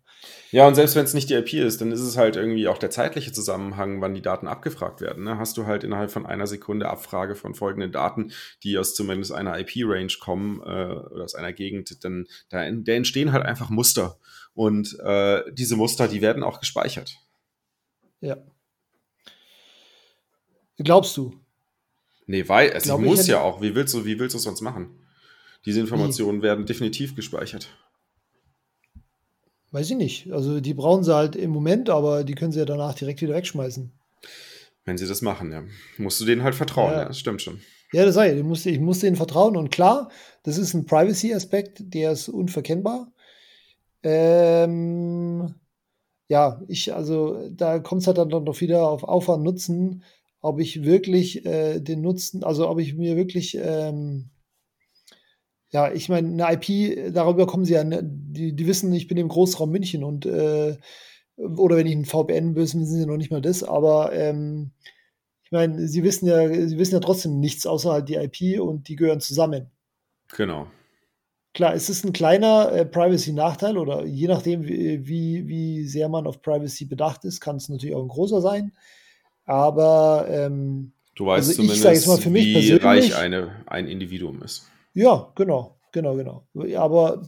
Ja, 0.51 0.67
und 0.67 0.75
selbst 0.75 0.95
wenn 0.95 1.05
es 1.05 1.13
nicht 1.13 1.29
die 1.29 1.35
IP 1.35 1.53
ist, 1.53 1.79
dann 1.79 1.91
ist 1.91 2.01
es 2.01 2.17
halt 2.17 2.35
irgendwie 2.35 2.67
auch 2.67 2.77
der 2.77 2.89
zeitliche 2.89 3.31
Zusammenhang, 3.31 4.01
wann 4.01 4.15
die 4.15 4.21
Daten 4.21 4.47
abgefragt 4.47 5.01
werden. 5.01 5.23
Ne? 5.23 5.37
Hast 5.37 5.55
du 5.57 5.65
halt 5.65 5.83
innerhalb 5.83 6.11
von 6.11 6.25
einer 6.25 6.47
Sekunde 6.47 6.89
Abfrage 6.89 7.35
von 7.35 7.53
folgenden 7.53 7.91
Daten, 7.91 8.31
die 8.63 8.77
aus 8.77 8.95
zumindest 8.95 9.31
einer 9.31 9.57
IP-Range 9.59 10.13
kommen 10.19 10.61
äh, 10.61 10.93
oder 11.13 11.23
aus 11.23 11.35
einer 11.35 11.53
Gegend, 11.53 12.03
dann 12.03 12.25
da, 12.49 12.69
da 12.69 12.91
entstehen 12.91 13.31
halt 13.31 13.45
einfach 13.45 13.69
Muster. 13.69 14.17
Und 14.53 14.99
äh, 14.99 15.43
diese 15.53 15.77
Muster, 15.77 16.07
die 16.07 16.21
werden 16.21 16.43
auch 16.43 16.59
gespeichert. 16.59 17.15
Ja. 18.19 18.37
Glaubst 20.79 21.15
du? 21.17 21.33
Nee, 22.25 22.47
weil 22.47 22.69
es 22.69 22.83
Glaub 22.83 23.01
muss 23.01 23.27
ja 23.27 23.41
auch. 23.41 23.61
Wie 23.61 23.75
willst 23.75 23.93
du, 23.93 24.05
wie 24.05 24.19
willst 24.19 24.33
du 24.33 24.37
es 24.37 24.43
sonst 24.43 24.61
machen? 24.61 24.91
Diese 25.65 25.79
Informationen 25.79 26.39
wie? 26.39 26.43
werden 26.43 26.65
definitiv 26.65 27.15
gespeichert. 27.15 27.69
Weiß 29.71 29.89
ich 29.91 29.97
nicht. 29.97 30.31
Also 30.31 30.59
die 30.61 30.73
brauchen 30.73 31.03
sie 31.03 31.13
halt 31.13 31.35
im 31.35 31.51
Moment, 31.51 31.89
aber 31.89 32.23
die 32.23 32.33
können 32.33 32.51
sie 32.51 32.59
ja 32.59 32.65
danach 32.65 32.93
direkt 32.93 33.21
wieder 33.21 33.35
wegschmeißen. 33.35 33.91
Wenn 34.85 34.97
sie 34.97 35.07
das 35.07 35.21
machen, 35.21 35.51
ja. 35.51 35.63
Musst 35.97 36.19
du 36.21 36.25
denen 36.25 36.43
halt 36.43 36.55
vertrauen, 36.55 36.93
ja, 36.93 37.01
ja 37.01 37.05
das 37.05 37.19
stimmt 37.19 37.41
schon. 37.41 37.59
Ja, 37.91 38.05
das 38.05 38.15
sei, 38.15 38.37
ich 38.37 38.43
muss, 38.43 38.65
ich 38.65 38.79
muss 38.79 38.99
denen 38.99 39.15
vertrauen. 39.15 39.57
Und 39.57 39.69
klar, 39.69 40.09
das 40.43 40.57
ist 40.57 40.73
ein 40.73 40.85
Privacy-Aspekt, 40.85 41.93
der 41.93 42.13
ist 42.13 42.29
unverkennbar. 42.29 43.11
Ähm, 44.01 45.55
ja, 46.27 46.61
ich, 46.67 46.93
also 46.93 47.49
da 47.49 47.79
kommt 47.79 48.01
es 48.01 48.07
halt 48.07 48.17
dann 48.17 48.29
noch 48.29 48.61
wieder 48.61 48.87
auf 48.87 49.03
Aufwand 49.03 49.43
Nutzen 49.43 50.03
ob 50.41 50.59
ich 50.59 50.83
wirklich 50.83 51.45
äh, 51.45 51.79
den 51.79 52.01
Nutzen, 52.01 52.43
also 52.43 52.69
ob 52.69 52.79
ich 52.79 52.95
mir 52.95 53.15
wirklich, 53.15 53.57
ähm, 53.59 54.29
ja, 55.69 55.91
ich 55.91 56.09
meine, 56.09 56.27
eine 56.27 56.55
IP, 56.55 57.13
darüber 57.13 57.45
kommen 57.45 57.65
sie 57.65 57.73
ja, 57.73 57.83
ne, 57.83 58.01
die, 58.03 58.55
die 58.55 58.67
wissen, 58.67 58.93
ich 58.93 59.07
bin 59.07 59.17
im 59.17 59.27
Großraum 59.27 59.69
München 59.69 60.03
und 60.03 60.25
äh, 60.25 60.77
oder 61.35 61.77
wenn 61.77 61.87
ich 61.87 61.95
ein 61.95 62.05
VPN 62.05 62.53
bin, 62.53 62.55
wissen 62.55 62.85
sie 62.85 63.05
noch 63.05 63.17
nicht 63.17 63.31
mal 63.31 63.41
das, 63.41 63.63
aber 63.63 64.13
ähm, 64.13 64.71
ich 65.43 65.51
meine, 65.51 65.87
sie 65.87 66.03
wissen 66.03 66.27
ja, 66.27 66.47
sie 66.47 66.77
wissen 66.77 66.95
ja 66.95 66.99
trotzdem 66.99 67.39
nichts 67.39 67.65
außer 67.65 67.91
halt 67.91 68.09
die 68.09 68.15
IP 68.15 68.61
und 68.61 68.87
die 68.87 68.95
gehören 68.95 69.21
zusammen. 69.21 69.71
Genau. 70.35 70.67
Klar, 71.53 71.73
es 71.73 71.89
ist 71.89 72.05
ein 72.05 72.13
kleiner 72.13 72.71
äh, 72.71 72.85
Privacy-Nachteil 72.85 73.77
oder 73.77 74.05
je 74.05 74.27
nachdem, 74.27 74.67
wie, 74.67 75.07
wie, 75.07 75.47
wie 75.47 75.83
sehr 75.85 76.07
man 76.07 76.27
auf 76.27 76.41
Privacy 76.41 76.85
bedacht 76.85 77.25
ist, 77.25 77.41
kann 77.41 77.55
es 77.55 77.67
natürlich 77.69 77.95
auch 77.95 78.03
ein 78.03 78.07
großer 78.07 78.41
sein. 78.41 78.71
Aber 79.49 80.27
ähm, 80.29 80.91
du 81.15 81.25
weißt 81.25 81.49
also 81.49 81.63
zumindest, 81.63 82.07
mal, 82.07 82.17
für 82.17 82.29
mich 82.29 82.45
wie 82.45 82.73
reich 82.73 83.15
eine, 83.15 83.49
ein 83.65 83.87
Individuum 83.87 84.43
ist. 84.43 84.69
Ja, 84.93 85.31
genau, 85.33 85.79
genau, 85.91 86.15
genau. 86.15 86.45
Aber 86.77 87.23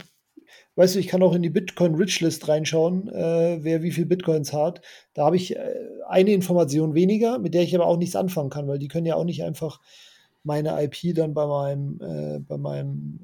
weißt 0.76 0.94
du, 0.94 1.00
ich 1.00 1.08
kann 1.08 1.24
auch 1.24 1.34
in 1.34 1.42
die 1.42 1.50
Bitcoin 1.50 1.96
Richlist 1.96 2.48
reinschauen, 2.48 3.08
äh, 3.08 3.64
wer 3.64 3.82
wie 3.82 3.90
viel 3.90 4.06
Bitcoins 4.06 4.54
hat. 4.54 4.82
Da 5.16 5.26
habe 5.26 5.36
ich 5.36 5.56
äh, 5.56 5.74
eine 6.08 6.32
Information 6.32 6.94
weniger, 6.94 7.40
mit 7.40 7.56
der 7.56 7.64
ich 7.64 7.74
aber 7.74 7.88
auch 7.88 7.98
nichts 7.98 8.16
anfangen 8.16 8.52
kann, 8.52 8.68
weil 8.68 8.78
die 8.78 8.88
können 8.88 9.08
ja 9.08 9.16
auch 9.16 9.26
nicht 9.26 9.44
einfach 9.44 9.82
meine 10.44 10.80
IP 10.84 11.16
dann 11.16 11.34
bei 11.34 11.48
meinem, 11.48 12.00
äh, 12.02 12.38
bei 12.38 12.60
meinem 12.60 13.20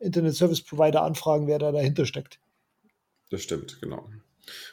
äh, 0.00 0.04
Internet 0.04 0.34
Service 0.34 0.62
Provider 0.62 1.04
anfragen, 1.04 1.46
wer 1.46 1.60
da 1.60 1.70
dahinter 1.70 2.06
steckt. 2.06 2.40
Das 3.30 3.42
stimmt, 3.42 3.80
genau. 3.80 4.04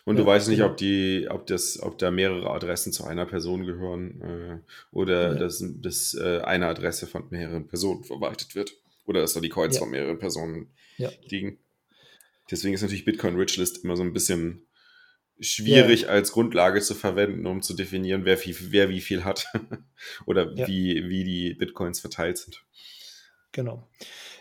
Und 0.05 0.17
ja, 0.17 0.23
du 0.23 0.27
weißt 0.27 0.47
nicht, 0.47 0.58
genau. 0.58 0.71
ob 0.71 0.77
die, 0.77 1.27
ob 1.29 1.47
das, 1.47 1.79
ob 1.82 1.97
da 1.97 2.12
mehrere 2.12 2.49
Adressen 2.49 2.91
zu 2.91 3.03
einer 3.05 3.25
Person 3.25 3.65
gehören 3.65 4.21
äh, 4.21 4.58
oder 4.91 5.34
ja. 5.34 5.36
dass, 5.36 5.63
dass 5.63 6.15
äh, 6.15 6.41
eine 6.41 6.67
Adresse 6.67 7.08
von 7.08 7.25
mehreren 7.29 7.67
Personen 7.67 8.03
verwaltet 8.03 8.55
wird. 8.55 8.73
Oder 9.05 9.21
dass 9.21 9.34
da 9.34 9.39
die 9.39 9.49
Coins 9.49 9.75
ja. 9.75 9.82
von 9.82 9.89
mehreren 9.89 10.19
Personen 10.19 10.71
liegen. 11.23 11.58
Deswegen 12.51 12.73
ist 12.73 12.82
natürlich 12.82 13.05
Bitcoin 13.05 13.38
Richlist 13.38 13.84
immer 13.84 13.95
so 13.95 14.03
ein 14.03 14.13
bisschen 14.13 14.67
schwierig 15.39 16.10
als 16.10 16.32
Grundlage 16.32 16.82
zu 16.82 16.95
verwenden, 16.95 17.45
um 17.47 17.62
zu 17.62 17.73
definieren, 17.73 18.25
wer, 18.25 18.38
viel, 18.38 18.55
wer 18.71 18.89
wie 18.89 19.01
viel 19.01 19.23
hat 19.23 19.47
oder 20.25 20.55
wie, 20.55 21.08
wie 21.08 21.23
die 21.23 21.53
Bitcoins 21.53 21.99
verteilt 21.99 22.38
sind. 22.38 22.63
Genau. 23.51 23.89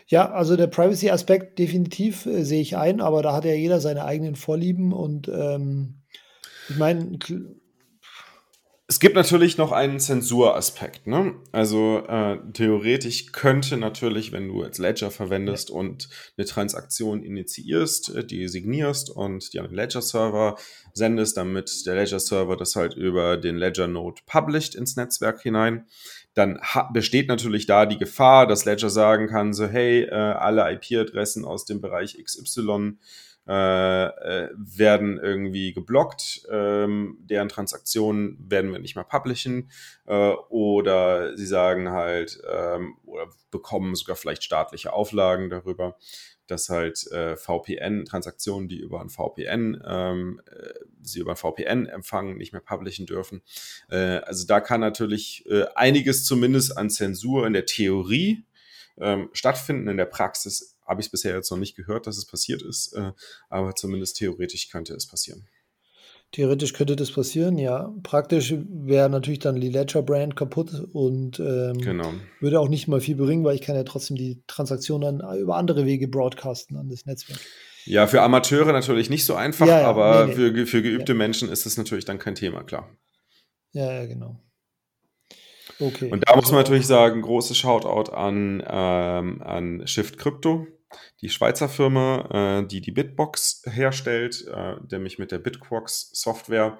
Ja, 0.09 0.31
also 0.31 0.55
der 0.55 0.67
Privacy-Aspekt 0.67 1.59
definitiv 1.59 2.25
äh, 2.25 2.43
sehe 2.43 2.61
ich 2.61 2.75
ein, 2.75 2.99
aber 2.99 3.21
da 3.21 3.33
hat 3.33 3.45
ja 3.45 3.53
jeder 3.53 3.79
seine 3.79 4.05
eigenen 4.05 4.35
Vorlieben 4.35 4.91
und 4.91 5.27
ähm, 5.27 6.01
ich 6.67 6.77
meine. 6.77 7.19
Es 8.87 8.99
gibt 8.99 9.13
natürlich 9.13 9.59
noch 9.59 9.71
einen 9.71 9.99
Zensuraspekt. 9.99 11.05
Ne? 11.05 11.35
Also 11.51 11.99
äh, 12.07 12.39
theoretisch 12.53 13.31
könnte 13.31 13.77
natürlich, 13.77 14.31
wenn 14.31 14.47
du 14.47 14.63
jetzt 14.63 14.79
Ledger 14.79 15.11
verwendest 15.11 15.69
ja. 15.69 15.75
und 15.75 16.09
eine 16.37 16.47
Transaktion 16.47 17.21
initiierst, 17.21 18.15
äh, 18.15 18.25
die 18.25 18.47
signierst 18.47 19.11
und 19.11 19.53
die 19.53 19.59
an 19.59 19.67
den 19.67 19.75
Ledger-Server 19.75 20.57
sendest, 20.95 21.37
damit 21.37 21.85
der 21.85 21.93
Ledger-Server 21.93 22.57
das 22.57 22.75
halt 22.75 22.95
über 22.95 23.37
den 23.37 23.57
Ledger-Node 23.57 24.23
published 24.25 24.73
ins 24.73 24.95
Netzwerk 24.95 25.43
hinein, 25.43 25.85
dann 26.33 26.59
besteht 26.93 27.27
natürlich 27.27 27.65
da 27.65 27.85
die 27.85 27.97
Gefahr, 27.97 28.47
dass 28.47 28.65
Ledger 28.65 28.89
sagen 28.89 29.27
kann, 29.27 29.53
so 29.53 29.67
hey, 29.67 30.03
äh, 30.03 30.13
alle 30.13 30.71
IP-Adressen 30.71 31.45
aus 31.45 31.65
dem 31.65 31.81
Bereich 31.81 32.17
XY 32.23 32.97
äh, 33.49 34.05
äh, 34.05 34.49
werden 34.55 35.17
irgendwie 35.17 35.73
geblockt, 35.73 36.45
ähm, 36.51 37.17
deren 37.21 37.49
Transaktionen 37.49 38.37
werden 38.47 38.71
wir 38.71 38.77
nicht 38.77 38.95
mehr 38.95 39.03
publishen 39.03 39.71
äh, 40.05 40.33
oder 40.49 41.35
sie 41.35 41.47
sagen 41.47 41.89
halt 41.89 42.39
ähm, 42.47 42.97
oder 43.05 43.25
bekommen 43.49 43.95
sogar 43.95 44.15
vielleicht 44.15 44.43
staatliche 44.43 44.93
Auflagen 44.93 45.49
darüber 45.49 45.97
dass 46.49 46.69
halt 46.69 47.05
äh, 47.11 47.35
VPN-Transaktionen, 47.35 48.67
die 48.67 48.79
über 48.79 49.01
ein 49.01 49.09
VPN, 49.09 49.81
ähm, 49.85 50.41
äh, 50.49 50.73
sie 51.01 51.19
über 51.19 51.31
ein 51.31 51.37
VPN 51.37 51.85
empfangen, 51.85 52.37
nicht 52.37 52.51
mehr 52.51 52.61
publishen 52.61 53.05
dürfen. 53.05 53.41
Äh, 53.89 54.17
also 54.19 54.45
da 54.45 54.59
kann 54.59 54.81
natürlich 54.81 55.45
äh, 55.49 55.65
einiges 55.75 56.25
zumindest 56.25 56.77
an 56.77 56.89
Zensur 56.89 57.45
in 57.47 57.53
der 57.53 57.65
Theorie 57.65 58.45
ähm, 58.97 59.29
stattfinden. 59.33 59.87
In 59.87 59.97
der 59.97 60.05
Praxis 60.05 60.77
habe 60.85 61.01
ich 61.01 61.07
es 61.07 61.11
bisher 61.11 61.35
jetzt 61.35 61.51
noch 61.51 61.57
nicht 61.57 61.75
gehört, 61.75 62.07
dass 62.07 62.17
es 62.17 62.25
passiert 62.25 62.61
ist, 62.61 62.93
äh, 62.93 63.11
aber 63.49 63.75
zumindest 63.75 64.17
theoretisch 64.17 64.69
könnte 64.69 64.93
es 64.93 65.07
passieren. 65.07 65.47
Theoretisch 66.31 66.73
könnte 66.73 66.95
das 66.95 67.11
passieren, 67.11 67.57
ja. 67.57 67.91
Praktisch 68.03 68.53
wäre 68.69 69.09
natürlich 69.09 69.39
dann 69.39 69.59
die 69.59 69.69
Ledger-Brand 69.69 70.35
kaputt 70.35 70.69
und 70.93 71.39
ähm, 71.39 71.79
genau. 71.79 72.11
würde 72.39 72.59
auch 72.59 72.69
nicht 72.69 72.87
mal 72.87 73.01
viel 73.01 73.15
bringen, 73.15 73.43
weil 73.43 73.55
ich 73.55 73.61
kann 73.61 73.75
ja 73.75 73.83
trotzdem 73.83 74.15
die 74.15 74.43
Transaktion 74.45 75.01
dann 75.01 75.21
über 75.39 75.55
andere 75.55 75.85
Wege 75.85 76.07
broadcasten 76.07 76.77
an 76.77 76.87
das 76.89 77.07
Netzwerk. 77.07 77.39
Ja, 77.85 78.05
für 78.05 78.21
Amateure 78.21 78.71
natürlich 78.73 79.09
nicht 79.09 79.25
so 79.25 79.33
einfach, 79.33 79.65
ja, 79.65 79.81
ja, 79.81 79.87
aber 79.87 80.27
nee, 80.27 80.35
nee. 80.35 80.51
Für, 80.51 80.65
für 80.67 80.81
geübte 80.83 81.13
ja. 81.13 81.17
Menschen 81.17 81.49
ist 81.49 81.65
es 81.65 81.77
natürlich 81.77 82.05
dann 82.05 82.19
kein 82.19 82.35
Thema, 82.35 82.63
klar. 82.63 82.95
Ja, 83.71 83.91
ja, 83.91 84.05
genau. 84.05 84.39
Okay. 85.79 86.11
Und 86.11 86.27
da 86.27 86.35
muss 86.35 86.51
man 86.51 86.61
natürlich 86.61 86.85
sagen, 86.85 87.21
großes 87.21 87.57
Shoutout 87.57 88.11
an, 88.11 88.61
ähm, 88.67 89.41
an 89.41 89.87
Shift 89.87 90.19
Crypto 90.19 90.67
die 91.21 91.29
Schweizer 91.29 91.69
Firma, 91.69 92.61
äh, 92.61 92.67
die 92.67 92.81
die 92.81 92.91
Bitbox 92.91 93.63
herstellt, 93.65 94.45
äh, 94.47 94.75
nämlich 94.91 95.19
mit 95.19 95.31
der 95.31 95.39
Bitquox 95.39 96.11
Software, 96.13 96.79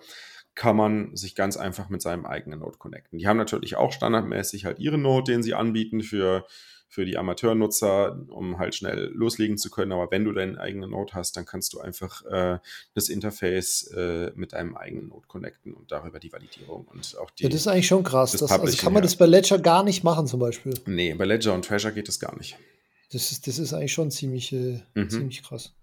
kann 0.55 0.75
man 0.75 1.15
sich 1.15 1.35
ganz 1.35 1.55
einfach 1.55 1.89
mit 1.89 2.01
seinem 2.01 2.25
eigenen 2.25 2.59
Node 2.59 2.77
connecten. 2.77 3.17
Die 3.17 3.27
haben 3.27 3.37
natürlich 3.37 3.77
auch 3.77 3.93
standardmäßig 3.93 4.65
halt 4.65 4.79
ihre 4.79 4.97
Node, 4.97 5.31
den 5.31 5.41
sie 5.41 5.53
anbieten 5.53 6.01
für, 6.01 6.45
für 6.89 7.05
die 7.05 7.17
Amateurnutzer, 7.17 8.25
um 8.29 8.59
halt 8.59 8.75
schnell 8.75 9.11
loslegen 9.13 9.57
zu 9.57 9.69
können. 9.69 9.93
Aber 9.93 10.11
wenn 10.11 10.25
du 10.25 10.33
deinen 10.33 10.57
eigenen 10.57 10.89
Node 10.89 11.13
hast, 11.13 11.37
dann 11.37 11.45
kannst 11.45 11.71
du 11.71 11.79
einfach 11.79 12.25
äh, 12.25 12.57
das 12.93 13.07
Interface 13.07 13.89
äh, 13.95 14.31
mit 14.35 14.51
deinem 14.51 14.75
eigenen 14.75 15.07
Node 15.07 15.27
connecten 15.27 15.73
und 15.73 15.91
darüber 15.93 16.19
die 16.19 16.33
Validierung 16.33 16.85
und 16.87 17.15
auch 17.21 17.29
die. 17.29 17.43
Ja, 17.43 17.49
das 17.49 17.62
ist 17.62 17.67
eigentlich 17.67 17.87
schon 17.87 18.03
krass. 18.03 18.33
Das, 18.33 18.51
also 18.51 18.77
kann 18.77 18.91
man 18.91 19.03
das 19.03 19.15
bei 19.15 19.27
Ledger 19.27 19.60
gar 19.60 19.83
nicht 19.83 20.03
machen, 20.03 20.27
zum 20.27 20.41
Beispiel. 20.41 20.73
Nee, 20.87 21.13
bei 21.13 21.23
Ledger 21.23 21.53
und 21.53 21.63
Treasure 21.63 21.93
geht 21.93 22.07
das 22.10 22.19
gar 22.19 22.35
nicht. 22.37 22.57
Das 23.12 23.31
ist, 23.31 23.47
das 23.47 23.60
ist 23.60 23.73
eigentlich 23.73 23.93
schon 23.93 24.12
ziemlich, 24.12 24.53
äh, 24.53 24.81
mhm. 24.93 25.10
ziemlich 25.10 25.43
krass. 25.43 25.73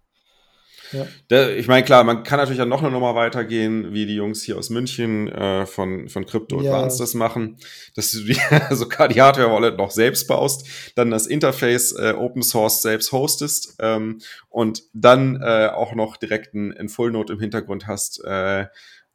Ja. 0.93 1.07
Der, 1.31 1.57
ich 1.57 1.67
meine, 1.69 1.85
klar, 1.85 2.05
man 2.05 2.23
kann 2.23 2.39
natürlich 2.39 2.61
auch 2.61 2.67
noch 2.67 2.83
eine 2.83 2.91
Nummer 2.91 3.15
weitergehen, 3.15 3.93
wie 3.93 4.07
die 4.07 4.15
Jungs 4.15 4.43
hier 4.43 4.57
aus 4.57 4.71
München 4.71 5.29
äh, 5.29 5.67
von, 5.67 6.09
von 6.09 6.27
Crypto 6.27 6.61
ja. 6.61 6.73
Advanced 6.73 7.01
das 7.01 7.15
machen, 7.15 7.57
dass 7.95 8.13
du 8.13 8.21
die, 8.25 8.39
sogar 8.71 9.09
die 9.09 9.21
Hardware-Wallet 9.21 9.77
noch 9.77 9.91
selbst 9.91 10.29
baust, 10.29 10.69
dann 10.95 11.11
das 11.11 11.27
Interface 11.27 11.93
äh, 11.93 12.15
Open 12.17 12.43
Source 12.43 12.83
selbst 12.83 13.13
hostest 13.13 13.77
ähm, 13.81 14.21
und 14.49 14.85
dann 14.93 15.41
äh, 15.43 15.69
auch 15.69 15.95
noch 15.95 16.17
direkt 16.17 16.55
ein, 16.55 16.73
ein 16.77 16.89
Full 16.89 17.11
Node 17.11 17.33
im 17.33 17.41
Hintergrund 17.41 17.87
hast, 17.87 18.23
äh, 18.25 18.67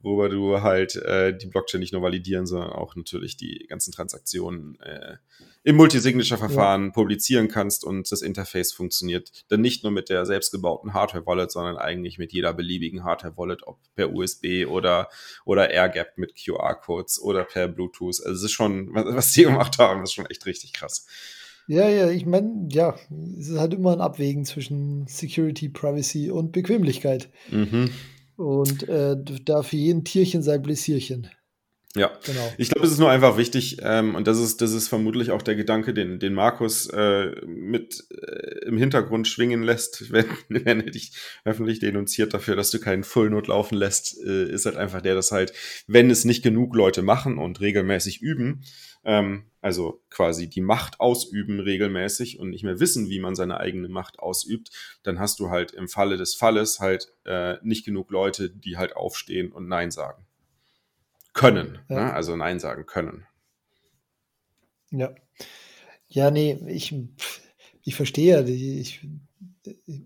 worüber 0.04 0.30
du 0.30 0.62
halt 0.62 0.96
äh, 0.96 1.36
die 1.36 1.48
Blockchain 1.48 1.80
nicht 1.80 1.94
nur 1.94 2.02
validieren, 2.02 2.46
sondern 2.46 2.72
auch 2.72 2.96
natürlich 2.96 3.38
die 3.38 3.66
ganzen 3.68 3.92
Transaktionen 3.92 4.80
äh, 4.82 5.18
im 5.64 5.76
Multisignature-Verfahren 5.76 6.86
ja. 6.86 6.92
publizieren 6.92 7.48
kannst 7.48 7.84
und 7.84 8.12
das 8.12 8.22
Interface 8.22 8.74
funktioniert 8.74 9.32
dann 9.50 9.62
nicht 9.62 9.84
nur 9.84 9.92
mit 9.92 10.10
der 10.10 10.26
selbstgebauten 10.26 10.94
Hardware-Wallet, 10.94 11.52
sondern 11.52 11.78
eigentlich 11.78 12.18
mit 12.18 12.34
jeder 12.34 12.54
beliebigen 12.54 13.04
Hardware-Wallet, 13.04 13.68
ob 13.68 13.80
per 13.96 14.12
USB 14.12 14.66
oder, 14.68 15.10
oder 15.46 15.70
AirGap 15.70 16.18
mit 16.18 16.34
QR-Codes 16.36 17.22
oder 17.22 17.44
per 17.44 17.68
Bluetooth. 17.68 18.22
Also 18.26 18.32
es 18.32 18.44
ist 18.44 18.52
schon, 18.52 18.90
was 18.94 19.34
die 19.34 19.44
gemacht 19.44 19.78
haben, 19.78 20.04
ist 20.04 20.14
schon 20.14 20.26
echt 20.26 20.46
richtig 20.46 20.74
krass. 20.74 21.06
Ja, 21.68 21.88
ja, 21.88 22.10
ich 22.10 22.26
meine, 22.26 22.68
ja, 22.70 22.96
es 23.40 23.50
ist 23.50 23.60
halt 23.60 23.74
immer 23.74 23.94
ein 23.94 24.02
Abwägen 24.02 24.46
zwischen 24.46 25.08
Security, 25.08 25.70
Privacy 25.70 26.32
und 26.32 26.52
Bequemlichkeit. 26.52 27.30
Mhm. 27.50 27.92
Und 28.42 28.90
äh, 28.90 29.16
da 29.46 29.62
für 29.62 29.78
jeden 29.78 30.04
Tierchen 30.04 30.42
sein 30.42 30.64
Bläsierchen. 30.64 31.30
Ja, 31.96 32.10
genau. 32.26 32.52
Ich 32.58 32.70
glaube, 32.70 32.88
es 32.88 32.94
ist 32.94 33.00
nur 33.00 33.12
einfach 33.12 33.38
wichtig, 33.38 33.78
ähm, 33.84 34.16
und 34.16 34.26
das 34.26 34.40
ist, 34.40 34.62
das 34.62 34.72
ist 34.72 34.88
vermutlich 34.88 35.32
auch 35.32 35.42
der 35.42 35.56
Gedanke, 35.56 35.94
den, 35.94 36.20
den 36.20 36.34
Markus 36.34 36.88
äh, 36.88 37.36
mit 37.46 38.06
äh, 38.10 38.66
im 38.66 38.78
Hintergrund 38.78 39.28
schwingen 39.28 39.62
lässt, 39.62 40.12
wenn, 40.12 40.26
wenn 40.48 40.80
er 40.80 40.90
dich 40.90 41.12
öffentlich 41.44 41.80
denunziert 41.80 42.34
dafür, 42.34 42.56
dass 42.56 42.72
du 42.72 42.80
keinen 42.80 43.04
Fullnot 43.04 43.48
laufen 43.48 43.76
lässt, 43.76 44.18
äh, 44.26 44.50
ist 44.50 44.66
halt 44.66 44.78
einfach 44.78 45.02
der, 45.02 45.16
dass 45.16 45.32
halt, 45.32 45.54
wenn 45.86 46.10
es 46.10 46.26
nicht 46.26 46.44
genug 46.44 46.76
Leute 46.76 47.02
machen 47.02 47.38
und 47.38 47.60
regelmäßig 47.60 48.22
üben, 48.22 48.64
ähm, 49.04 49.46
also 49.62 50.02
quasi 50.10 50.50
die 50.50 50.62
Macht 50.62 51.00
ausüben 51.00 51.60
regelmäßig 51.60 52.40
und 52.40 52.50
nicht 52.50 52.64
mehr 52.64 52.80
wissen, 52.80 53.10
wie 53.10 53.20
man 53.20 53.36
seine 53.36 53.60
eigene 53.60 53.90
Macht 53.90 54.20
ausübt, 54.20 54.72
dann 55.04 55.20
hast 55.20 55.40
du 55.40 55.50
halt 55.50 55.72
im 55.72 55.88
Falle 55.88 56.18
des 56.18 56.36
Falles 56.36 56.80
halt 56.80 57.14
äh, 57.26 57.58
nicht 57.62 57.86
genug 57.86 58.12
Leute, 58.12 58.50
die 58.50 58.78
halt 58.78 58.96
aufstehen 58.96 59.52
und 59.52 59.68
Nein 59.68 59.92
sagen 59.92 60.26
können. 61.34 61.80
Ja. 61.90 61.96
Ne? 61.96 62.14
Also 62.14 62.36
Nein 62.36 62.60
sagen 62.60 62.86
können. 62.86 63.26
Ja. 64.90 65.14
Ja, 66.08 66.30
nee, 66.30 66.60
ich, 66.68 66.94
ich 67.84 67.96
verstehe. 67.96 68.44
Ich, 68.44 69.08
ich, 69.86 70.02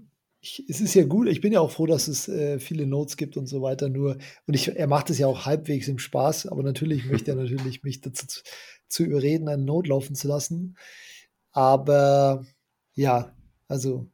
es 0.67 0.81
ist 0.81 0.93
ja 0.93 1.05
gut, 1.05 1.27
ich 1.27 1.41
bin 1.41 1.53
ja 1.53 1.59
auch 1.59 1.71
froh, 1.71 1.85
dass 1.85 2.07
es 2.07 2.27
äh, 2.27 2.59
viele 2.59 2.85
Notes 2.85 3.17
gibt 3.17 3.37
und 3.37 3.47
so 3.47 3.61
weiter. 3.61 3.89
Nur, 3.89 4.17
und 4.47 4.53
ich, 4.53 4.75
er 4.75 4.87
macht 4.87 5.09
es 5.09 5.17
ja 5.17 5.27
auch 5.27 5.45
halbwegs 5.45 5.87
im 5.87 5.99
Spaß, 5.99 6.47
aber 6.47 6.63
natürlich 6.63 7.05
möchte 7.05 7.31
er 7.31 7.37
natürlich 7.37 7.83
mich 7.83 8.01
dazu 8.01 8.27
zu, 8.27 8.41
zu 8.87 9.03
überreden, 9.03 9.49
einen 9.49 9.65
Note 9.65 9.89
laufen 9.89 10.15
zu 10.15 10.27
lassen. 10.27 10.77
Aber 11.51 12.45
ja, 12.95 13.35
also, 13.67 14.07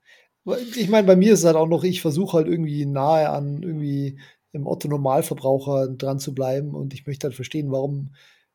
ich 0.75 0.89
meine, 0.89 1.07
bei 1.07 1.15
mir 1.15 1.33
ist 1.33 1.39
es 1.39 1.45
halt 1.45 1.55
auch 1.57 1.67
noch, 1.67 1.83
ich 1.83 2.01
versuche 2.01 2.37
halt 2.37 2.47
irgendwie 2.47 2.85
nahe 2.85 3.29
an 3.29 3.61
irgendwie 3.63 4.19
im 4.53 4.67
Otto-Normalverbraucher 4.67 5.89
dran 5.89 6.19
zu 6.19 6.33
bleiben. 6.33 6.75
Und 6.75 6.93
ich 6.93 7.05
möchte 7.07 7.27
halt 7.27 7.35
verstehen, 7.35 7.71
warum. 7.71 8.13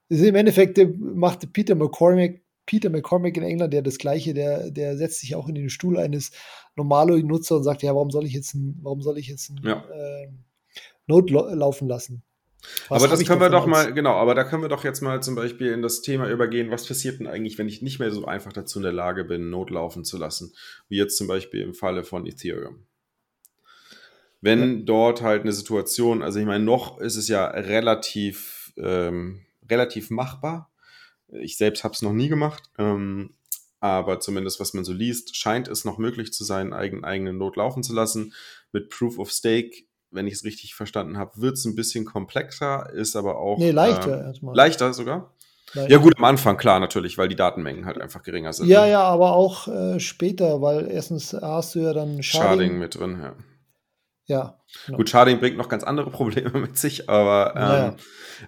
Im 0.09 0.35
Endeffekt 0.37 0.79
äh, 0.79 0.87
macht 0.87 1.53
Peter 1.53 1.75
McCormick, 1.75 2.45
Peter 2.67 2.91
McCormick 2.91 3.37
in 3.37 3.43
England 3.43 3.73
ja 3.73 3.81
das 3.81 3.99
Gleiche, 3.99 4.35
der, 4.35 4.71
der 4.71 4.97
setzt 4.97 5.21
sich 5.21 5.35
auch 5.35 5.49
in 5.49 5.55
den 5.55 5.71
Stuhl 5.71 5.99
eines 5.99 6.33
normalen 6.75 7.27
Nutzer 7.27 7.57
und 7.57 7.63
sagt, 7.63 7.83
ja, 7.83 7.95
warum 7.95 8.11
soll 8.11 8.27
ich 8.27 8.33
jetzt 8.33 8.55
ein, 8.55 8.79
warum 8.83 9.01
soll 9.01 9.19
ich 9.19 9.29
jetzt 9.29 9.51
ein 9.51 9.61
ja. 9.65 9.85
äh, 9.89 10.29
Node 11.07 11.33
laufen 11.33 11.89
lassen? 11.89 12.23
Was 12.89 13.03
aber 13.03 13.11
das 13.11 13.25
können 13.25 13.41
wir 13.41 13.51
doch 13.51 13.67
mal, 13.67 13.95
genau, 13.95 14.15
aber 14.15 14.35
da 14.35 14.43
können 14.43 14.63
wir 14.63 14.69
doch 14.69 14.83
jetzt 14.83 15.01
mal 15.01 15.23
zum 15.23 15.37
Beispiel 15.37 15.73
in 15.73 15.83
das 15.83 16.03
Thema 16.03 16.29
übergehen, 16.29 16.71
was 16.71 16.87
passiert 16.87 17.21
denn 17.21 17.29
eigentlich, 17.29 17.59
wenn 17.59 17.69
ich 17.69 17.81
nicht 17.81 18.01
mehr 18.01 18.11
so 18.11 18.25
einfach 18.25 18.53
dazu 18.53 18.81
in 18.81 18.83
der 18.83 18.93
Lage 18.93 19.25
bin, 19.25 19.51
Node 19.51 19.75
laufen 19.75 20.05
zu 20.05 20.19
lassen, 20.19 20.53
wie 20.89 20.97
jetzt 20.97 21.17
zum 21.17 21.29
Beispiel 21.29 21.61
im 21.61 21.75
Falle 21.75 22.03
von 22.03 22.27
Ethereum 22.27 22.87
wenn 24.47 24.79
ja. 24.79 24.83
dort 24.85 25.23
halt 25.23 25.43
eine 25.43 25.53
Situation, 25.53 26.23
also 26.23 26.39
ich 26.39 26.47
meine, 26.47 26.65
noch 26.65 27.01
ist 27.01 27.17
es 27.17 27.29
ja 27.29 27.47
relativ, 27.47 28.73
ähm, 28.77 29.45
relativ 29.69 30.11
machbar. 30.11 30.71
Ich 31.29 31.57
selbst 31.57 31.85
habe 31.85 31.95
es 31.95 32.03
noch 32.03 32.13
nie 32.13 32.29
gemacht, 32.29 32.65
ähm, 32.79 33.35
aber 33.81 34.21
zumindest 34.21 34.61
was 34.61 34.75
man 34.75 34.85
so 34.85 34.93
liest, 34.93 35.37
scheint 35.37 35.69
es 35.69 35.85
noch 35.85 35.99
möglich 35.99 36.33
zu 36.33 36.45
sein, 36.45 36.73
eigen, 36.73 37.05
eigene 37.05 37.33
Not 37.33 37.57
laufen 37.57 37.83
zu 37.83 37.95
lassen. 37.95 38.33
Mit 38.73 38.91
Proof 38.91 39.19
of 39.19 39.31
Stake, 39.31 39.85
wenn 40.11 40.27
ich 40.27 40.35
es 40.35 40.45
richtig 40.45 40.75
verstanden 40.75 41.19
habe, 41.19 41.41
wird 41.41 41.55
es 41.55 41.65
ein 41.65 41.75
bisschen 41.75 42.05
komplexer, 42.05 42.91
ist 42.93 43.17
aber 43.17 43.39
auch. 43.39 43.59
Nee, 43.59 43.71
leichter 43.71 44.23
äh, 44.23 44.27
erstmal. 44.27 44.55
Leichter 44.55 44.93
sogar. 44.93 45.35
Leichter. 45.75 45.91
Ja, 45.91 45.99
gut, 45.99 46.17
am 46.17 46.25
Anfang, 46.25 46.57
klar, 46.57 46.81
natürlich, 46.81 47.19
weil 47.19 47.29
die 47.29 47.37
Datenmengen 47.37 47.87
halt 47.87 48.01
einfach 48.01 48.23
geringer 48.23 48.53
sind. 48.53 48.69
Ja, 48.69 48.85
ne? 48.85 48.93
ja, 48.93 49.03
aber 49.03 49.33
auch 49.33 49.69
äh, 49.69 50.01
später, 50.01 50.63
weil 50.63 50.89
erstens 50.89 51.33
hast 51.35 51.75
du 51.75 51.81
ja 51.81 51.93
dann 51.93 52.23
Sharding, 52.23 52.49
Sharding 52.49 52.79
mit 52.79 52.95
drin, 52.95 53.19
ja. 53.21 53.35
Ja. 54.27 54.61
Genau. 54.87 54.99
Gut, 54.99 55.09
Sharding 55.09 55.39
bringt 55.39 55.57
noch 55.57 55.69
ganz 55.69 55.85
andere 55.85 56.11
Probleme 56.13 56.59
mit 56.59 56.77
sich, 56.77 57.09
aber 57.09 57.55
ähm, 57.55 57.97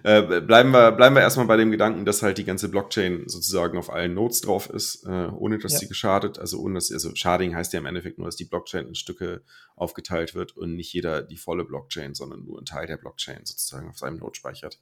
ja. 0.03 0.17
äh, 0.17 0.41
bleiben, 0.41 0.71
wir, 0.71 0.91
bleiben 0.91 1.15
wir 1.15 1.21
erstmal 1.21 1.47
bei 1.47 1.57
dem 1.57 1.71
Gedanken, 1.71 2.05
dass 2.05 2.21
halt 2.21 2.37
die 2.37 2.43
ganze 2.43 2.69
Blockchain 2.69 3.23
sozusagen 3.27 3.77
auf 3.77 3.89
allen 3.89 4.13
Nodes 4.13 4.41
drauf 4.41 4.69
ist, 4.69 5.05
äh, 5.05 5.27
ohne 5.27 5.57
dass 5.57 5.73
ja. 5.73 5.79
sie 5.79 5.87
geschadet, 5.87 6.37
also 6.37 6.59
ohne 6.59 6.75
dass, 6.75 6.91
also 6.91 7.15
Sharding 7.15 7.55
heißt 7.55 7.73
ja 7.73 7.79
im 7.79 7.85
Endeffekt 7.85 8.17
nur, 8.17 8.27
dass 8.27 8.35
die 8.35 8.45
Blockchain 8.45 8.87
in 8.87 8.95
Stücke 8.95 9.41
aufgeteilt 9.75 10.35
wird 10.35 10.55
und 10.57 10.75
nicht 10.75 10.93
jeder 10.93 11.21
die 11.21 11.37
volle 11.37 11.63
Blockchain, 11.63 12.13
sondern 12.13 12.43
nur 12.43 12.59
ein 12.59 12.65
Teil 12.65 12.85
der 12.85 12.97
Blockchain 12.97 13.45
sozusagen 13.45 13.89
auf 13.89 13.97
seinem 13.97 14.17
Node 14.17 14.35
speichert. 14.35 14.79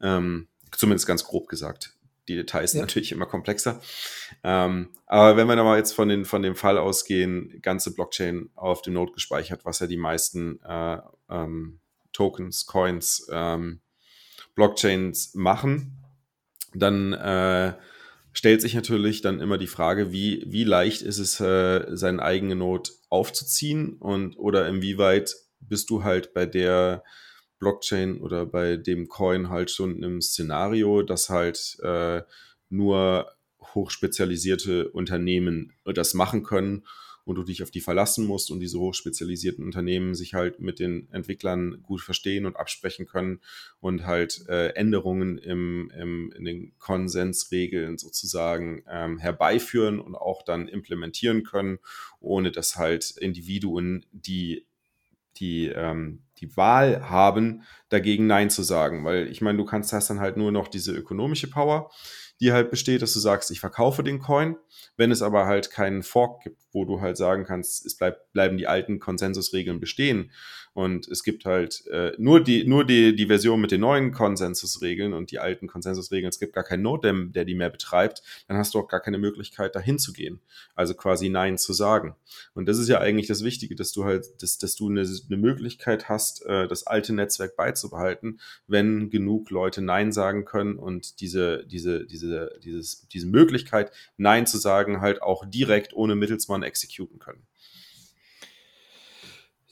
Ähm, 0.00 0.48
zumindest 0.72 1.06
ganz 1.06 1.24
grob 1.24 1.48
gesagt 1.48 1.94
die 2.28 2.36
Details 2.36 2.72
sind 2.72 2.80
ja. 2.80 2.86
natürlich 2.86 3.12
immer 3.12 3.26
komplexer. 3.26 3.80
Ähm, 4.44 4.90
aber 5.06 5.36
wenn 5.36 5.46
wir 5.46 5.56
da 5.56 5.64
mal 5.64 5.78
jetzt 5.78 5.92
von, 5.92 6.08
den, 6.08 6.24
von 6.24 6.42
dem 6.42 6.54
Fall 6.54 6.78
ausgehen, 6.78 7.58
ganze 7.62 7.94
Blockchain 7.94 8.50
auf 8.54 8.82
dem 8.82 8.94
Node 8.94 9.12
gespeichert, 9.12 9.64
was 9.64 9.80
ja 9.80 9.86
die 9.86 9.96
meisten 9.96 10.60
äh, 10.62 10.98
ähm, 11.28 11.80
Tokens, 12.12 12.66
Coins, 12.66 13.28
ähm, 13.30 13.80
Blockchains 14.54 15.34
machen, 15.34 15.98
dann 16.74 17.12
äh, 17.12 17.74
stellt 18.32 18.62
sich 18.62 18.74
natürlich 18.74 19.22
dann 19.22 19.40
immer 19.40 19.58
die 19.58 19.66
Frage, 19.66 20.12
wie, 20.12 20.44
wie 20.46 20.64
leicht 20.64 21.02
ist 21.02 21.18
es, 21.18 21.40
äh, 21.40 21.96
seinen 21.96 22.20
eigenen 22.20 22.58
Node 22.58 22.90
aufzuziehen 23.08 23.94
und 23.94 24.36
oder 24.36 24.68
inwieweit 24.68 25.34
bist 25.60 25.90
du 25.90 26.02
halt 26.04 26.34
bei 26.34 26.46
der 26.46 27.04
Blockchain 27.62 28.20
oder 28.20 28.44
bei 28.44 28.76
dem 28.76 29.08
Coin 29.08 29.48
halt 29.48 29.70
schon 29.70 29.94
einem 29.94 30.20
Szenario, 30.20 31.02
dass 31.02 31.28
halt 31.28 31.78
äh, 31.84 32.22
nur 32.70 33.30
hochspezialisierte 33.60 34.88
Unternehmen 34.88 35.72
das 35.84 36.12
machen 36.12 36.42
können 36.42 36.82
und 37.24 37.36
du 37.36 37.44
dich 37.44 37.62
auf 37.62 37.70
die 37.70 37.80
verlassen 37.80 38.26
musst 38.26 38.50
und 38.50 38.58
diese 38.58 38.80
hochspezialisierten 38.80 39.64
Unternehmen 39.64 40.16
sich 40.16 40.34
halt 40.34 40.58
mit 40.58 40.80
den 40.80 41.08
Entwicklern 41.12 41.80
gut 41.84 42.00
verstehen 42.00 42.46
und 42.46 42.56
absprechen 42.56 43.06
können 43.06 43.38
und 43.78 44.06
halt 44.06 44.44
äh, 44.48 44.70
Änderungen 44.70 45.38
im, 45.38 45.92
im, 45.96 46.32
in 46.32 46.44
den 46.44 46.76
Konsensregeln 46.80 47.96
sozusagen 47.96 48.82
ähm, 48.90 49.18
herbeiführen 49.18 50.00
und 50.00 50.16
auch 50.16 50.42
dann 50.42 50.66
implementieren 50.66 51.44
können, 51.44 51.78
ohne 52.18 52.50
dass 52.50 52.74
halt 52.74 53.12
Individuen, 53.20 54.04
die 54.10 54.66
die 55.42 55.66
ähm, 55.66 56.22
die 56.38 56.56
Wahl 56.56 57.08
haben, 57.08 57.62
dagegen 57.88 58.26
Nein 58.26 58.50
zu 58.50 58.62
sagen. 58.62 59.04
Weil 59.04 59.28
ich 59.28 59.40
meine, 59.40 59.58
du 59.58 59.64
kannst, 59.64 59.92
hast 59.92 60.10
dann 60.10 60.20
halt 60.20 60.36
nur 60.36 60.52
noch 60.52 60.68
diese 60.68 60.92
ökonomische 60.92 61.48
Power, 61.48 61.90
die 62.40 62.52
halt 62.52 62.70
besteht, 62.70 63.02
dass 63.02 63.12
du 63.12 63.20
sagst, 63.20 63.50
ich 63.50 63.60
verkaufe 63.60 64.02
den 64.02 64.18
Coin. 64.18 64.56
Wenn 64.96 65.10
es 65.10 65.22
aber 65.22 65.46
halt 65.46 65.70
keinen 65.70 66.02
Fork 66.02 66.42
gibt, 66.42 66.60
wo 66.72 66.84
du 66.84 67.00
halt 67.00 67.16
sagen 67.16 67.44
kannst, 67.44 67.86
es 67.86 67.96
bleibt, 67.96 68.32
bleiben 68.32 68.56
die 68.56 68.66
alten 68.66 68.98
Konsensusregeln 68.98 69.78
bestehen 69.78 70.32
und 70.74 71.06
es 71.08 71.22
gibt 71.22 71.44
halt 71.44 71.86
äh, 71.88 72.12
nur, 72.16 72.42
die, 72.42 72.64
nur 72.64 72.86
die, 72.86 73.14
die 73.14 73.26
Version 73.26 73.60
mit 73.60 73.70
den 73.70 73.82
neuen 73.82 74.12
Konsensusregeln 74.12 75.12
und 75.12 75.30
die 75.30 75.38
alten 75.38 75.66
Konsensusregeln, 75.66 76.30
es 76.30 76.38
gibt 76.38 76.54
gar 76.54 76.64
keinen 76.64 76.82
Node, 76.82 77.28
der, 77.28 77.44
die 77.44 77.54
mehr 77.54 77.68
betreibt, 77.68 78.22
dann 78.48 78.56
hast 78.56 78.72
du 78.72 78.78
auch 78.78 78.88
gar 78.88 79.00
keine 79.00 79.18
Möglichkeit, 79.18 79.76
dahin 79.76 79.98
zu 79.98 80.12
gehen. 80.12 80.40
Also 80.74 80.94
quasi 80.94 81.28
Nein 81.28 81.58
zu 81.58 81.74
sagen. 81.74 82.16
Und 82.54 82.66
das 82.66 82.78
ist 82.78 82.88
ja 82.88 83.00
eigentlich 83.00 83.26
das 83.26 83.44
Wichtige, 83.44 83.74
dass 83.74 83.92
du 83.92 84.04
halt, 84.04 84.42
dass, 84.42 84.56
dass 84.56 84.74
du 84.74 84.88
eine, 84.88 85.02
eine 85.02 85.36
Möglichkeit 85.36 86.08
hast, 86.08 86.44
äh, 86.46 86.66
das 86.68 86.86
alte 86.86 87.12
Netzwerk 87.12 87.54
beizubehalten, 87.56 88.40
wenn 88.66 89.10
genug 89.10 89.50
Leute 89.50 89.82
Nein 89.82 90.10
sagen 90.10 90.46
können 90.46 90.76
und 90.76 91.20
diese, 91.20 91.66
diese, 91.66 92.06
diese, 92.06 92.50
dieses, 92.64 93.06
diese 93.08 93.26
Möglichkeit, 93.26 93.92
Nein 94.16 94.46
zu 94.46 94.56
sagen, 94.56 95.02
halt 95.02 95.20
auch 95.20 95.44
direkt 95.46 95.92
ohne 95.92 96.14
Mittelsmann 96.14 96.62
exekuten 96.62 97.18
können. 97.18 97.46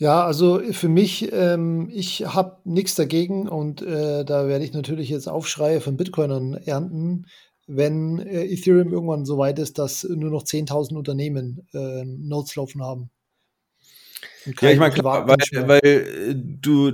Ja, 0.00 0.24
also 0.24 0.62
für 0.72 0.88
mich, 0.88 1.30
ähm, 1.30 1.90
ich 1.92 2.24
habe 2.24 2.56
nichts 2.64 2.94
dagegen 2.94 3.46
und 3.46 3.82
äh, 3.82 4.24
da 4.24 4.48
werde 4.48 4.64
ich 4.64 4.72
natürlich 4.72 5.10
jetzt 5.10 5.28
Aufschreie 5.28 5.82
von 5.82 5.98
Bitcoinern 5.98 6.54
ernten, 6.54 7.26
wenn 7.66 8.18
äh, 8.18 8.46
Ethereum 8.46 8.94
irgendwann 8.94 9.26
so 9.26 9.36
weit 9.36 9.58
ist, 9.58 9.78
dass 9.78 10.04
nur 10.04 10.30
noch 10.30 10.44
10.000 10.44 10.96
Unternehmen 10.96 11.68
äh, 11.74 12.06
Nodes 12.06 12.56
laufen 12.56 12.82
haben. 12.82 13.10
Ja, 14.46 14.70
ich 14.70 14.78
meine, 14.78 14.94
klar, 14.94 15.28
weil, 15.28 15.68
weil 15.68 15.84
äh, 15.84 16.34
du, 16.34 16.92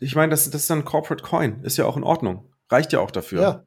ich 0.00 0.14
meine, 0.14 0.30
das, 0.30 0.48
das 0.48 0.62
ist 0.62 0.70
dann 0.70 0.86
Corporate 0.86 1.22
Coin, 1.22 1.62
ist 1.62 1.76
ja 1.76 1.84
auch 1.84 1.98
in 1.98 2.04
Ordnung. 2.04 2.54
Reicht 2.70 2.90
ja 2.94 3.00
auch 3.00 3.10
dafür. 3.10 3.42
Ja, 3.42 3.64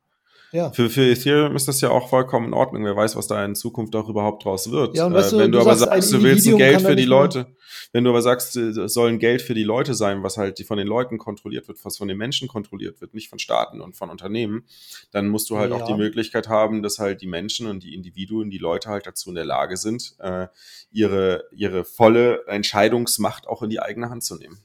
ja. 0.51 0.71
Für, 0.71 0.89
für 0.89 1.03
Ethereum 1.11 1.55
ist 1.55 1.67
das 1.67 1.81
ja 1.81 1.89
auch 1.89 2.09
vollkommen 2.09 2.47
in 2.47 2.53
Ordnung. 2.53 2.83
Wer 2.85 2.95
weiß, 2.95 3.15
was 3.15 3.27
da 3.27 3.43
in 3.45 3.55
Zukunft 3.55 3.95
auch 3.95 4.09
überhaupt 4.09 4.45
draus 4.45 4.71
wird. 4.71 4.95
Ja, 4.97 5.05
und 5.05 5.13
weißt 5.13 5.33
äh, 5.33 5.35
du, 5.35 5.43
wenn 5.43 5.51
du, 5.51 5.57
du 5.59 5.61
aber 5.63 5.75
sagst, 5.75 5.91
sagst, 6.09 6.13
du 6.13 6.23
willst 6.23 6.47
ein 6.47 6.57
Geld 6.57 6.81
für 6.81 6.89
die 6.95 7.01
nicht 7.03 7.09
mehr- 7.09 7.17
Leute, 7.19 7.47
wenn 7.93 8.03
du 8.03 8.09
aber 8.09 8.21
sagst, 8.21 8.55
äh, 8.57 8.69
es 8.69 8.93
soll 8.93 9.09
ein 9.09 9.19
Geld 9.19 9.41
für 9.41 9.53
die 9.53 9.63
Leute 9.63 9.93
sein, 9.93 10.23
was 10.23 10.37
halt 10.37 10.59
von 10.65 10.77
den 10.77 10.87
Leuten 10.87 11.17
kontrolliert 11.17 11.67
wird, 11.67 11.83
was 11.83 11.97
von 11.97 12.07
den 12.07 12.17
Menschen 12.17 12.47
kontrolliert 12.47 12.99
wird, 13.01 13.13
nicht 13.13 13.29
von 13.29 13.39
Staaten 13.39 13.81
und 13.81 13.95
von 13.95 14.09
Unternehmen, 14.09 14.65
dann 15.11 15.27
musst 15.29 15.49
du 15.49 15.57
halt 15.57 15.71
auch 15.71 15.81
Ja. 15.81 15.87
die 15.87 15.93
Möglichkeit 15.95 16.47
haben, 16.49 16.81
dass 16.83 16.99
halt 16.99 17.21
die 17.21 17.27
Menschen 17.27 17.67
und 17.67 17.83
die 17.83 17.93
Individuen, 17.93 18.49
die 18.49 18.57
Leute 18.57 18.89
halt 18.89 19.07
dazu 19.07 19.29
in 19.29 19.35
der 19.35 19.45
Lage 19.45 19.77
sind, 19.77 20.15
äh, 20.19 20.47
ihre, 20.91 21.45
ihre 21.51 21.85
volle 21.85 22.45
Entscheidungsmacht 22.47 23.47
auch 23.47 23.61
in 23.63 23.69
die 23.69 23.79
eigene 23.81 24.09
Hand 24.09 24.23
zu 24.23 24.35
nehmen. 24.35 24.59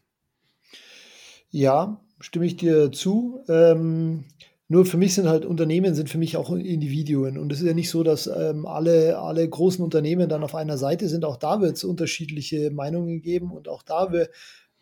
Ja, 1.50 2.00
stimme 2.20 2.46
ich 2.46 2.56
dir 2.56 2.90
zu. 2.90 3.44
Ähm, 3.48 4.24
nur 4.68 4.86
für 4.86 4.96
mich 4.96 5.14
sind 5.14 5.28
halt 5.28 5.44
Unternehmen 5.44 5.94
sind 5.94 6.08
für 6.08 6.18
mich 6.18 6.36
auch 6.36 6.50
Individuen. 6.50 7.38
Und 7.38 7.52
es 7.52 7.60
ist 7.60 7.66
ja 7.66 7.74
nicht 7.74 7.90
so, 7.90 8.02
dass 8.02 8.26
ähm, 8.26 8.66
alle, 8.66 9.18
alle 9.18 9.48
großen 9.48 9.84
Unternehmen 9.84 10.28
dann 10.28 10.42
auf 10.42 10.54
einer 10.54 10.78
Seite 10.78 11.08
sind. 11.08 11.24
Auch 11.24 11.36
da 11.36 11.60
wird 11.60 11.76
es 11.76 11.84
unterschiedliche 11.84 12.70
Meinungen 12.70 13.20
geben 13.20 13.50
und 13.50 13.68
auch 13.68 13.82
da 13.82 14.06
be- 14.06 14.30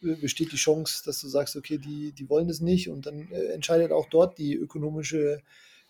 besteht 0.00 0.52
die 0.52 0.56
Chance, 0.56 1.02
dass 1.04 1.20
du 1.20 1.28
sagst, 1.28 1.56
okay, 1.56 1.78
die, 1.78 2.12
die 2.12 2.28
wollen 2.28 2.48
das 2.48 2.60
nicht 2.60 2.90
und 2.90 3.06
dann 3.06 3.28
äh, 3.32 3.52
entscheidet 3.54 3.92
auch 3.92 4.08
dort 4.08 4.38
die 4.38 4.54
ökonomische 4.54 5.40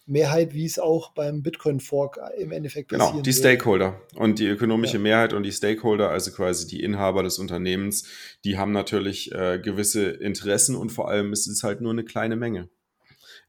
Mehrheit, 0.04 0.52
wie 0.52 0.64
es 0.64 0.78
auch 0.78 1.12
beim 1.12 1.42
Bitcoin-Fork 1.42 2.18
im 2.36 2.50
Endeffekt 2.50 2.88
Genau, 2.88 3.04
passieren 3.04 3.22
die 3.22 3.28
wird. 3.28 3.36
Stakeholder 3.36 4.00
und 4.16 4.38
die 4.38 4.46
ökonomische 4.46 4.96
Ja. 4.96 5.02
Mehrheit 5.02 5.32
und 5.32 5.44
die 5.44 5.52
Stakeholder, 5.52 6.10
also 6.10 6.32
quasi 6.32 6.66
die 6.66 6.82
Inhaber 6.82 7.22
des 7.22 7.38
Unternehmens, 7.38 8.08
die 8.44 8.58
haben 8.58 8.72
natürlich 8.72 9.32
äh, 9.32 9.60
gewisse 9.62 10.08
Interessen 10.10 10.74
und 10.76 10.90
vor 10.90 11.08
allem 11.08 11.32
ist 11.32 11.46
es 11.46 11.62
halt 11.62 11.80
nur 11.80 11.92
eine 11.92 12.04
kleine 12.04 12.36
Menge. 12.36 12.68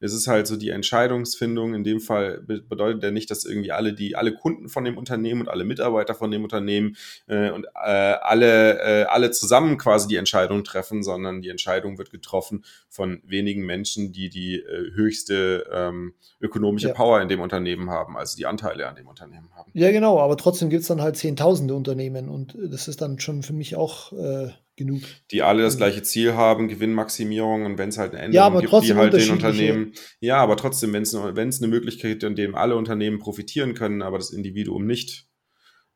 Es 0.03 0.13
ist 0.13 0.27
halt 0.27 0.47
so 0.47 0.57
die 0.57 0.69
Entscheidungsfindung. 0.69 1.73
In 1.73 1.83
dem 1.83 1.99
Fall 1.99 2.41
be- 2.41 2.61
bedeutet 2.61 3.01
ja 3.03 3.11
nicht, 3.11 3.31
dass 3.31 3.45
irgendwie 3.45 3.71
alle 3.71 3.93
die 3.93 4.15
alle 4.15 4.33
Kunden 4.33 4.67
von 4.69 4.83
dem 4.83 4.97
Unternehmen 4.97 5.41
und 5.41 5.47
alle 5.47 5.63
Mitarbeiter 5.63 6.13
von 6.13 6.29
dem 6.29 6.43
Unternehmen 6.43 6.95
äh, 7.27 7.51
und 7.51 7.65
äh, 7.75 7.79
alle 7.79 8.79
äh, 8.81 9.03
alle 9.05 9.31
zusammen 9.31 9.77
quasi 9.77 10.07
die 10.07 10.17
Entscheidung 10.17 10.63
treffen, 10.63 11.03
sondern 11.03 11.41
die 11.41 11.49
Entscheidung 11.49 11.97
wird 11.97 12.11
getroffen 12.11 12.63
von 12.89 13.21
wenigen 13.25 13.65
Menschen, 13.65 14.11
die 14.11 14.29
die 14.29 14.55
äh, 14.55 14.91
höchste 14.93 15.65
ähm, 15.71 16.13
ökonomische 16.41 16.89
Ja. 16.89 16.93
Power 16.93 17.21
in 17.21 17.29
dem 17.29 17.39
Unternehmen 17.39 17.89
haben, 17.89 18.17
also 18.17 18.35
die 18.35 18.45
Anteile 18.45 18.87
an 18.87 18.95
dem 18.95 19.07
Unternehmen 19.07 19.49
haben. 19.55 19.71
Ja, 19.73 19.91
genau, 19.91 20.19
aber 20.19 20.35
trotzdem 20.35 20.69
gibt 20.69 20.81
es 20.81 20.87
dann 20.87 21.01
halt 21.01 21.15
zehntausende 21.15 21.73
Unternehmen 21.73 22.29
und 22.29 22.55
äh, 22.55 22.69
das 22.69 22.87
ist 22.87 23.01
dann 23.01 23.19
schon 23.19 23.41
für 23.43 23.53
mich 23.53 23.75
auch 23.77 24.11
äh, 24.13 24.49
genug. 24.75 25.01
die 25.31 25.41
alle 25.41 25.63
das 25.63 25.77
gleiche 25.77 26.03
Ziel 26.03 26.33
haben, 26.33 26.67
Gewinnmaximierung 26.67 27.65
und 27.65 27.77
wenn 27.77 27.89
es 27.89 27.97
halt 27.97 28.13
eine 28.13 28.23
Änderung 28.23 28.53
Ja, 28.53 28.59
gibt, 28.59 28.83
die 28.83 28.93
halt 28.95 29.13
den. 29.13 29.29
Unternehmen, 29.31 29.93
ja, 30.19 30.37
aber 30.37 30.57
trotzdem, 30.57 30.93
wenn 30.93 31.03
es 31.03 31.13
eine 31.13 31.67
Möglichkeit 31.67 32.11
gibt, 32.11 32.23
in 32.23 32.35
dem 32.35 32.55
alle 32.55 32.75
Unternehmen 32.75 33.19
profitieren 33.19 33.73
können, 33.73 34.01
aber 34.01 34.17
das 34.17 34.31
Individuum 34.31 34.85
nicht, 34.85 35.27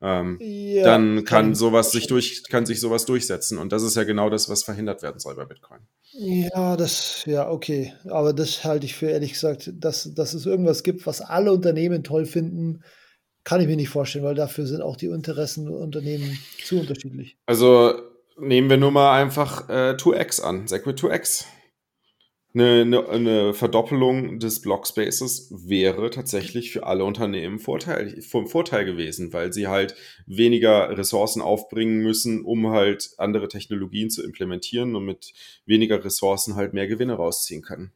ähm, 0.00 0.38
Ja, 0.40 0.84
dann 0.84 1.24
kann 1.24 1.56
sowas 1.56 1.90
sich 1.90 2.06
durch, 2.06 2.44
kann 2.48 2.66
sich 2.66 2.78
sowas 2.78 3.04
durchsetzen 3.04 3.58
und 3.58 3.72
das 3.72 3.82
ist 3.82 3.96
ja 3.96 4.04
genau 4.04 4.30
das, 4.30 4.48
was 4.48 4.62
verhindert 4.62 5.02
werden 5.02 5.18
soll 5.18 5.34
bei 5.34 5.44
Bitcoin. 5.44 5.80
Ja, 6.12 6.76
das, 6.76 7.24
ja, 7.26 7.50
okay. 7.50 7.92
Aber 8.04 8.32
das 8.32 8.64
halte 8.64 8.86
ich 8.86 8.94
für 8.94 9.10
ehrlich 9.10 9.32
gesagt, 9.32 9.72
dass, 9.74 10.14
dass 10.14 10.34
es 10.34 10.46
irgendwas 10.46 10.82
gibt, 10.82 11.06
was 11.06 11.20
alle 11.20 11.52
Unternehmen 11.52 12.04
toll 12.04 12.26
finden, 12.26 12.84
kann 13.44 13.60
ich 13.60 13.66
mir 13.66 13.76
nicht 13.76 13.88
vorstellen, 13.88 14.24
weil 14.24 14.34
dafür 14.34 14.66
sind 14.66 14.82
auch 14.82 14.96
die 14.96 15.06
Interessen 15.06 15.66
der 15.66 15.74
Unternehmen 15.76 16.38
zu 16.62 16.80
unterschiedlich. 16.80 17.36
Also 17.46 17.94
nehmen 18.40 18.70
wir 18.70 18.76
nur 18.76 18.90
mal 18.90 19.20
einfach 19.20 19.68
äh, 19.68 19.94
2x 19.96 20.40
an, 20.40 20.66
Segwit 20.66 20.98
2x. 20.98 21.44
Eine, 22.54 22.80
eine, 22.80 23.08
eine 23.08 23.54
Verdoppelung 23.54 24.38
des 24.40 24.62
Blockspaces 24.62 25.52
wäre 25.68 26.10
tatsächlich 26.10 26.72
für 26.72 26.86
alle 26.86 27.04
Unternehmen 27.04 27.58
Vorteil, 27.58 28.22
vom 28.22 28.46
Vorteil 28.46 28.84
gewesen, 28.84 29.32
weil 29.32 29.52
sie 29.52 29.68
halt 29.68 29.94
weniger 30.26 30.96
Ressourcen 30.96 31.42
aufbringen 31.42 31.98
müssen, 31.98 32.44
um 32.44 32.68
halt 32.70 33.10
andere 33.18 33.48
Technologien 33.48 34.08
zu 34.08 34.24
implementieren 34.24 34.96
und 34.96 35.04
mit 35.04 35.34
weniger 35.66 36.02
Ressourcen 36.02 36.56
halt 36.56 36.72
mehr 36.72 36.88
Gewinne 36.88 37.14
rausziehen 37.14 37.62
können. 37.62 37.92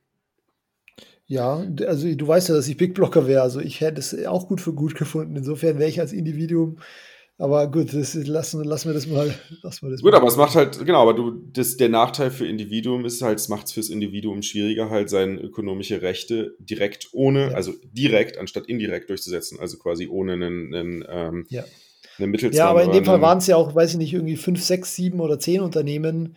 Ja, 1.26 1.64
also 1.86 2.14
du 2.14 2.28
weißt 2.28 2.50
ja, 2.50 2.54
dass 2.54 2.68
ich 2.68 2.76
Big 2.76 2.92
Blocker 2.92 3.26
wäre. 3.26 3.40
Also 3.40 3.60
ich 3.60 3.80
hätte 3.80 4.00
es 4.00 4.26
auch 4.26 4.48
gut 4.48 4.60
für 4.60 4.74
gut 4.74 4.94
gefunden. 4.94 5.34
Insofern 5.34 5.78
wäre 5.78 5.88
ich 5.88 5.98
als 5.98 6.12
Individuum. 6.12 6.78
Aber 7.42 7.68
gut, 7.68 7.92
das 7.92 8.14
lassen, 8.14 8.62
lassen 8.62 8.90
wir 8.90 8.94
das 8.94 9.08
mal. 9.08 9.34
Lassen 9.62 9.86
wir 9.86 9.90
das 9.90 10.00
Gut, 10.00 10.12
mal. 10.12 10.18
aber 10.18 10.28
es 10.28 10.36
macht 10.36 10.54
halt, 10.54 10.78
genau, 10.86 11.02
aber 11.02 11.12
du, 11.12 11.32
das, 11.52 11.76
der 11.76 11.88
Nachteil 11.88 12.30
für 12.30 12.46
Individuum 12.46 13.04
ist 13.04 13.20
halt, 13.20 13.40
es 13.40 13.48
macht 13.48 13.66
es 13.66 13.72
fürs 13.72 13.88
Individuum 13.88 14.42
schwieriger, 14.42 14.90
halt 14.90 15.10
seine 15.10 15.40
ökonomische 15.40 16.02
Rechte 16.02 16.54
direkt 16.60 17.08
ohne, 17.10 17.50
Ja. 17.50 17.54
also 17.54 17.72
direkt 17.92 18.38
anstatt 18.38 18.66
indirekt 18.68 19.10
durchzusetzen, 19.10 19.58
also 19.58 19.76
quasi 19.78 20.06
ohne 20.06 20.34
einen, 20.34 20.72
einen, 20.72 21.04
ähm, 21.08 21.46
Ja. 21.48 21.64
einen. 22.18 22.32
Ja, 22.52 22.66
aber 22.70 22.84
in 22.84 22.92
dem 22.92 23.04
Fall 23.04 23.20
waren 23.20 23.38
es 23.38 23.48
ja 23.48 23.56
auch, 23.56 23.74
weiß 23.74 23.90
ich 23.90 23.98
nicht, 23.98 24.12
irgendwie 24.12 24.36
fünf, 24.36 24.62
sechs, 24.62 24.94
sieben 24.94 25.18
oder 25.18 25.40
zehn 25.40 25.62
Unternehmen. 25.62 26.36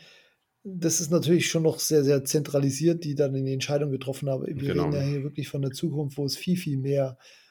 Das 0.64 1.02
ist 1.02 1.12
natürlich 1.12 1.48
schon 1.52 1.62
noch 1.62 1.78
sehr, 1.78 2.04
sehr 2.04 2.24
zentralisiert, 2.24 3.04
die 3.04 3.14
dann 3.14 3.36
die 3.36 3.54
Entscheidung 3.54 3.92
getroffen 3.92 4.28
haben. 4.28 4.44
Wir 4.48 4.56
Genau. 4.56 4.86
reden 4.86 4.94
ja 4.96 5.02
hier 5.02 5.24
wirklich 5.24 5.50
von 5.50 5.62
der 5.62 5.70
Zukunft, 5.70 6.18
wo 6.18 6.26
es 6.26 6.36
viel, 6.36 6.58
viel 6.58 6.78
mehr 6.78 7.20
äh, 7.20 7.45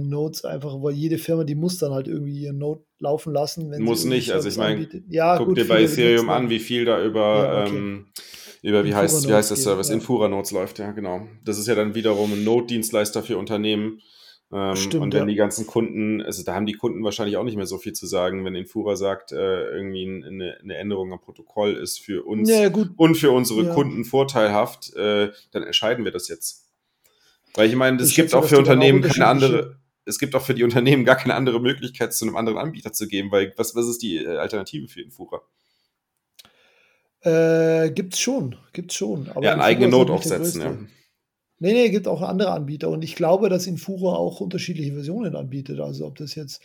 Nodes 0.00 0.44
einfach, 0.44 0.74
weil 0.82 0.94
jede 0.94 1.18
Firma, 1.18 1.44
die 1.44 1.54
muss 1.54 1.78
dann 1.78 1.92
halt 1.92 2.08
irgendwie 2.08 2.40
ihren 2.42 2.58
Node 2.58 2.82
laufen 2.98 3.32
lassen. 3.32 3.70
Wenn 3.70 3.78
sie 3.78 3.82
Muss 3.84 4.04
nicht, 4.04 4.32
also 4.32 4.48
ich 4.48 4.56
meine, 4.56 4.86
ja, 5.08 5.36
Guck 5.38 5.48
gut, 5.48 5.58
dir 5.58 5.68
bei 5.68 5.82
Ethereum 5.82 6.28
an, 6.28 6.42
dann- 6.44 6.50
wie 6.50 6.58
viel 6.58 6.84
da 6.84 7.02
über, 7.04 7.20
Ja, 7.20 7.62
okay. 7.64 7.76
ähm, 7.76 8.06
über 8.62 8.84
wie 8.84 8.94
heißt, 8.94 9.28
wie 9.28 9.32
heißt 9.32 9.50
Nodes 9.50 9.62
Service? 9.64 9.88
ja. 9.90 9.94
Infura 9.94 10.28
Nodes 10.28 10.50
läuft, 10.50 10.78
ja, 10.78 10.90
genau. 10.92 11.26
Das 11.44 11.58
ist 11.58 11.68
ja 11.68 11.74
dann 11.74 11.94
wiederum 11.94 12.32
ein 12.32 12.44
Node-Dienstleister 12.44 13.22
für 13.22 13.36
Unternehmen. 13.38 14.00
Ähm, 14.52 14.76
Stimmt, 14.76 15.02
und 15.02 15.14
wenn 15.14 15.20
ja. 15.22 15.26
die 15.26 15.34
ganzen 15.34 15.66
Kunden, 15.66 16.20
also 16.22 16.44
da 16.44 16.54
haben 16.54 16.66
die 16.66 16.74
Kunden 16.74 17.02
wahrscheinlich 17.02 17.36
auch 17.36 17.44
nicht 17.44 17.56
mehr 17.56 17.66
so 17.66 17.78
viel 17.78 17.92
zu 17.92 18.06
sagen, 18.06 18.44
wenn 18.44 18.54
Infura 18.54 18.94
sagt, 18.94 19.32
äh, 19.32 19.36
irgendwie 19.70 20.04
ein- 20.04 20.24
eine, 20.24 20.56
eine 20.62 20.76
Änderung 20.76 21.12
am 21.12 21.20
Protokoll 21.20 21.74
ist 21.74 21.98
für 21.98 22.24
uns 22.24 22.48
Ja, 22.50 22.70
und 22.96 23.16
für 23.16 23.30
unsere. 23.32 23.72
Kunden 23.72 24.04
vorteilhaft, 24.04 24.94
äh, 24.94 25.30
dann 25.52 25.62
entscheiden 25.62 26.04
wir 26.04 26.12
das 26.12 26.28
jetzt. 26.28 26.63
Weil 27.54 27.68
ich 27.68 27.76
meine, 27.76 27.96
es 28.02 28.08
gibt 28.14 28.30
schätze, 28.30 28.38
auch 28.38 28.44
für 28.44 28.56
auch 28.56 28.60
Unternehmen 28.60 29.02
keine 29.02 29.26
andere, 29.26 29.80
es 30.04 30.18
gibt 30.18 30.34
auch 30.34 30.42
für 30.42 30.54
die 30.54 30.64
Unternehmen 30.64 31.04
gar 31.04 31.16
keine 31.16 31.34
andere 31.34 31.60
Möglichkeit, 31.60 32.12
zu 32.12 32.24
einem 32.24 32.36
anderen 32.36 32.58
Anbieter 32.58 32.92
zu 32.92 33.06
gehen, 33.06 33.30
weil 33.30 33.54
was, 33.56 33.74
was 33.74 33.86
ist 33.86 34.02
die 34.02 34.18
äh, 34.18 34.36
Alternative 34.36 34.88
für 34.88 35.02
Infura? 35.02 35.40
Äh, 37.20 37.90
gibt's 37.92 38.20
schon, 38.20 38.56
gibt's 38.72 38.94
schon. 38.94 39.30
Aber 39.30 39.42
ja, 39.42 39.54
eine 39.54 39.64
eigene 39.64 39.88
natürlich 39.88 40.06
der 40.06 40.14
aufsetzen, 40.14 40.60
ja. 40.60 40.76
Nee, 41.60 41.72
nee, 41.72 41.88
gibt 41.88 42.08
auch 42.08 42.20
andere 42.20 42.50
Anbieter. 42.50 42.90
Und 42.90 43.02
ich 43.02 43.14
glaube, 43.14 43.48
dass 43.48 43.66
Infura 43.66 44.16
auch 44.16 44.40
unterschiedliche 44.40 44.92
Versionen 44.92 45.36
anbietet. 45.36 45.80
Also 45.80 46.04
ob 46.06 46.16
das 46.16 46.34
jetzt 46.34 46.62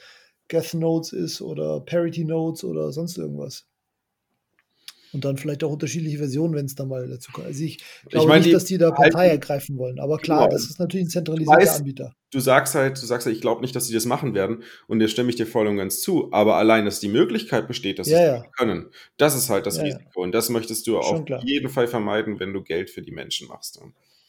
Geth 0.49 0.73
Nodes 0.73 1.13
ist 1.13 1.41
oder 1.41 1.79
Parity 1.79 2.25
Nodes 2.25 2.63
oder 2.63 2.91
sonst 2.91 3.17
irgendwas. 3.17 3.67
Und 5.11 5.25
dann 5.25 5.37
vielleicht 5.37 5.63
auch 5.63 5.71
unterschiedliche 5.71 6.19
Versionen, 6.19 6.53
wenn 6.53 6.65
es 6.67 6.75
dann 6.75 6.87
mal 6.87 7.07
dazu 7.07 7.31
kommt. 7.31 7.47
Also 7.47 7.63
ich 7.63 7.79
glaube 8.09 8.27
meine, 8.27 8.39
nicht, 8.41 8.49
die 8.49 8.51
dass 8.53 8.65
die 8.65 8.77
da 8.77 8.91
Partei 8.91 9.21
alten- 9.21 9.31
ergreifen 9.31 9.77
wollen. 9.79 9.99
Aber 9.99 10.19
klar, 10.19 10.41
Genau. 10.47 10.51
das 10.51 10.69
ist 10.69 10.79
natürlich 10.79 11.07
ein 11.07 11.09
zentralisierter 11.09 11.59
weiß- 11.61 11.77
Anbieter. 11.77 12.13
Du 12.31 12.39
sagst 12.39 12.75
halt, 12.75 13.01
du 13.01 13.05
sagst 13.07 13.25
halt, 13.25 13.35
ich 13.35 13.41
glaube 13.41 13.61
nicht, 13.61 13.75
dass 13.75 13.87
sie 13.87 13.93
das 13.95 14.05
machen 14.05 14.35
werden 14.35 14.61
und 14.87 14.99
da 14.99 15.07
stimme 15.07 15.31
ich 15.31 15.35
dir 15.35 15.47
voll 15.47 15.65
und 15.65 15.77
ganz 15.77 15.99
zu, 16.01 16.31
aber 16.31 16.57
allein, 16.57 16.85
dass 16.85 16.99
die 16.99 17.07
Möglichkeit 17.07 17.67
besteht, 17.67 17.97
dass 17.97 18.05
sie 18.05 18.13
Ja, 18.13 18.21
ja. 18.23 18.37
machen 18.37 18.51
können, 18.55 18.89
das 19.17 19.35
ist 19.35 19.49
halt 19.49 19.65
das 19.65 19.77
Ja. 19.77 19.83
Risiko 19.83 20.21
und 20.21 20.31
das 20.31 20.49
möchtest 20.49 20.85
du 20.85 20.91
Schon 21.01 21.17
auf 21.21 21.25
klar. 21.25 21.41
jeden 21.43 21.69
Fall 21.69 21.87
vermeiden, 21.87 22.39
wenn 22.39 22.53
du 22.53 22.61
Geld 22.61 22.91
für 22.91 23.01
die 23.01 23.11
Menschen 23.11 23.47
machst. 23.47 23.79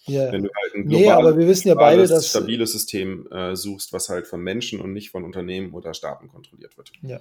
Ja, 0.06 0.32
Wenn 0.32 0.44
du 0.44 0.48
halt 0.48 0.74
ein 0.76 0.86
Nee, 0.86 1.10
aber 1.10 1.36
wir 1.36 1.46
wissen 1.46 1.68
ja 1.68 1.74
beide, 1.74 1.98
globales, 1.98 2.10
dass. 2.10 2.30
stabiles 2.30 2.72
System 2.72 3.28
äh, 3.30 3.54
suchst, 3.54 3.92
was 3.92 4.08
halt 4.08 4.26
von 4.26 4.40
Menschen 4.40 4.80
und 4.80 4.94
nicht 4.94 5.10
von 5.10 5.24
Unternehmen 5.24 5.74
oder 5.74 5.92
Staaten 5.92 6.28
kontrolliert 6.28 6.78
wird. 6.78 6.90
Ja. 7.02 7.20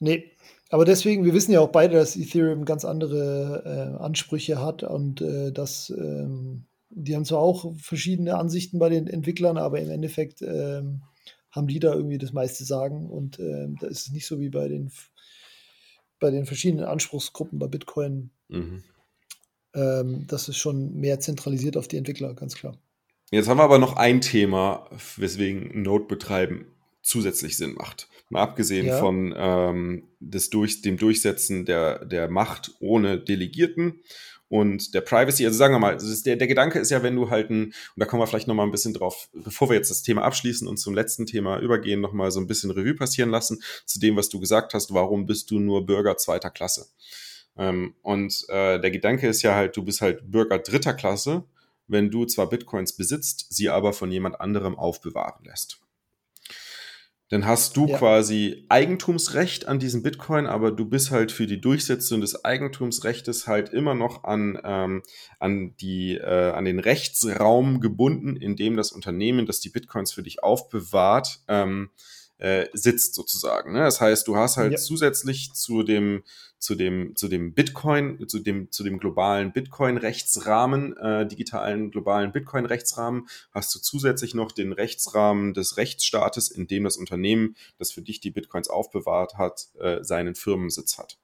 Nee, 0.00 0.32
aber 0.70 0.84
deswegen, 0.84 1.24
wir 1.24 1.34
wissen 1.34 1.52
ja 1.52 1.60
auch 1.60 1.70
beide, 1.70 1.94
dass 1.94 2.16
Ethereum 2.16 2.64
ganz 2.64 2.84
andere 2.84 3.94
äh, 3.98 4.02
Ansprüche 4.02 4.60
hat 4.60 4.82
und 4.82 5.20
äh, 5.20 5.52
dass 5.52 5.90
ähm, 5.90 6.66
die 6.90 7.14
haben 7.14 7.24
zwar 7.24 7.40
auch 7.40 7.74
verschiedene 7.76 8.36
Ansichten 8.36 8.78
bei 8.78 8.88
den 8.88 9.06
Entwicklern, 9.06 9.58
aber 9.58 9.80
im 9.80 9.90
Endeffekt 9.90 10.42
ähm, 10.42 11.02
haben 11.50 11.66
die 11.66 11.80
da 11.80 11.92
irgendwie 11.92 12.18
das 12.18 12.32
meiste 12.32 12.64
Sagen 12.64 13.08
und 13.08 13.38
ähm, 13.38 13.76
da 13.80 13.86
ist 13.86 14.06
es 14.06 14.12
nicht 14.12 14.26
so 14.26 14.40
wie 14.40 14.50
bei 14.50 14.68
den 14.68 14.90
bei 16.20 16.30
den 16.30 16.46
verschiedenen 16.46 16.86
Anspruchsgruppen 16.86 17.58
bei 17.58 17.66
Bitcoin. 17.66 18.30
Mhm. 18.48 18.82
Ähm, 19.74 20.26
das 20.26 20.48
ist 20.48 20.56
schon 20.56 20.94
mehr 20.94 21.20
zentralisiert 21.20 21.76
auf 21.76 21.88
die 21.88 21.96
Entwickler, 21.96 22.34
ganz 22.34 22.54
klar. 22.54 22.78
Jetzt 23.30 23.48
haben 23.48 23.58
wir 23.58 23.64
aber 23.64 23.78
noch 23.78 23.96
ein 23.96 24.20
Thema, 24.20 24.88
weswegen 25.16 25.82
Node 25.82 26.04
betreiben 26.04 26.66
zusätzlich 27.02 27.56
Sinn 27.56 27.74
macht. 27.74 28.08
Mal 28.34 28.42
abgesehen 28.42 28.86
Ja. 28.86 28.98
von 28.98 29.32
ähm, 29.36 30.08
des 30.20 30.50
durch, 30.50 30.82
dem 30.82 30.96
Durchsetzen 30.96 31.64
der, 31.64 32.04
der 32.04 32.28
Macht 32.28 32.72
ohne 32.80 33.18
Delegierten 33.18 34.00
und 34.48 34.92
der 34.94 35.00
Privacy. 35.00 35.46
Also 35.46 35.56
sagen 35.56 35.72
wir 35.74 35.78
mal, 35.78 35.96
der, 36.26 36.36
der 36.36 36.46
Gedanke 36.46 36.78
ist 36.78 36.90
ja, 36.90 37.02
wenn 37.02 37.16
du 37.16 37.30
halt 37.30 37.50
ein, 37.50 37.66
und 37.66 37.74
da 37.96 38.06
kommen 38.06 38.20
wir 38.20 38.26
vielleicht 38.26 38.48
noch 38.48 38.54
mal 38.54 38.64
ein 38.64 38.70
bisschen 38.70 38.92
drauf, 38.92 39.28
bevor 39.32 39.68
wir 39.70 39.76
jetzt 39.76 39.90
das 39.90 40.02
Thema 40.02 40.22
abschließen 40.22 40.68
und 40.68 40.76
zum 40.76 40.94
letzten 40.94 41.26
Thema 41.26 41.60
übergehen, 41.60 42.00
noch 42.00 42.12
mal 42.12 42.30
so 42.30 42.40
ein 42.40 42.46
bisschen 42.46 42.70
Revue 42.70 42.94
passieren 42.94 43.30
lassen 43.30 43.62
zu 43.86 43.98
dem, 43.98 44.16
was 44.16 44.28
du 44.28 44.40
gesagt 44.40 44.74
hast, 44.74 44.92
warum 44.92 45.26
bist 45.26 45.50
du 45.50 45.58
nur 45.60 45.86
Bürger 45.86 46.16
zweiter 46.16 46.50
Klasse? 46.50 46.86
Ähm, 47.56 47.94
und 48.02 48.44
äh, 48.48 48.80
der 48.80 48.90
Gedanke 48.90 49.28
ist 49.28 49.42
ja 49.42 49.54
halt, 49.54 49.76
du 49.76 49.84
bist 49.84 50.00
halt 50.00 50.30
Bürger 50.30 50.58
dritter 50.58 50.94
Klasse, 50.94 51.44
wenn 51.86 52.10
du 52.10 52.24
zwar 52.24 52.48
Bitcoins 52.48 52.96
besitzt, 52.96 53.46
sie 53.50 53.70
aber 53.70 53.92
von 53.92 54.10
jemand 54.10 54.40
anderem 54.40 54.76
aufbewahren 54.76 55.44
lässt. 55.44 55.83
Dann 57.34 57.46
hast 57.46 57.76
du 57.76 57.88
ja. 57.88 57.98
quasi 57.98 58.64
Eigentumsrecht 58.68 59.66
an 59.66 59.80
diesem 59.80 60.04
Bitcoin, 60.04 60.46
aber 60.46 60.70
du 60.70 60.84
bist 60.84 61.10
halt 61.10 61.32
für 61.32 61.48
die 61.48 61.60
Durchsetzung 61.60 62.20
des 62.20 62.44
Eigentumsrechtes 62.44 63.48
halt 63.48 63.70
immer 63.70 63.96
noch 63.96 64.22
an, 64.22 64.56
ähm, 64.62 65.02
an, 65.40 65.74
die, 65.80 66.14
äh, 66.14 66.52
an 66.52 66.64
den 66.64 66.78
Rechtsraum 66.78 67.80
gebunden, 67.80 68.36
in 68.36 68.54
dem 68.54 68.76
das 68.76 68.92
Unternehmen, 68.92 69.46
das 69.46 69.58
die 69.58 69.70
Bitcoins 69.70 70.12
für 70.12 70.22
dich 70.22 70.44
aufbewahrt, 70.44 71.40
ähm, 71.48 71.90
äh, 72.44 72.68
sitzt 72.74 73.14
sozusagen. 73.14 73.72
Ne? 73.72 73.80
Das 73.80 74.02
heißt, 74.02 74.28
du 74.28 74.36
hast 74.36 74.58
halt 74.58 74.72
ja. 74.72 74.78
zusätzlich 74.78 75.54
zu 75.54 75.82
dem 75.82 76.22
zu 76.58 76.74
dem, 76.74 77.14
zu 77.14 77.28
dem 77.28 77.52
Bitcoin, 77.52 78.26
zu 78.26 78.38
dem, 78.38 78.70
zu 78.72 78.84
dem 78.84 78.98
globalen 78.98 79.52
Bitcoin-Rechtsrahmen, 79.52 80.96
äh, 80.96 81.26
digitalen 81.26 81.90
globalen 81.90 82.32
Bitcoin-Rechtsrahmen, 82.32 83.28
hast 83.52 83.74
du 83.74 83.80
zusätzlich 83.80 84.34
noch 84.34 84.50
den 84.50 84.72
Rechtsrahmen 84.72 85.52
des 85.52 85.76
Rechtsstaates, 85.76 86.50
in 86.50 86.66
dem 86.66 86.84
das 86.84 86.96
Unternehmen, 86.96 87.54
das 87.76 87.92
für 87.92 88.00
dich 88.00 88.20
die 88.20 88.30
Bitcoins 88.30 88.70
aufbewahrt 88.70 89.34
hat, 89.34 89.68
äh, 89.78 90.02
seinen 90.02 90.34
Firmensitz 90.34 90.96
hat. 90.96 91.18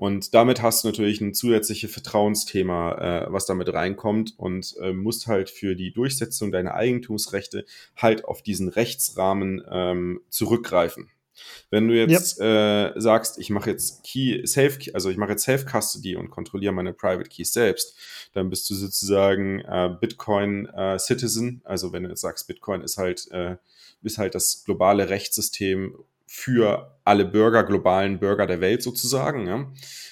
Und 0.00 0.32
damit 0.32 0.62
hast 0.62 0.82
du 0.82 0.88
natürlich 0.88 1.20
ein 1.20 1.34
zusätzliches 1.34 1.92
Vertrauensthema, 1.92 3.26
äh, 3.26 3.32
was 3.32 3.44
damit 3.44 3.70
reinkommt 3.70 4.32
und 4.38 4.74
äh, 4.80 4.94
musst 4.94 5.26
halt 5.26 5.50
für 5.50 5.76
die 5.76 5.92
Durchsetzung 5.92 6.50
deiner 6.50 6.72
Eigentumsrechte 6.72 7.66
halt 7.98 8.24
auf 8.24 8.40
diesen 8.40 8.70
Rechtsrahmen 8.70 9.62
ähm, 9.70 10.22
zurückgreifen. 10.30 11.10
Wenn 11.68 11.86
du 11.86 11.94
jetzt 11.94 12.38
ja. 12.38 12.88
äh, 12.88 12.98
sagst, 12.98 13.38
ich 13.38 13.50
mache 13.50 13.68
jetzt 13.68 14.02
Key 14.02 14.46
Safe, 14.46 14.78
also 14.94 15.10
ich 15.10 15.18
mache 15.18 15.32
jetzt 15.32 15.44
Safe 15.44 15.66
Custody 15.66 16.16
und 16.16 16.30
kontrolliere 16.30 16.72
meine 16.72 16.94
Private 16.94 17.28
Keys 17.28 17.52
selbst, 17.52 17.94
dann 18.32 18.48
bist 18.48 18.70
du 18.70 18.74
sozusagen 18.74 19.60
äh, 19.60 19.94
Bitcoin 20.00 20.64
äh, 20.64 20.98
Citizen. 20.98 21.60
Also 21.64 21.92
wenn 21.92 22.04
du 22.04 22.08
jetzt 22.08 22.22
sagst, 22.22 22.46
Bitcoin 22.46 22.80
ist 22.80 22.96
halt 22.96 23.30
äh, 23.32 23.56
ist 24.02 24.18
halt 24.18 24.34
das 24.34 24.64
globale 24.64 25.10
Rechtssystem 25.10 25.94
für 26.32 27.00
alle 27.04 27.24
Bürger, 27.24 27.64
globalen 27.64 28.20
Bürger 28.20 28.46
der 28.46 28.60
Welt 28.60 28.82
sozusagen. 28.82 29.46
Ja? 29.48 29.66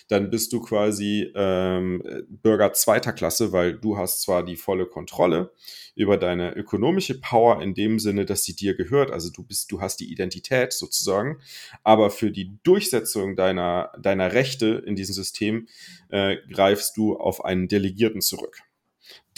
dann 0.09 0.31
bist 0.31 0.53
du 0.53 0.61
quasi 0.61 1.31
ähm, 1.35 2.03
Bürger 2.29 2.73
zweiter 2.73 3.13
Klasse, 3.13 3.53
weil 3.53 3.75
du 3.75 3.99
hast 3.99 4.23
zwar 4.23 4.45
die 4.45 4.57
volle 4.57 4.87
Kontrolle 4.87 5.53
über 5.95 6.17
deine 6.17 6.55
ökonomische 6.57 7.21
Power 7.21 7.63
in 7.63 7.75
dem 7.75 7.99
Sinne, 7.99 8.25
dass 8.25 8.45
sie 8.45 8.57
dir 8.57 8.75
gehört, 8.75 9.11
also 9.11 9.31
du 9.31 9.45
bist, 9.45 9.71
du 9.71 9.81
hast 9.81 10.01
die 10.01 10.11
Identität 10.11 10.73
sozusagen, 10.73 11.39
aber 11.85 12.11
für 12.11 12.31
die 12.31 12.59
Durchsetzung 12.63 13.37
deiner, 13.37 13.93
deiner 14.01 14.33
Rechte 14.33 14.83
in 14.87 14.97
diesem 14.97 15.15
System 15.15 15.69
äh, 16.09 16.37
greifst 16.51 16.97
du 16.97 17.17
auf 17.17 17.45
einen 17.45 17.69
Delegierten 17.69 18.21
zurück 18.21 18.63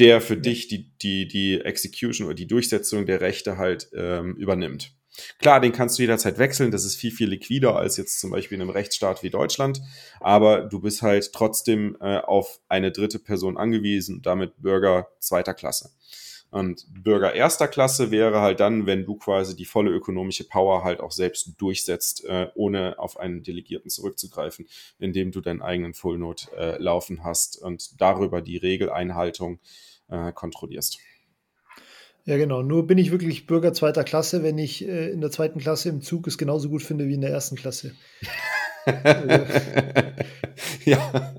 der 0.01 0.21
für 0.21 0.37
dich 0.37 0.67
die, 0.67 0.91
die, 0.99 1.29
die 1.29 1.61
Execution 1.61 2.27
oder 2.27 2.35
die 2.35 2.49
Durchsetzung 2.49 3.07
der 3.07 3.21
Rechte 3.21 3.57
halt 3.57 3.89
ähm, 3.95 4.35
übernimmt. 4.35 4.95
Klar, 5.39 5.61
den 5.61 5.73
kannst 5.73 5.99
du 5.99 6.03
jederzeit 6.03 6.39
wechseln. 6.39 6.71
Das 6.71 6.85
ist 6.85 6.97
viel, 6.97 7.11
viel 7.11 7.29
liquider 7.29 7.77
als 7.77 7.97
jetzt 7.97 8.21
zum 8.21 8.31
Beispiel 8.31 8.57
in 8.57 8.63
einem 8.63 8.71
Rechtsstaat 8.71 9.23
wie 9.23 9.31
Deutschland. 9.31 9.81
Aber 10.21 10.63
du 10.63 10.81
bist 10.81 11.03
halt 11.03 11.33
trotzdem 11.33 11.97
äh, 12.01 12.19
auf 12.19 12.61
eine 12.69 12.93
dritte 12.93 13.19
Person 13.19 13.57
angewiesen, 13.57 14.23
damit 14.23 14.61
Bürger 14.61 15.09
zweiter 15.19 15.55
Klasse. 15.55 15.91
Und 16.51 16.85
Bürger 16.89 17.33
erster 17.33 17.69
Klasse 17.69 18.11
wäre 18.11 18.41
halt 18.41 18.59
dann, 18.59 18.85
wenn 18.87 19.05
du 19.05 19.17
quasi 19.17 19.55
die 19.55 19.65
volle 19.65 19.91
ökonomische 19.91 20.45
Power 20.45 20.83
halt 20.83 21.01
auch 21.01 21.13
selbst 21.13 21.55
durchsetzt, 21.59 22.25
äh, 22.25 22.49
ohne 22.55 22.99
auf 22.99 23.19
einen 23.19 23.45
Delegierten 23.45 23.89
zurückzugreifen, 23.89 24.67
indem 24.99 25.31
du 25.31 25.41
deinen 25.41 25.63
eigenen 25.63 25.95
Full 25.95 26.19
Node 26.19 26.43
äh, 26.57 26.77
laufen 26.79 27.23
hast 27.23 27.57
und 27.57 28.01
darüber 28.01 28.43
die 28.43 28.57
Regeleinhaltung 28.57 29.61
äh, 30.09 30.33
kontrollierst. 30.33 30.99
Ja, 32.25 32.37
genau. 32.37 32.63
Nur 32.63 32.87
bin 32.87 32.99
ich 32.99 33.11
wirklich 33.11 33.47
Bürger 33.47 33.73
zweiter 33.73 34.05
Klasse, 34.05 34.43
wenn 34.43 34.59
ich 34.59 34.87
äh, 34.87 35.11
in 35.11 35.21
der 35.21 35.31
zweiten 35.31 35.59
Klasse 35.59 35.89
im 35.89 36.03
Zug 36.03 36.27
es 36.27 36.39
genauso 36.39 36.69
gut 36.69 36.83
finde 36.83 37.09
wie 37.09 37.15
in 37.15 37.21
der 37.21 37.31
ersten 37.31 37.57
Klasse. 37.57 37.95
ja. 40.85 41.35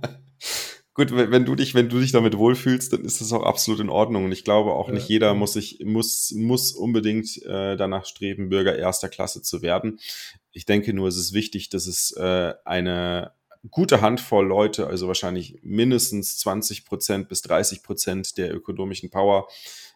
Gut, 0.94 1.16
wenn 1.16 1.46
du 1.46 1.56
dich, 1.56 1.74
wenn 1.74 1.88
du 1.88 2.00
dich 2.00 2.12
damit 2.12 2.38
wohlfühlst, 2.38 2.92
dann 2.92 3.06
ist 3.06 3.22
das 3.22 3.32
auch 3.32 3.44
absolut 3.44 3.80
in 3.80 3.90
Ordnung. 3.90 4.26
Und 4.26 4.34
ich 4.34 4.44
glaube 4.44 4.74
auch 4.74 4.90
ja. 4.90 4.96
nicht 4.96 5.08
jeder 5.08 5.34
muss 5.34 5.54
sich, 5.54 5.80
muss, 5.86 6.32
muss 6.36 6.74
unbedingt 6.74 7.42
äh, 7.44 7.78
danach 7.78 8.06
streben, 8.06 8.50
Bürger 8.50 8.76
erster 8.76 9.08
Klasse 9.08 9.42
zu 9.42 9.62
werden. 9.62 10.00
Ich 10.52 10.66
denke 10.66 10.94
nur, 10.94 11.08
es 11.08 11.18
ist 11.18 11.34
wichtig, 11.34 11.70
dass 11.70 11.88
es 11.88 12.12
äh, 12.18 12.54
eine 12.66 13.32
gute 13.70 14.02
Handvoll 14.02 14.46
Leute, 14.46 14.88
also 14.88 15.08
wahrscheinlich 15.08 15.60
mindestens 15.62 16.38
20 16.40 16.86
Prozent 16.86 17.30
bis 17.30 17.42
30 17.44 17.84
Prozent 17.84 18.38
der 18.38 18.54
ökonomischen 18.54 19.10
Power 19.10 19.48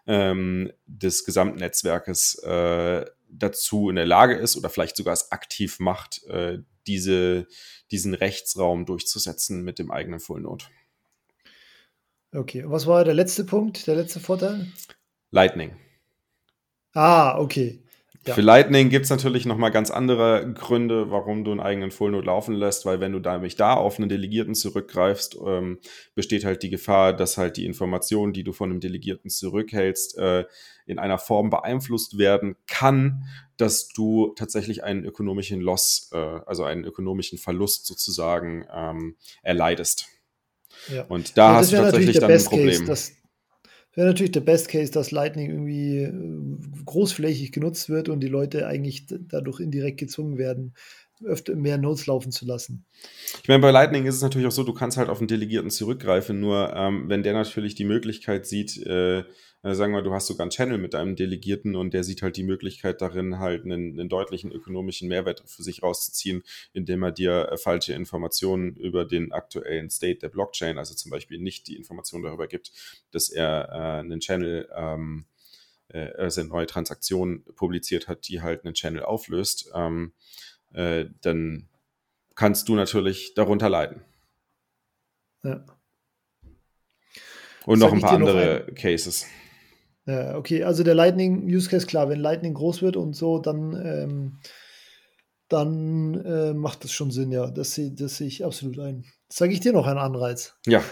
ähm, 0.07 0.71
des 0.85 1.25
gesamten 1.25 1.59
Netzwerkes 1.59 2.35
äh, 2.43 3.05
dazu 3.29 3.89
in 3.89 3.95
der 3.95 4.05
Lage 4.05 4.35
ist 4.35 4.55
oder 4.55 4.69
vielleicht 4.69 4.97
sogar 4.97 5.13
es 5.13 5.31
aktiv 5.31 5.79
macht, 5.79 6.23
äh, 6.27 6.59
diese, 6.87 7.47
diesen 7.91 8.13
Rechtsraum 8.13 8.85
durchzusetzen 8.85 9.63
mit 9.63 9.79
dem 9.79 9.91
eigenen 9.91 10.19
Full 10.19 10.41
Node. 10.41 10.65
Okay, 12.31 12.63
und 12.63 12.71
was 12.71 12.85
war 12.85 13.03
der 13.03 13.13
letzte 13.13 13.45
Punkt, 13.45 13.87
der 13.87 13.95
letzte 13.95 14.19
Vorteil? 14.19 14.67
Lightning. 15.31 15.75
Ah, 16.93 17.39
okay. 17.39 17.84
Ja. 18.27 18.33
Für 18.33 18.41
Lightning 18.41 18.89
gibt 18.89 19.05
es 19.05 19.11
natürlich 19.11 19.45
nochmal 19.45 19.69
ganz 19.69 19.91
andere 19.91 20.51
Gründe, 20.51 21.11
warum 21.11 21.43
du 21.43 21.51
einen 21.51 21.59
eigenen 21.59 21.91
Full 21.91 22.09
Node 22.09 22.25
laufen 22.25 22.55
lässt, 22.55 22.83
weil 22.85 22.99
wenn 22.99 23.11
du 23.11 23.19
nämlich 23.19 23.55
da 23.55 23.75
auf 23.75 23.99
einen 23.99 24.09
Delegierten 24.09 24.55
zurückgreifst, 24.55 25.37
ähm, 25.45 25.79
besteht 26.15 26.43
halt 26.43 26.63
die 26.63 26.71
Gefahr, 26.71 27.13
dass 27.13 27.37
halt 27.37 27.55
die 27.57 27.65
Informationen, 27.65 28.33
die 28.33 28.43
du 28.43 28.51
von 28.51 28.71
einem 28.71 28.79
Delegierten 28.79 29.29
zurückhältst, 29.29 30.17
äh, 30.17 30.45
in 30.87 30.97
einer 30.97 31.19
Form 31.19 31.51
beeinflusst 31.51 32.17
werden 32.17 32.55
kann, 32.65 33.25
dass 33.57 33.89
du 33.89 34.33
tatsächlich 34.35 34.83
einen 34.83 35.05
ökonomischen 35.05 35.61
Loss, 35.61 36.09
äh, 36.11 36.17
also 36.17 36.63
einen 36.63 36.83
ökonomischen 36.83 37.37
Verlust 37.37 37.85
sozusagen 37.85 38.65
ähm, 38.73 39.17
erleidest. 39.43 40.07
Ja. 40.91 41.03
Und 41.03 41.37
da 41.37 41.51
ja, 41.51 41.57
hast 41.57 41.71
du 41.71 41.77
tatsächlich 41.77 42.19
dann 42.19 42.31
ein 42.31 42.43
Problem. 42.43 42.85
Case, 42.87 43.11
wäre 43.95 44.07
natürlich 44.07 44.31
der 44.31 44.41
Best 44.41 44.69
Case, 44.69 44.91
dass 44.91 45.11
Lightning 45.11 45.49
irgendwie 45.49 45.97
äh, 45.99 46.13
großflächig 46.85 47.51
genutzt 47.51 47.89
wird 47.89 48.09
und 48.09 48.19
die 48.19 48.27
Leute 48.27 48.67
eigentlich 48.67 49.05
dadurch 49.07 49.59
indirekt 49.59 49.99
gezwungen 49.99 50.37
werden, 50.37 50.73
öfter 51.23 51.55
mehr 51.55 51.77
Nodes 51.77 52.05
laufen 52.07 52.31
zu 52.31 52.45
lassen. 52.45 52.85
Ich 53.41 53.47
meine, 53.47 53.61
bei 53.61 53.71
Lightning 53.71 54.05
ist 54.05 54.15
es 54.15 54.21
natürlich 54.21 54.47
auch 54.47 54.51
so, 54.51 54.63
du 54.63 54.73
kannst 54.73 54.97
halt 54.97 55.09
auf 55.09 55.19
einen 55.19 55.27
Delegierten 55.27 55.69
zurückgreifen, 55.69 56.39
nur 56.39 56.73
ähm, 56.75 57.07
wenn 57.07 57.23
der 57.23 57.33
natürlich 57.33 57.75
die 57.75 57.85
Möglichkeit 57.85 58.45
sieht, 58.45 58.77
äh, 58.85 59.23
äh, 59.65 59.73
sagen 59.73 59.93
wir, 59.93 60.03
du 60.03 60.13
hast 60.13 60.27
sogar 60.27 60.43
einen 60.43 60.51
Channel 60.51 60.77
mit 60.77 60.93
einem 60.93 61.15
Delegierten 61.15 61.75
und 61.75 61.93
der 61.95 62.03
sieht 62.03 62.21
halt 62.21 62.37
die 62.37 62.43
Möglichkeit 62.43 63.01
darin, 63.01 63.39
halt 63.39 63.65
einen, 63.65 63.99
einen 63.99 64.09
deutlichen 64.09 64.51
ökonomischen 64.51 65.09
Mehrwert 65.09 65.43
für 65.47 65.63
sich 65.63 65.81
rauszuziehen, 65.81 66.43
indem 66.71 67.01
er 67.01 67.11
dir 67.11 67.49
äh, 67.51 67.57
falsche 67.57 67.93
Informationen 67.93 68.75
über 68.75 69.05
den 69.05 69.31
aktuellen 69.31 69.89
State 69.89 70.19
der 70.19 70.29
Blockchain, 70.29 70.77
also 70.77 70.93
zum 70.93 71.09
Beispiel 71.09 71.39
nicht 71.39 71.67
die 71.67 71.75
Information 71.75 72.21
darüber 72.21 72.45
gibt, 72.45 72.71
dass 73.09 73.29
er 73.29 73.69
äh, 73.71 73.99
einen 74.01 74.19
Channel 74.19 74.69
ähm, 74.75 75.25
äh, 75.87 76.11
also 76.13 76.41
eine 76.41 76.49
neue 76.51 76.67
Transaktion 76.67 77.43
publiziert 77.55 78.07
hat, 78.07 78.27
die 78.27 78.43
halt 78.43 78.65
einen 78.65 78.75
Channel 78.75 79.01
auflöst, 79.01 79.71
ähm, 79.73 80.13
äh, 80.73 81.05
dann 81.21 81.69
kannst 82.35 82.69
du 82.69 82.75
natürlich 82.75 83.33
darunter 83.33 83.69
leiden. 83.69 84.03
Ja. 85.43 85.65
Und 87.65 87.79
noch 87.79 87.91
ein 87.91 87.99
paar 87.99 88.11
andere 88.11 88.65
ein, 88.67 88.75
Cases. 88.75 89.25
Ja, 90.05 90.37
okay, 90.37 90.63
also 90.63 90.83
der 90.83 90.95
Lightning 90.95 91.45
Use 91.45 91.69
Case, 91.69 91.87
klar, 91.87 92.09
wenn 92.09 92.19
Lightning 92.19 92.53
groß 92.53 92.81
wird 92.81 92.95
und 92.95 93.15
so, 93.15 93.39
dann, 93.39 93.73
ähm, 93.73 94.39
dann 95.49 96.23
äh, 96.23 96.53
macht 96.53 96.83
das 96.83 96.91
schon 96.91 97.11
Sinn, 97.11 97.31
ja. 97.31 97.49
Das, 97.49 97.79
das 97.93 98.17
sehe 98.17 98.27
ich 98.27 98.45
absolut 98.45 98.79
ein. 98.79 99.05
Sage 99.29 99.53
ich 99.53 99.59
dir 99.59 99.73
noch 99.73 99.87
einen 99.87 99.99
Anreiz. 99.99 100.55
Ja. 100.67 100.83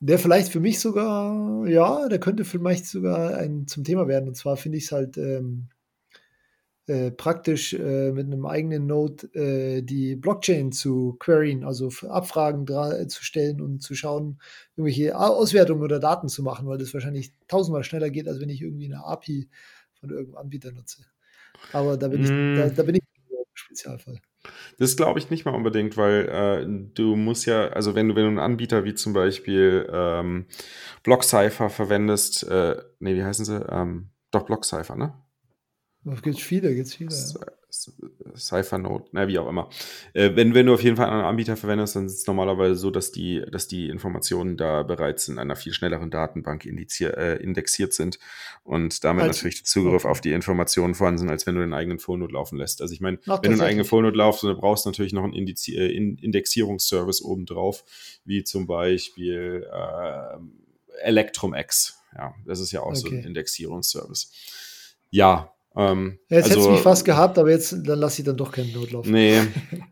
Der 0.00 0.18
vielleicht 0.18 0.50
für 0.50 0.60
mich 0.60 0.80
sogar, 0.80 1.66
ja, 1.66 2.08
der 2.08 2.20
könnte 2.20 2.44
vielleicht 2.44 2.86
sogar 2.86 3.36
ein 3.36 3.66
zum 3.66 3.84
Thema 3.84 4.08
werden. 4.08 4.28
Und 4.28 4.34
zwar 4.34 4.56
finde 4.56 4.78
ich 4.78 4.84
es 4.84 4.92
halt 4.92 5.16
ähm, 5.18 5.68
äh, 6.90 7.12
praktisch 7.12 7.72
äh, 7.72 8.10
mit 8.10 8.26
einem 8.26 8.46
eigenen 8.46 8.88
Node 8.88 9.32
äh, 9.34 9.80
die 9.80 10.16
Blockchain 10.16 10.72
zu 10.72 11.14
queryen, 11.20 11.62
also 11.62 11.88
Abfragen 12.08 12.66
zu 13.08 13.22
stellen 13.22 13.60
und 13.60 13.80
zu 13.80 13.94
schauen, 13.94 14.40
irgendwelche 14.74 15.16
Auswertungen 15.16 15.84
oder 15.84 16.00
Daten 16.00 16.28
zu 16.28 16.42
machen, 16.42 16.66
weil 16.66 16.78
das 16.78 16.92
wahrscheinlich 16.92 17.32
tausendmal 17.46 17.84
schneller 17.84 18.10
geht, 18.10 18.26
als 18.26 18.40
wenn 18.40 18.48
ich 18.48 18.60
irgendwie 18.60 18.86
eine 18.86 19.04
API 19.04 19.48
von 20.00 20.10
irgendeinem 20.10 20.38
Anbieter 20.38 20.72
nutze. 20.72 21.04
Aber 21.72 21.96
da 21.96 22.08
bin 22.08 22.22
mm. 22.22 22.24
ich, 22.24 22.60
da, 22.60 22.68
da 22.70 22.82
bin 22.82 22.96
ich 22.96 23.02
im 23.28 23.36
Spezialfall. 23.54 24.20
Das 24.78 24.96
glaube 24.96 25.20
ich 25.20 25.30
nicht 25.30 25.44
mal 25.44 25.54
unbedingt, 25.54 25.96
weil 25.96 26.28
äh, 26.28 26.66
du 26.94 27.14
musst 27.14 27.46
ja, 27.46 27.68
also 27.68 27.94
wenn 27.94 28.08
du, 28.08 28.16
wenn 28.16 28.24
du 28.24 28.28
einen 28.30 28.38
Anbieter 28.40 28.84
wie 28.84 28.94
zum 28.94 29.12
Beispiel 29.12 29.88
ähm, 29.92 30.46
BlockCypher 31.04 31.70
verwendest, 31.70 32.42
äh, 32.48 32.82
nee, 32.98 33.14
wie 33.14 33.22
heißen 33.22 33.44
sie? 33.44 33.64
Ähm, 33.70 34.10
doch, 34.32 34.44
BlockCypher, 34.44 34.96
ne? 34.96 35.14
Es 36.04 36.22
gibt 36.22 36.40
viele, 36.40 36.74
gibt 36.74 36.88
viele. 36.88 37.10
Cypher-Node, 38.36 39.04
na, 39.12 39.28
wie 39.28 39.38
auch 39.38 39.48
immer. 39.48 39.68
Äh, 40.12 40.34
wenn, 40.34 40.54
wenn 40.54 40.66
du 40.66 40.74
auf 40.74 40.82
jeden 40.82 40.96
Fall 40.96 41.08
einen 41.08 41.22
Anbieter 41.22 41.56
verwendest, 41.56 41.96
dann 41.96 42.06
ist 42.06 42.18
es 42.18 42.26
normalerweise 42.26 42.74
so, 42.74 42.90
dass 42.90 43.12
die, 43.12 43.44
dass 43.50 43.68
die 43.68 43.88
Informationen 43.88 44.56
da 44.56 44.82
bereits 44.82 45.28
in 45.28 45.38
einer 45.38 45.56
viel 45.56 45.72
schnelleren 45.72 46.10
Datenbank 46.10 46.66
äh, 46.66 47.36
indexiert 47.36 47.92
sind 47.92 48.18
und 48.64 49.04
damit 49.04 49.24
als, 49.24 49.36
natürlich 49.36 49.58
der 49.58 49.64
Zugriff 49.66 50.04
auf 50.04 50.20
die 50.20 50.32
Informationen 50.32 50.94
vorhanden 50.94 51.18
sind, 51.18 51.30
als 51.30 51.46
wenn 51.46 51.54
du 51.54 51.60
den 51.60 51.74
eigenen 51.74 51.98
Fullnode 51.98 52.32
laufen 52.32 52.58
lässt. 52.58 52.82
Also 52.82 52.92
ich 52.92 53.00
meine, 53.00 53.18
wenn 53.24 53.42
du 53.42 53.50
einen 53.50 53.60
eigenen 53.60 53.84
Fullnode 53.84 54.16
laufst, 54.16 54.42
dann 54.42 54.56
brauchst 54.56 54.84
du 54.84 54.90
natürlich 54.90 55.12
noch 55.12 55.24
einen 55.24 55.34
Indizi 55.34 55.76
äh, 55.76 55.94
Indexierungsservice 55.94 57.22
obendrauf, 57.22 57.84
wie 58.24 58.42
zum 58.42 58.66
Beispiel 58.66 59.66
äh, 59.70 60.38
Electrum-X. 61.02 61.98
Ja, 62.16 62.34
das 62.44 62.58
ist 62.58 62.72
ja 62.72 62.80
auch 62.80 62.88
okay. 62.88 62.96
so 62.98 63.08
ein 63.08 63.24
Indexierungsservice. 63.24 64.32
Ja, 65.10 65.52
ähm, 65.76 66.18
ja, 66.28 66.38
jetzt 66.38 66.46
also, 66.46 66.62
hätte 66.62 66.68
es 66.68 66.74
mich 66.74 66.82
fast 66.82 67.04
gehabt, 67.04 67.38
aber 67.38 67.48
jetzt 67.48 67.72
dann 67.72 68.00
lasse 68.00 68.22
ich 68.22 68.26
dann 68.26 68.36
doch 68.36 68.50
keinen 68.50 68.72
Notlauf. 68.72 69.06
Nee. 69.06 69.40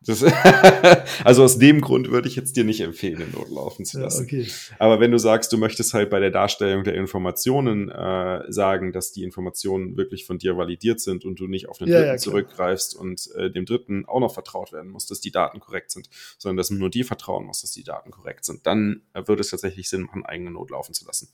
Das, 0.04 0.24
also 1.24 1.44
aus 1.44 1.58
dem 1.58 1.80
Grund 1.80 2.10
würde 2.10 2.26
ich 2.26 2.34
jetzt 2.34 2.56
dir 2.56 2.64
nicht 2.64 2.80
empfehlen, 2.80 3.18
den 3.18 3.30
Notlaufen 3.30 3.84
zu 3.84 4.00
lassen. 4.00 4.26
Ja, 4.28 4.40
okay. 4.40 4.50
Aber 4.80 4.98
wenn 4.98 5.12
du 5.12 5.18
sagst, 5.18 5.52
du 5.52 5.56
möchtest 5.56 5.94
halt 5.94 6.10
bei 6.10 6.18
der 6.18 6.32
Darstellung 6.32 6.82
der 6.82 6.94
Informationen 6.94 7.90
äh, 7.90 8.42
sagen, 8.48 8.92
dass 8.92 9.12
die 9.12 9.22
Informationen 9.22 9.96
wirklich 9.96 10.24
von 10.24 10.38
dir 10.38 10.56
validiert 10.56 10.98
sind 10.98 11.24
und 11.24 11.38
du 11.38 11.46
nicht 11.46 11.68
auf 11.68 11.78
den 11.78 11.86
ja, 11.86 11.98
Dritten 11.98 12.10
ja, 12.10 12.16
zurückgreifst 12.16 12.96
und 12.96 13.30
äh, 13.36 13.48
dem 13.48 13.64
Dritten 13.64 14.04
auch 14.04 14.18
noch 14.18 14.34
vertraut 14.34 14.72
werden 14.72 14.90
muss, 14.90 15.06
dass 15.06 15.20
die 15.20 15.30
Daten 15.30 15.60
korrekt 15.60 15.92
sind, 15.92 16.10
sondern 16.38 16.56
dass 16.56 16.70
man 16.70 16.80
nur 16.80 16.90
dir 16.90 17.04
vertrauen 17.04 17.46
muss, 17.46 17.60
dass 17.60 17.70
die 17.70 17.84
Daten 17.84 18.10
korrekt 18.10 18.44
sind, 18.44 18.66
dann 18.66 19.02
äh, 19.12 19.22
würde 19.26 19.42
es 19.42 19.50
tatsächlich 19.50 19.88
Sinn 19.88 20.02
machen, 20.02 20.26
eigene 20.26 20.50
Not 20.50 20.70
laufen 20.70 20.92
zu 20.92 21.06
lassen. 21.06 21.28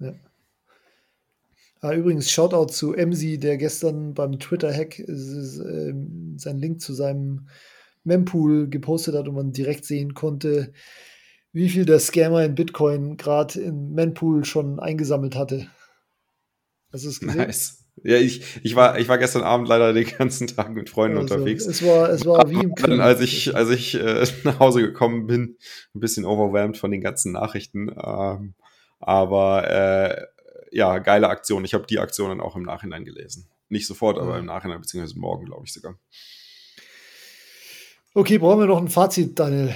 Ja. 0.00 0.12
Ah, 1.80 1.92
übrigens, 1.94 2.30
Shoutout 2.30 2.72
zu 2.72 2.92
MC, 2.92 3.40
der 3.40 3.56
gestern 3.56 4.14
beim 4.14 4.38
Twitter-Hack 4.38 4.98
äh, 4.98 5.06
seinen 5.12 6.58
Link 6.58 6.80
zu 6.80 6.92
seinem 6.92 7.48
Mempool 8.04 8.68
gepostet 8.68 9.14
hat 9.14 9.28
und 9.28 9.34
man 9.34 9.52
direkt 9.52 9.84
sehen 9.84 10.14
konnte, 10.14 10.72
wie 11.52 11.68
viel 11.68 11.84
der 11.84 12.00
Scammer 12.00 12.44
in 12.44 12.54
Bitcoin 12.54 13.16
gerade 13.16 13.60
in 13.60 13.92
Mempool 13.92 14.44
schon 14.44 14.80
eingesammelt 14.80 15.36
hatte. 15.36 15.68
Hast 16.92 17.04
du 17.04 17.10
es 17.10 17.20
gesehen? 17.20 17.36
Nice. 17.36 17.84
Ja, 18.04 18.16
ich, 18.16 18.42
ich, 18.62 18.76
war, 18.76 18.98
ich 18.98 19.08
war 19.08 19.18
gestern 19.18 19.42
Abend 19.42 19.68
leider 19.68 19.92
den 19.92 20.06
ganzen 20.06 20.46
Tag 20.46 20.70
mit 20.70 20.88
Freunden 20.88 21.18
also, 21.18 21.34
unterwegs. 21.34 21.66
Es 21.66 21.84
war, 21.84 22.10
es 22.10 22.24
war 22.24 22.48
wie 22.50 22.62
im 22.62 22.74
Krieg. 22.76 23.00
Als 23.00 23.20
ich, 23.20 23.54
als 23.54 23.70
ich 23.70 23.94
äh, 23.94 24.24
nach 24.44 24.58
Hause 24.60 24.80
gekommen 24.80 25.26
bin, 25.26 25.56
ein 25.94 26.00
bisschen 26.00 26.24
overwhelmed 26.24 26.76
von 26.76 26.90
den 26.90 27.00
ganzen 27.00 27.32
Nachrichten. 27.32 27.88
Ähm, 27.88 28.54
aber 29.00 29.70
äh, 29.70 30.26
ja, 30.72 30.98
geile 30.98 31.28
Aktion. 31.28 31.64
Ich 31.64 31.74
habe 31.74 31.86
die 31.86 31.98
Aktion 31.98 32.28
dann 32.28 32.40
auch 32.40 32.56
im 32.56 32.62
Nachhinein 32.62 33.04
gelesen. 33.04 33.48
Nicht 33.68 33.86
sofort, 33.86 34.18
aber 34.18 34.38
im 34.38 34.46
Nachhinein, 34.46 34.80
beziehungsweise 34.80 35.18
morgen, 35.18 35.46
glaube 35.46 35.64
ich 35.66 35.72
sogar. 35.72 35.98
Okay, 38.14 38.38
brauchen 38.38 38.60
wir 38.60 38.66
noch 38.66 38.80
ein 38.80 38.88
Fazit, 38.88 39.38
Daniel. 39.38 39.74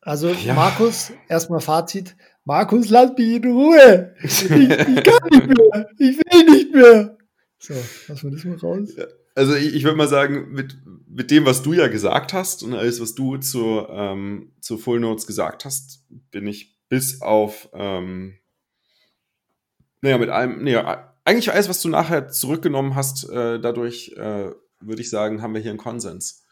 Also, 0.00 0.30
ja. 0.30 0.54
Markus, 0.54 1.12
erstmal 1.28 1.60
Fazit. 1.60 2.16
Markus, 2.44 2.88
lass 2.88 3.12
mich 3.16 3.36
in 3.36 3.44
Ruhe. 3.44 4.14
Ich, 4.22 4.42
ich, 4.42 4.50
kann 4.50 5.28
nicht 5.30 5.46
mehr. 5.46 5.88
Ich 5.98 6.16
will 6.16 6.44
nicht 6.50 6.74
mehr. 6.74 7.18
So, 7.58 7.74
lassen 8.08 8.30
wir 8.30 8.36
das 8.36 8.44
mal 8.44 8.56
raus. 8.56 8.88
Also, 9.34 9.54
ich, 9.54 9.74
ich 9.74 9.84
würde 9.84 9.96
mal 9.96 10.08
sagen, 10.08 10.52
mit, 10.52 10.78
mit 11.06 11.30
dem, 11.30 11.46
was 11.46 11.62
du 11.62 11.74
ja 11.74 11.88
gesagt 11.88 12.32
hast 12.32 12.62
und 12.62 12.74
alles, 12.74 13.00
was 13.00 13.14
du 13.14 13.36
zu, 13.36 13.86
ähm, 13.88 14.52
zu 14.60 14.78
Full 14.78 15.00
Notes 15.00 15.26
gesagt 15.26 15.64
hast, 15.64 16.04
bin 16.30 16.46
ich 16.46 16.78
bis 16.88 17.20
auf 17.20 17.68
ähm, 17.72 18.38
naja, 20.00 20.18
mit 20.18 20.30
einem, 20.30 20.62
naja, 20.64 21.14
eigentlich 21.24 21.52
alles, 21.52 21.68
was 21.68 21.82
du 21.82 21.88
nachher 21.88 22.28
zurückgenommen 22.28 22.94
hast, 22.94 23.28
äh, 23.28 23.60
dadurch 23.60 24.14
äh, 24.16 24.50
würde 24.80 25.02
ich 25.02 25.10
sagen, 25.10 25.42
haben 25.42 25.54
wir 25.54 25.60
hier 25.60 25.70
einen 25.70 25.78
Konsens. 25.78 26.44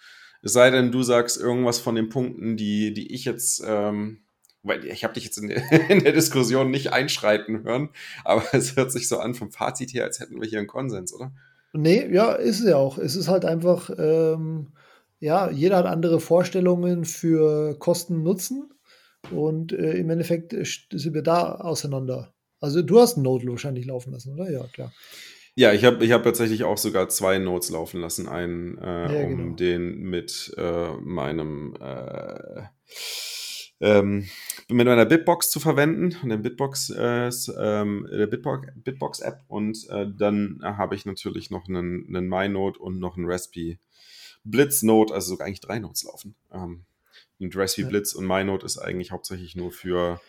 Es 0.42 0.52
sei 0.52 0.70
denn, 0.70 0.92
du 0.92 1.02
sagst 1.02 1.40
irgendwas 1.40 1.78
von 1.78 1.94
den 1.94 2.08
Punkten, 2.08 2.56
die, 2.56 2.92
die 2.92 3.12
ich 3.14 3.24
jetzt, 3.24 3.62
ähm, 3.66 4.20
weil 4.62 4.84
ich 4.84 5.02
habe 5.04 5.14
dich 5.14 5.24
jetzt 5.24 5.38
in 5.38 5.48
der, 5.48 5.62
in 5.90 6.04
der, 6.04 6.12
Diskussion 6.12 6.70
nicht 6.70 6.92
einschreiten 6.92 7.64
hören, 7.64 7.90
aber 8.24 8.42
es 8.52 8.76
hört 8.76 8.92
sich 8.92 9.08
so 9.08 9.18
an 9.18 9.34
vom 9.34 9.50
Fazit 9.50 9.94
her, 9.94 10.04
als 10.04 10.20
hätten 10.20 10.40
wir 10.40 10.48
hier 10.48 10.58
einen 10.58 10.68
Konsens, 10.68 11.12
oder? 11.12 11.32
Nee, 11.72 12.08
ja, 12.12 12.32
ist 12.32 12.60
es 12.60 12.68
ja 12.68 12.76
auch. 12.76 12.98
Es 12.98 13.16
ist 13.16 13.28
halt 13.28 13.44
einfach, 13.44 13.90
ähm, 13.98 14.68
ja, 15.20 15.50
jeder 15.50 15.78
hat 15.78 15.86
andere 15.86 16.20
Vorstellungen 16.20 17.04
für 17.04 17.78
Kosten-Nutzen 17.78 18.70
und 19.30 19.72
äh, 19.72 19.92
im 19.94 20.10
Endeffekt 20.10 20.52
sind 20.52 21.14
wir 21.14 21.22
da 21.22 21.56
auseinander. 21.56 22.35
Also 22.60 22.82
du 22.82 23.00
hast 23.00 23.14
einen 23.14 23.24
Node 23.24 23.46
wahrscheinlich 23.48 23.86
laufen 23.86 24.12
lassen, 24.12 24.32
oder? 24.32 24.50
Ja, 24.50 24.66
klar. 24.72 24.92
Ja, 25.54 25.72
ich 25.72 25.84
habe 25.84 26.04
ich 26.04 26.12
hab 26.12 26.22
tatsächlich 26.22 26.64
auch 26.64 26.76
sogar 26.76 27.08
zwei 27.08 27.38
Nodes 27.38 27.70
laufen 27.70 28.00
lassen. 28.00 28.28
Einen, 28.28 28.76
äh, 28.78 29.20
ja, 29.20 29.26
um 29.26 29.36
genau. 29.36 29.56
den 29.56 30.00
mit 30.00 30.54
äh, 30.58 30.92
meinem 31.00 31.74
äh, 31.80 32.62
ähm, 33.80 34.28
mit 34.68 34.86
meiner 34.86 35.04
Bitbox 35.04 35.50
zu 35.50 35.60
verwenden, 35.60 36.28
der 36.28 36.38
Bitbox, 36.38 36.90
äh, 36.90 37.30
ähm, 37.58 38.08
der 38.10 38.26
Bitbox, 38.26 38.68
Bitbox 38.76 39.20
App 39.20 39.44
und 39.48 39.88
äh, 39.90 40.06
dann 40.16 40.60
habe 40.62 40.94
ich 40.94 41.04
natürlich 41.04 41.50
noch 41.50 41.68
einen, 41.68 42.06
einen 42.08 42.28
MyNode 42.28 42.78
und 42.78 42.98
noch 42.98 43.16
einen 43.16 43.30
Raspberry 43.30 43.78
Blitz 44.44 44.82
Node, 44.82 45.12
also 45.12 45.30
sogar 45.30 45.46
eigentlich 45.46 45.60
drei 45.60 45.78
Nodes 45.78 46.04
laufen. 46.04 46.36
Ähm, 46.52 46.84
und 47.38 47.54
Raspberry 47.54 47.84
ja. 47.84 47.88
Blitz 47.90 48.14
und 48.14 48.26
MyNode 48.26 48.64
ist 48.64 48.78
eigentlich 48.78 49.10
hauptsächlich 49.10 49.56
nur 49.56 49.70
für 49.72 50.20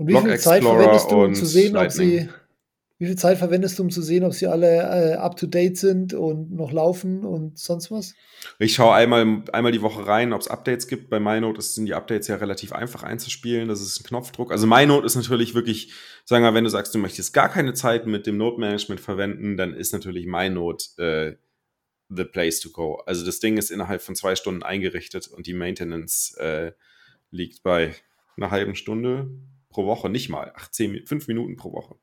und 0.00 0.06
wie 0.06 0.16
viel 0.16 0.38
Zeit 0.38 0.62
verwendest 0.62 1.10
du, 1.10 1.24
um 1.24 1.34
zu 1.34 1.44
sehen, 1.44 1.76
ob 1.76 1.92
sie, 1.92 2.26
wie 2.96 3.04
viel 3.04 3.16
Zeit 3.16 3.36
verwendest 3.36 3.78
du, 3.78 3.82
um 3.82 3.90
zu 3.90 4.00
sehen, 4.00 4.24
ob 4.24 4.32
sie 4.32 4.46
alle 4.46 4.78
äh, 4.78 5.14
up 5.16 5.36
to 5.36 5.46
date 5.46 5.76
sind 5.76 6.14
und 6.14 6.52
noch 6.52 6.72
laufen 6.72 7.22
und 7.22 7.58
sonst 7.58 7.90
was? 7.90 8.14
Ich 8.58 8.72
schaue 8.72 8.94
einmal, 8.94 9.42
einmal 9.52 9.72
die 9.72 9.82
Woche 9.82 10.06
rein, 10.06 10.32
ob 10.32 10.40
es 10.40 10.48
Updates 10.48 10.88
gibt. 10.88 11.10
Bei 11.10 11.20
MyNote 11.20 11.60
sind 11.60 11.84
die 11.84 11.92
Updates 11.92 12.28
ja 12.28 12.36
relativ 12.36 12.72
einfach 12.72 13.02
einzuspielen. 13.02 13.68
Das 13.68 13.82
ist 13.82 14.00
ein 14.00 14.04
Knopfdruck. 14.04 14.52
Also 14.52 14.66
MyNote 14.66 15.04
ist 15.04 15.16
natürlich 15.16 15.54
wirklich, 15.54 15.92
sagen 16.24 16.44
wir, 16.44 16.54
wenn 16.54 16.64
du 16.64 16.70
sagst, 16.70 16.94
du 16.94 16.98
möchtest 16.98 17.34
gar 17.34 17.50
keine 17.50 17.74
Zeit 17.74 18.06
mit 18.06 18.26
dem 18.26 18.38
Node-Management 18.38 19.02
verwenden, 19.02 19.58
dann 19.58 19.74
ist 19.74 19.92
natürlich 19.92 20.24
MyNote 20.24 20.86
äh, 20.96 21.36
the 22.08 22.24
place 22.24 22.58
to 22.60 22.70
go. 22.70 23.02
Also 23.04 23.26
das 23.26 23.38
Ding 23.38 23.58
ist 23.58 23.70
innerhalb 23.70 24.00
von 24.00 24.14
zwei 24.14 24.34
Stunden 24.34 24.62
eingerichtet 24.62 25.28
und 25.28 25.46
die 25.46 25.52
Maintenance 25.52 26.34
äh, 26.38 26.72
liegt 27.30 27.62
bei 27.62 27.94
einer 28.38 28.50
halben 28.50 28.74
Stunde, 28.74 29.28
pro 29.70 29.86
Woche, 29.86 30.10
nicht 30.10 30.28
mal. 30.28 30.52
Ach, 30.54 30.70
zehn, 30.70 31.06
fünf 31.06 31.26
Minuten 31.28 31.56
pro 31.56 31.72
Woche. 31.72 31.96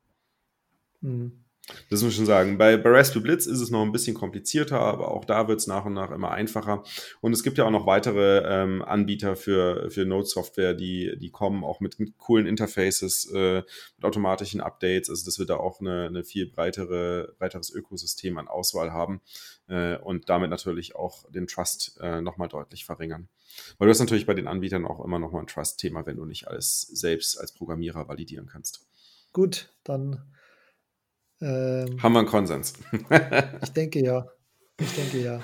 Mhm. 1.00 1.44
Das 1.90 2.02
muss 2.02 2.12
ich 2.12 2.16
schon 2.16 2.26
sagen. 2.26 2.58
Bei, 2.58 2.76
bei 2.76 2.90
Raspberry 2.90 3.22
Blitz 3.22 3.46
ist 3.46 3.60
es 3.60 3.70
noch 3.70 3.82
ein 3.82 3.92
bisschen 3.92 4.14
komplizierter, 4.14 4.80
aber 4.80 5.10
auch 5.10 5.24
da 5.24 5.48
wird 5.48 5.60
es 5.60 5.66
nach 5.66 5.84
und 5.84 5.94
nach 5.94 6.10
immer 6.10 6.30
einfacher. 6.30 6.82
Und 7.20 7.32
es 7.32 7.42
gibt 7.42 7.58
ja 7.58 7.64
auch 7.64 7.70
noch 7.70 7.86
weitere 7.86 8.42
ähm, 8.44 8.82
Anbieter 8.82 9.36
für, 9.36 9.90
für 9.90 10.04
Node-Software, 10.04 10.74
die, 10.74 11.16
die 11.18 11.30
kommen 11.30 11.64
auch 11.64 11.80
mit, 11.80 11.98
mit 11.98 12.16
coolen 12.18 12.46
Interfaces, 12.46 13.30
äh, 13.34 13.62
mit 13.96 14.04
automatischen 14.04 14.60
Updates. 14.60 15.10
Also 15.10 15.24
das 15.26 15.38
wird 15.38 15.50
da 15.50 15.56
auch 15.56 15.80
eine, 15.80 16.06
eine 16.06 16.24
viel 16.24 16.46
breitere, 16.46 17.34
breiteres 17.38 17.70
Ökosystem 17.70 18.38
an 18.38 18.48
Auswahl 18.48 18.92
haben 18.92 19.20
äh, 19.68 19.96
und 19.96 20.28
damit 20.28 20.50
natürlich 20.50 20.96
auch 20.96 21.30
den 21.30 21.46
Trust 21.46 21.98
äh, 22.00 22.20
nochmal 22.20 22.48
deutlich 22.48 22.84
verringern. 22.84 23.28
Weil 23.78 23.86
du 23.86 23.90
hast 23.90 24.00
natürlich 24.00 24.26
bei 24.26 24.34
den 24.34 24.46
Anbietern 24.46 24.86
auch 24.86 25.04
immer 25.04 25.18
noch 25.18 25.32
mal 25.32 25.40
ein 25.40 25.46
Trust-Thema, 25.46 26.06
wenn 26.06 26.16
du 26.16 26.24
nicht 26.24 26.48
alles 26.48 26.82
selbst 26.82 27.38
als 27.38 27.52
Programmierer 27.52 28.08
validieren 28.08 28.46
kannst. 28.46 28.86
Gut, 29.32 29.72
dann 29.84 30.22
ähm, 31.40 32.02
haben 32.02 32.12
wir 32.12 32.20
einen 32.20 32.28
Konsens. 32.28 32.74
ich 33.62 33.72
denke 33.72 34.02
ja. 34.02 34.26
Ich 34.80 34.94
denke 34.94 35.18
ja. 35.18 35.40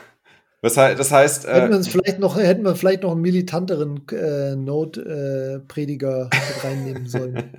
Das 0.64 0.78
heißt, 0.78 0.98
das 0.98 1.12
heißt 1.12 1.46
hätten, 1.46 1.70
wir 1.70 1.76
uns 1.76 1.88
vielleicht 1.88 2.18
noch, 2.20 2.38
hätten 2.38 2.64
wir 2.64 2.74
vielleicht 2.74 3.02
noch 3.02 3.12
einen 3.12 3.20
militanteren 3.20 4.00
äh, 4.10 4.56
Node-Prediger 4.56 6.30
äh, 6.32 6.66
reinnehmen 6.66 7.06
sollen. 7.06 7.52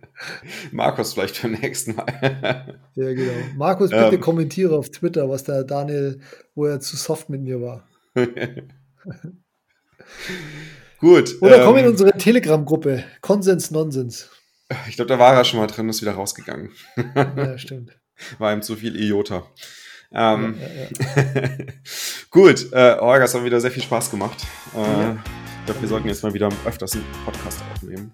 Markus 0.72 1.12
vielleicht 1.12 1.42
beim 1.42 1.52
nächsten 1.52 1.96
Mal. 1.96 2.06
ja, 2.94 3.12
genau. 3.12 3.32
Markus, 3.56 3.90
bitte 3.90 4.14
ähm, 4.14 4.20
kommentiere 4.20 4.74
auf 4.74 4.88
Twitter, 4.88 5.28
was 5.28 5.44
der 5.44 5.64
Daniel, 5.64 6.20
wo 6.54 6.64
er 6.64 6.80
zu 6.80 6.96
soft 6.96 7.28
mit 7.28 7.42
mir 7.42 7.60
war. 7.60 7.86
Gut. 10.98 11.36
Oder 11.42 11.58
ähm, 11.58 11.64
komm 11.66 11.76
in 11.76 11.84
ähm, 11.84 11.90
unsere 11.90 12.12
Telegram-Gruppe. 12.12 13.04
Konsens 13.20 13.70
Nonsens. 13.70 14.30
Ich 14.88 14.96
glaube, 14.96 15.08
da 15.08 15.18
war 15.18 15.34
er 15.34 15.44
schon 15.44 15.60
mal 15.60 15.66
drin, 15.66 15.88
ist 15.88 16.02
wieder 16.02 16.14
rausgegangen. 16.14 16.70
Ja, 17.14 17.56
stimmt. 17.58 17.92
War 18.38 18.52
ihm 18.52 18.62
zu 18.62 18.76
viel 18.76 18.96
Iota. 19.00 19.44
Ähm, 20.12 20.56
ja, 20.60 20.66
ja, 20.68 21.32
ja. 21.40 21.52
Gut, 22.30 22.72
äh, 22.72 22.96
Holger, 22.98 23.24
es 23.24 23.34
hat 23.34 23.44
wieder 23.44 23.60
sehr 23.60 23.70
viel 23.70 23.82
Spaß 23.82 24.10
gemacht. 24.10 24.42
Äh, 24.74 25.10
ich 25.12 25.66
glaube, 25.66 25.80
wir 25.80 25.88
sollten 25.88 26.08
jetzt 26.08 26.22
mal 26.22 26.32
wieder 26.32 26.48
öfters 26.64 26.94
einen 26.94 27.04
Podcast 27.24 27.62
aufnehmen. 27.74 28.12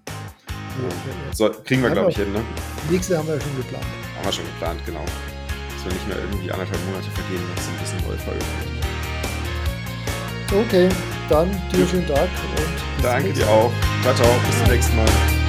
So, 1.33 1.49
kriegen 1.49 1.83
wir, 1.83 1.91
glaube 1.91 2.09
ich, 2.09 2.17
hin, 2.17 2.33
ne? 2.33 2.41
Nächste 2.89 3.17
haben 3.17 3.27
wir 3.27 3.39
schon 3.39 3.55
geplant. 3.57 3.85
Haben 4.17 4.25
wir 4.25 4.31
schon 4.31 4.45
geplant, 4.45 4.81
genau. 4.85 5.05
Dass 5.05 5.85
wir 5.85 5.93
nicht 5.93 6.07
mehr 6.07 6.17
irgendwie 6.17 6.51
anderthalb 6.51 6.83
Monate 6.85 7.09
vergehen, 7.11 7.41
dass 7.55 7.67
ein 7.67 7.77
bisschen 7.79 8.07
neue 8.07 8.17
Folge 8.17 8.39
kommt. 8.39 8.83
Okay, 10.67 10.89
dann 11.29 11.49
dir 11.71 11.87
schönen 11.87 12.07
Tag 12.07 12.29
und 12.57 13.03
Danke 13.03 13.33
dir 13.33 13.47
auch. 13.47 13.71
Ciao, 14.01 14.13
ciao. 14.15 14.29
Bis 14.47 14.57
zum 14.59 14.67
nächsten 14.67 14.95
Mal. 14.95 15.42